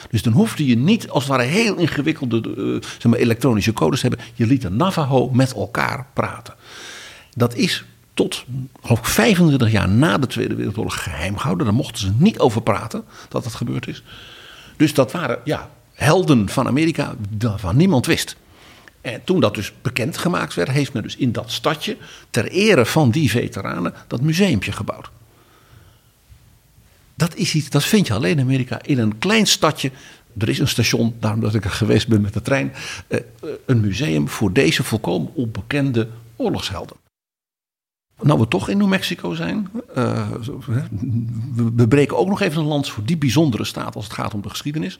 [0.10, 3.99] Dus dan hoefde je niet als het ware heel ingewikkelde uh, zeg maar, elektronische codes
[3.99, 4.26] te hebben.
[4.34, 6.53] Je liet de Navajo met elkaar praten.
[7.34, 8.45] Dat is tot
[8.81, 11.65] geloof ik 25 jaar na de Tweede Wereldoorlog geheim gehouden.
[11.65, 14.03] Daar mochten ze niet over praten dat dat gebeurd is.
[14.77, 18.35] Dus dat waren ja, helden van Amerika waarvan niemand wist.
[19.06, 21.98] En toen dat dus bekendgemaakt werd, heeft men dus in dat stadje,
[22.30, 25.10] ter ere van die veteranen, dat museumpje gebouwd.
[27.15, 28.80] Dat is iets, dat vind je alleen in Amerika.
[28.82, 29.91] In een klein stadje,
[30.38, 32.73] er is een station, daarom dat ik er geweest ben met de trein,
[33.07, 33.19] eh,
[33.65, 36.98] een museum voor deze volkomen onbekende oorlogshelden.
[38.22, 39.72] Nou, we toch in New Mexico zijn.
[39.98, 40.32] Uh,
[41.76, 44.41] we breken ook nog even een lans voor die bijzondere staat als het gaat om
[44.41, 44.99] de geschiedenis.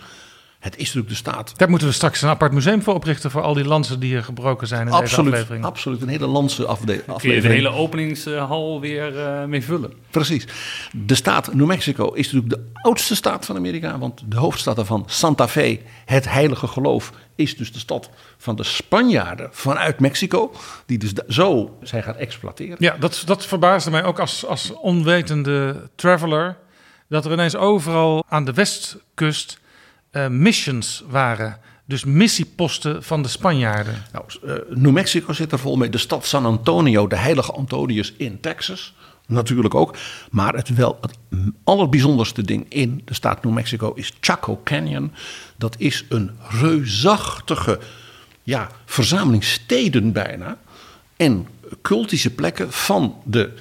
[0.66, 1.58] Het is natuurlijk de staat.
[1.58, 4.24] Daar moeten we straks een apart museum voor oprichten voor al die lansen die er
[4.24, 5.66] gebroken zijn in absoluut, deze aflevering.
[5.66, 7.20] Absoluut, een hele lansen aflevering.
[7.20, 9.94] Kun je de hele openingshal weer uh, mee vullen.
[10.10, 10.48] Precies.
[10.92, 15.04] De staat New Mexico is natuurlijk de oudste staat van Amerika, want de hoofdstad daarvan,
[15.08, 20.52] Santa Fe, het heilige geloof, is dus de stad van de Spanjaarden vanuit Mexico,
[20.86, 22.78] die dus zo zijn gaan exploiteren.
[22.80, 26.58] Ja, dat, dat verbaasde mij ook als, als onwetende traveler,
[27.10, 29.64] dat er ineens overal aan de westkust
[30.16, 31.58] uh, missions waren.
[31.86, 34.04] Dus missieposten van de Spanjaarden.
[34.12, 35.90] Nou, uh, New Mexico zit er vol mee.
[35.90, 38.94] De stad San Antonio, de heilige Antonius in Texas.
[39.28, 39.96] Natuurlijk ook.
[40.32, 41.18] Maar het, wel, het
[41.64, 45.12] allerbijzonderste ding in de staat New Mexico is Chaco Canyon.
[45.56, 47.80] Dat is een reusachtige
[48.44, 50.58] ja, verzameling steden bijna.
[51.18, 51.48] En
[51.82, 53.52] cultische plekken van de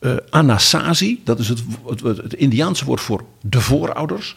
[0.00, 1.20] uh, Anasazi.
[1.24, 4.36] Dat is het, het, het, Indiaanse woord voor de voorouders.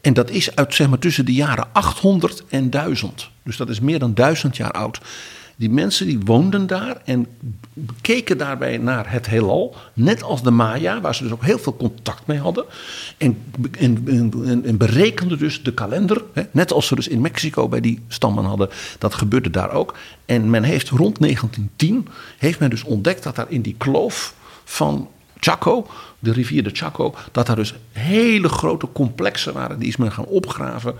[0.00, 3.30] En dat is uit zeg maar, tussen de jaren 800 en 1000.
[3.42, 5.00] Dus dat is meer dan duizend jaar oud.
[5.60, 7.26] Die mensen die woonden daar en
[8.00, 9.76] keken daarbij naar het heelal.
[9.94, 12.64] Net als de Maya, waar ze dus ook heel veel contact mee hadden.
[13.18, 13.38] En,
[13.78, 16.22] en, en, en berekenden dus de kalender.
[16.32, 18.68] Hè, net als ze dus in Mexico bij die stammen hadden.
[18.98, 19.94] Dat gebeurde daar ook.
[20.24, 22.08] En men heeft rond 1910
[22.38, 25.08] heeft men dus ontdekt dat daar in die kloof van
[25.40, 25.86] Chaco,
[26.18, 29.78] de rivier de Chaco, dat daar dus hele grote complexen waren.
[29.78, 30.94] Die is men gaan opgraven.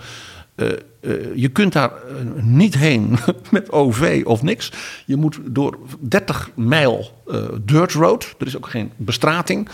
[0.56, 0.68] Uh,
[1.00, 3.18] uh, je kunt daar uh, niet heen
[3.50, 4.72] met OV of niks.
[5.06, 7.24] Je moet door 30 mijl
[7.60, 8.34] dirt road.
[8.38, 9.68] Er is ook geen bestrating.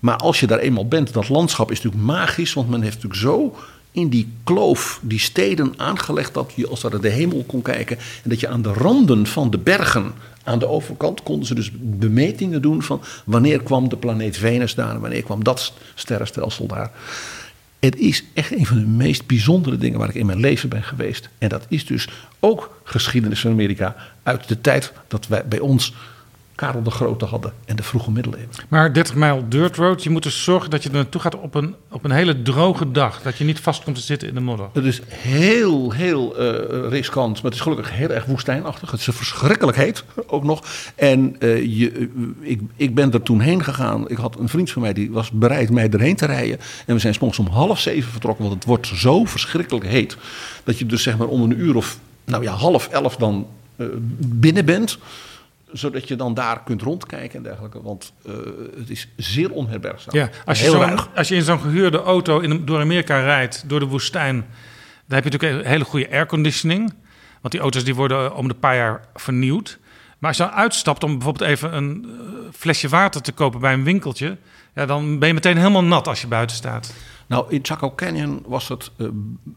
[0.00, 2.52] maar als je daar eenmaal bent, dat landschap is natuurlijk magisch.
[2.52, 3.56] Want men heeft natuurlijk zo
[3.96, 7.98] in die kloof die steden aangelegd dat je als het de hemel kon kijken.
[7.98, 10.12] En dat je aan de randen van de bergen
[10.44, 14.94] aan de overkant konden ze dus bemetingen doen van wanneer kwam de planeet Venus daar
[14.94, 16.90] en wanneer kwam dat sterrenstelsel daar.
[17.78, 20.82] Het is echt een van de meest bijzondere dingen waar ik in mijn leven ben
[20.82, 21.28] geweest.
[21.38, 22.08] En dat is dus
[22.40, 25.94] ook geschiedenis van Amerika uit de tijd dat wij bij ons
[26.56, 28.48] Karel de Grote hadden en de vroege middeleeuwen.
[28.68, 31.54] Maar 30 mijl dirt road, je moet dus zorgen dat je er naartoe gaat op
[31.54, 33.22] een, op een hele droge dag.
[33.22, 34.68] Dat je niet vast komt te zitten in de modder.
[34.72, 38.90] Het is heel, heel uh, riskant, maar het is gelukkig heel erg woestijnachtig.
[38.90, 40.64] Het is verschrikkelijk heet ook nog.
[40.94, 42.08] En uh, je, uh,
[42.40, 44.08] ik, ik ben er toen heen gegaan.
[44.08, 46.58] Ik had een vriend van mij die was bereid mij erheen te rijden.
[46.86, 50.16] En we zijn soms om half zeven vertrokken, want het wordt zo verschrikkelijk heet.
[50.64, 53.46] Dat je dus zeg maar om een uur of nou ja, half elf dan
[54.18, 54.98] binnen bent
[55.72, 57.82] zodat je dan daar kunt rondkijken en dergelijke.
[57.82, 58.34] Want uh,
[58.78, 60.14] het is zeer onherbergzaam.
[60.14, 60.82] Ja, als, je zo,
[61.14, 64.36] als je in zo'n gehuurde auto in, door Amerika rijdt, door de woestijn...
[65.06, 66.94] dan heb je natuurlijk een hele goede airconditioning.
[67.40, 69.78] Want die auto's die worden om de paar jaar vernieuwd.
[70.18, 73.72] Maar als je dan uitstapt om bijvoorbeeld even een eh, flesje water te kopen bij
[73.72, 74.36] een winkeltje,
[74.74, 76.94] ja, dan ben je meteen helemaal nat als je buiten staat.
[77.26, 79.06] Nou, in Chaco Canyon was het eh,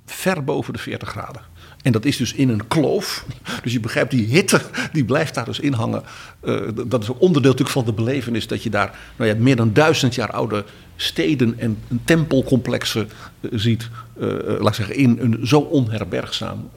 [0.06, 1.42] ver boven de 40 graden.
[1.82, 3.26] En dat is dus in een kloof.
[3.64, 4.62] Dus je begrijpt, die hitte
[4.94, 6.04] die blijft daar dus in hangen.
[6.40, 9.56] Eh, dat is een onderdeel natuurlijk van de belevenis dat je daar nou ja, meer
[9.56, 10.66] dan duizend jaar oude
[10.96, 13.10] steden en tempelcomplexen
[13.42, 13.90] eh, ziet.
[14.20, 16.70] eh, laat ik zeggen, in een zo onherbergzaam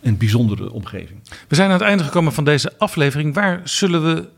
[0.00, 1.20] en bijzondere omgeving.
[1.48, 3.34] We zijn aan het einde gekomen van deze aflevering.
[3.34, 4.28] Waar zullen we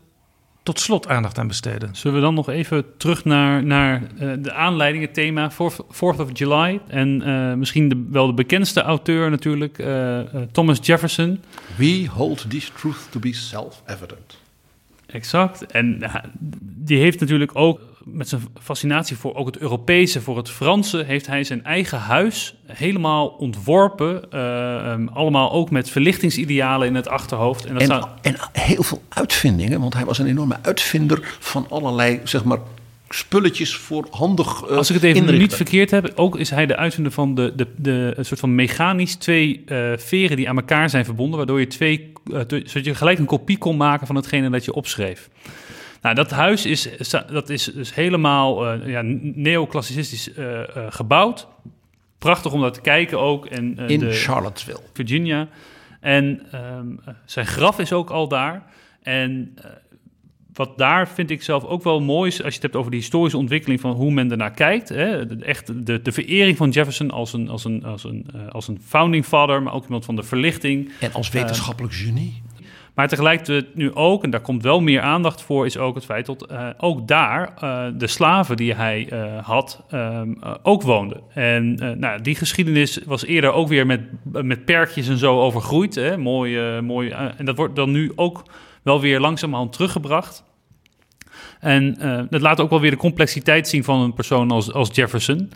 [0.63, 1.95] tot slot aandacht aan besteden?
[1.95, 6.19] Zullen we dan nog even terug naar, naar eh, de aanleiding, het thema 4th, 4th
[6.19, 6.81] of July.
[6.87, 11.43] En eh, misschien de, wel de bekendste auteur natuurlijk, eh, eh, Thomas Jefferson.
[11.75, 14.41] We hold this truth to be self-evident.
[15.13, 15.65] Exact.
[15.65, 16.03] En
[16.59, 21.27] die heeft natuurlijk ook met zijn fascinatie voor ook het Europese, voor het Franse, heeft
[21.27, 24.31] hij zijn eigen huis helemaal ontworpen.
[24.31, 27.65] eh, ehm, allemaal ook met verlichtingsidealen in het achterhoofd.
[27.65, 32.19] En dat En, en heel veel uitvindingen, want hij was een enorme uitvinder van allerlei,
[32.23, 32.59] zeg maar,
[33.15, 35.41] spulletjes voor handig eh, Als ik het even inrichten.
[35.41, 38.55] niet verkeerd heb, ook is hij de uitvinder van de, de, de een soort van
[38.55, 42.95] mechanisch twee eh, veren die aan elkaar zijn verbonden, waardoor je twee, eh, zodat je
[42.95, 45.29] gelijk een kopie kon maken van hetgene dat je opschreef.
[46.01, 46.89] Nou, dat huis is,
[47.31, 49.01] dat is dus helemaal ja,
[49.33, 50.29] neoclassicistisch
[50.89, 51.47] gebouwd.
[52.19, 53.45] Prachtig om daar te kijken ook.
[53.45, 54.79] En, In de- Charlottesville.
[54.93, 55.47] Virginia.
[55.99, 58.63] En ehm, eh, zijn graf is ook al daar.
[59.01, 59.55] En
[60.53, 62.97] wat daar vind ik zelf ook wel mooi is, als je het hebt over de
[62.97, 64.89] historische ontwikkeling van hoe men ernaar kijkt.
[64.89, 68.67] Hè, echt de, de verering van Jefferson als een, als, een, als, een, eh, als
[68.67, 70.91] een founding father, maar ook iemand van de verlichting.
[70.99, 72.41] En als Eh, wetenschappelijk genie.
[72.95, 76.25] maar tegelijkertijd nu ook, en daar komt wel meer aandacht voor, is ook het feit
[76.25, 77.53] dat eh, ook daar
[77.97, 79.07] de slaven die hij
[79.43, 81.21] had, ehm, eh, ook woonden.
[81.33, 85.95] En nou, die geschiedenis was eerder ook weer met, met perkjes en zo overgroeid.
[85.95, 86.17] Hè?
[86.17, 88.43] Mooi, mooi, en dat wordt dan nu ook
[88.83, 90.43] wel weer langzamerhand teruggebracht.
[91.59, 94.89] En eh, dat laat ook wel weer de complexiteit zien van een persoon als, als
[94.91, 95.51] Jefferson.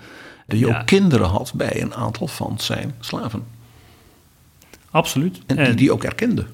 [0.48, 0.80] Die Ja.
[0.80, 3.46] ook kinderen had bij een aantal van zijn slaven.
[4.92, 5.40] Absoluut.
[5.46, 6.46] En die die ook erkende.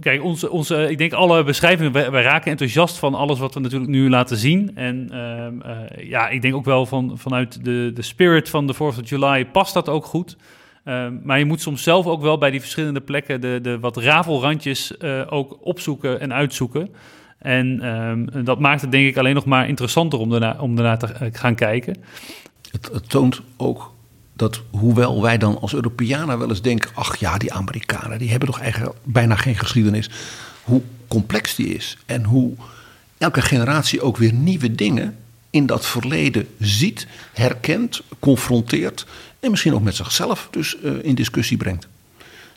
[0.00, 3.60] Kijk, onze, onze, ik denk alle beschrijvingen, wij, wij raken enthousiast van alles wat we
[3.60, 4.76] natuurlijk nu laten zien.
[4.76, 8.74] En ehm, eh, ja, ik denk ook wel van, vanuit de, de spirit van de
[8.74, 10.36] 4th of July past dat ook goed.
[10.84, 13.96] Ehm, maar je moet soms zelf ook wel bij die verschillende plekken de, de wat
[13.96, 16.88] rafelrandjes eh, ook opzoeken en uitzoeken.
[17.38, 20.96] En ehm, dat maakt het denk ik alleen nog maar interessanter om daarna, om daarna
[20.96, 21.96] te eh, gaan kijken.
[22.70, 23.92] Het, het toont ook
[24.32, 26.90] dat hoewel wij dan als Europeanen wel eens denken...
[26.94, 30.10] ach ja, die Amerikanen die hebben toch eigenlijk bijna geen geschiedenis...
[30.62, 32.52] hoe complex die is en hoe
[33.18, 35.16] elke generatie ook weer nieuwe dingen...
[35.50, 39.06] in dat verleden ziet, herkent, confronteert...
[39.44, 41.88] en misschien ook met zichzelf dus eh, in discussie brengt.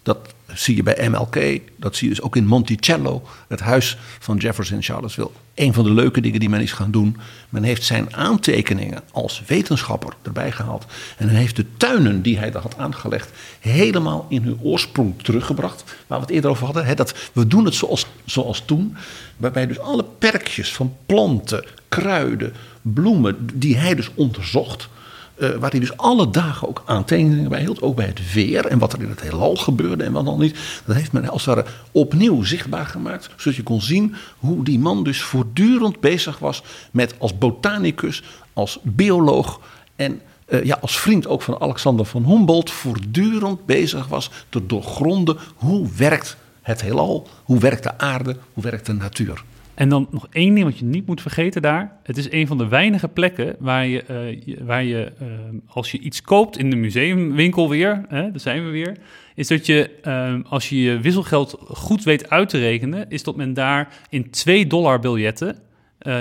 [0.03, 4.38] Dat zie je bij MLK, dat zie je dus ook in Monticello, het huis van
[4.38, 5.30] Jefferson Charlottesville.
[5.55, 7.18] Een van de leuke dingen die men is gaan doen.
[7.49, 10.85] Men heeft zijn aantekeningen als wetenschapper erbij gehaald.
[11.18, 15.84] En heeft de tuinen die hij daar had aangelegd helemaal in hun oorsprong teruggebracht.
[16.07, 16.85] Waar we het eerder over hadden.
[16.85, 18.95] Hè, dat we doen het zoals, zoals toen.
[19.38, 24.89] Waarbij dus alle perkjes van planten, kruiden, bloemen die hij dus onderzocht.
[25.38, 27.81] Eh, waar hij dus alle dagen ook aantekeningen bij hield.
[27.81, 30.57] Ook bij het weer en wat er in het heelal gebeurde en wat dan niet.
[30.85, 33.30] Dat heeft men als het ware opnieuw zichtbaar gemaakt.
[33.35, 38.23] Zodat je kon zien hoe die man dus voortdurend bezig was met als botanicus,
[38.53, 39.59] als bioloog
[39.95, 42.72] en eh, ja, als vriend ook van Alexander van Humboldt.
[42.72, 48.85] Voortdurend bezig was te doorgronden hoe werkt het heelal, hoe werkt de aarde, hoe werkt
[48.85, 49.43] de natuur.
[49.78, 51.98] En dan nog één ding wat je niet moet vergeten daar.
[52.04, 55.28] Het is een van de weinige plekken waar je, eh, waar je eh,
[55.68, 58.98] als je iets koopt in de museumwinkel weer, hè, daar zijn we weer,
[59.36, 63.36] is dat je eh, als je je wisselgeld goed weet uit te rekenen, is dat
[63.36, 65.56] men daar in 2 dollar biljetten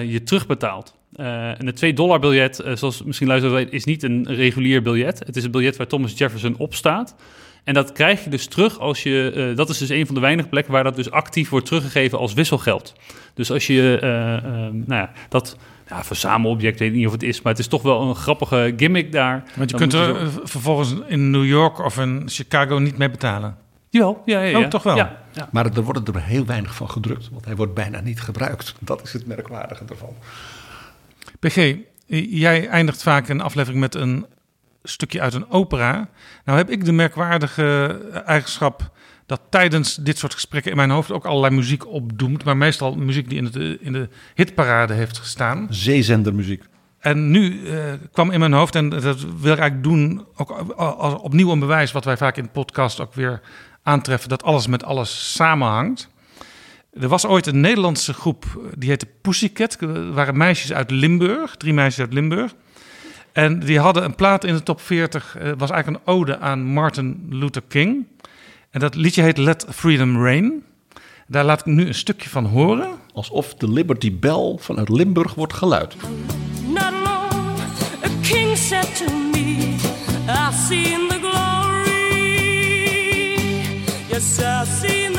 [0.07, 0.95] je terugbetaalt.
[1.13, 5.19] En het 2 dollar biljet, zoals misschien luisteren weet, is niet een regulier biljet.
[5.27, 7.17] Het is een biljet waar Thomas Jefferson op staat.
[7.67, 9.33] En dat krijg je dus terug als je.
[9.51, 12.19] eh, dat is dus een van de weinige plekken waar dat dus actief wordt teruggegeven
[12.19, 12.95] als wisselgeld.
[13.35, 13.99] Dus als je.
[14.03, 15.57] eh, eh, nou ja, dat.
[15.89, 18.75] Ja, verzamelobject, weet ik niet of het is, maar het is toch wel een grappige
[18.77, 19.43] gimmick daar.
[19.57, 23.11] Want je Dan kunt er zo- vervolgens in New York of in Chicago niet mee
[23.11, 23.57] betalen.
[23.91, 24.65] Jawel, ja, ja, ja.
[24.65, 24.97] Oh, toch wel?
[24.97, 25.49] Ja, ja.
[25.53, 28.75] Maar er wordt er heel weinig van gedrukt, want hij wordt bijna niet gebruikt.
[28.81, 30.15] Dat is het merkwaardige ervan.
[31.41, 31.75] PG,
[32.31, 34.27] jij eindigt vaak een aflevering met een
[34.89, 36.09] stukje uit een opera.
[36.45, 38.91] Nou heb ik de merkwaardige eigenschap
[39.27, 42.45] dat tijdens dit soort gesprekken in mijn hoofd ook allerlei muziek opdoemt.
[42.45, 45.67] Maar meestal muziek die in de, in de hitparade heeft gestaan.
[45.71, 46.63] Zeezendermuziek.
[46.99, 51.15] En nu eh, kwam in mijn hoofd, en dat wil ik eigenlijk doen, ook als
[51.15, 53.41] opnieuw een bewijs wat wij vaak in de podcast ook weer
[53.83, 56.09] aantreffen, dat alles met alles samenhangt.
[57.01, 58.45] Er was ooit een Nederlandse groep,
[58.79, 59.81] die heette Pussycat.
[59.81, 62.55] Er waren meisjes uit Limburg, drie meisjes uit Limburg.
[63.37, 66.65] En die hadden een plaat in de top 40, uh, was eigenlijk een ode aan
[66.65, 68.07] Martin Luther King.
[68.71, 70.65] En dat liedje heet Let Freedom Reign.
[71.27, 72.89] Daar laat ik nu een stukje van horen.
[73.13, 75.97] Alsof de Liberty Bell vanuit Limburg wordt geluid.
[76.67, 77.59] Not long,
[78.05, 79.75] a king said to me,
[80.29, 81.87] I've seen the glory.
[84.09, 85.16] Yes, I've seen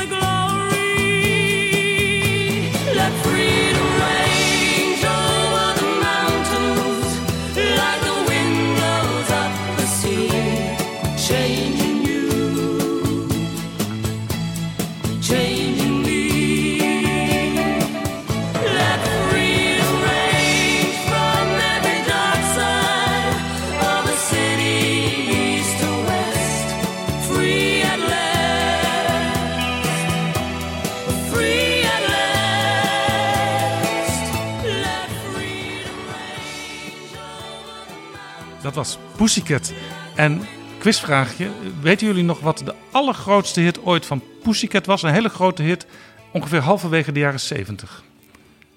[38.68, 39.72] Dat was Pussycat.
[40.14, 40.42] En
[40.78, 41.50] quizvraagje,
[41.80, 45.02] weten jullie nog wat de allergrootste hit ooit van Pussycat was?
[45.02, 45.86] Een hele grote hit,
[46.32, 48.02] ongeveer halverwege de jaren 70.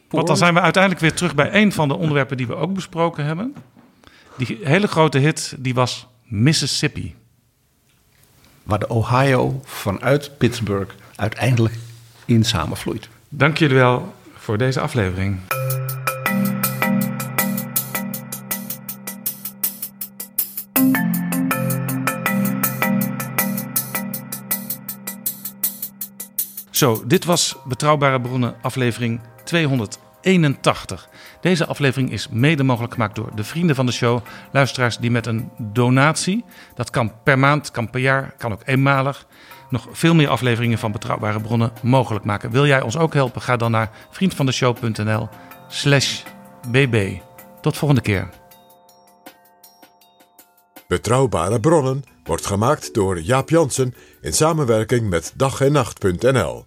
[0.09, 2.73] Want dan zijn we uiteindelijk weer terug bij een van de onderwerpen die we ook
[2.73, 3.55] besproken hebben.
[4.37, 7.15] Die hele grote hit, die was Mississippi.
[8.63, 11.75] Waar de Ohio vanuit Pittsburgh uiteindelijk
[12.25, 13.09] in samenvloeit.
[13.29, 15.39] Dank jullie wel voor deze aflevering.
[26.81, 31.09] Zo, dit was Betrouwbare Bronnen aflevering 281.
[31.41, 34.19] Deze aflevering is mede mogelijk gemaakt door de vrienden van de show.
[34.51, 36.43] Luisteraars die met een donatie,
[36.75, 39.27] dat kan per maand, kan per jaar, kan ook eenmalig,
[39.69, 42.51] nog veel meer afleveringen van Betrouwbare Bronnen mogelijk maken.
[42.51, 43.41] Wil jij ons ook helpen?
[43.41, 45.29] Ga dan naar vriendvandeshow.nl
[45.67, 46.21] slash
[46.71, 47.17] bb.
[47.61, 48.29] Tot volgende keer.
[50.87, 56.65] Betrouwbare bronnen wordt gemaakt door Jaap Jansen in samenwerking met dag en nacht.nl.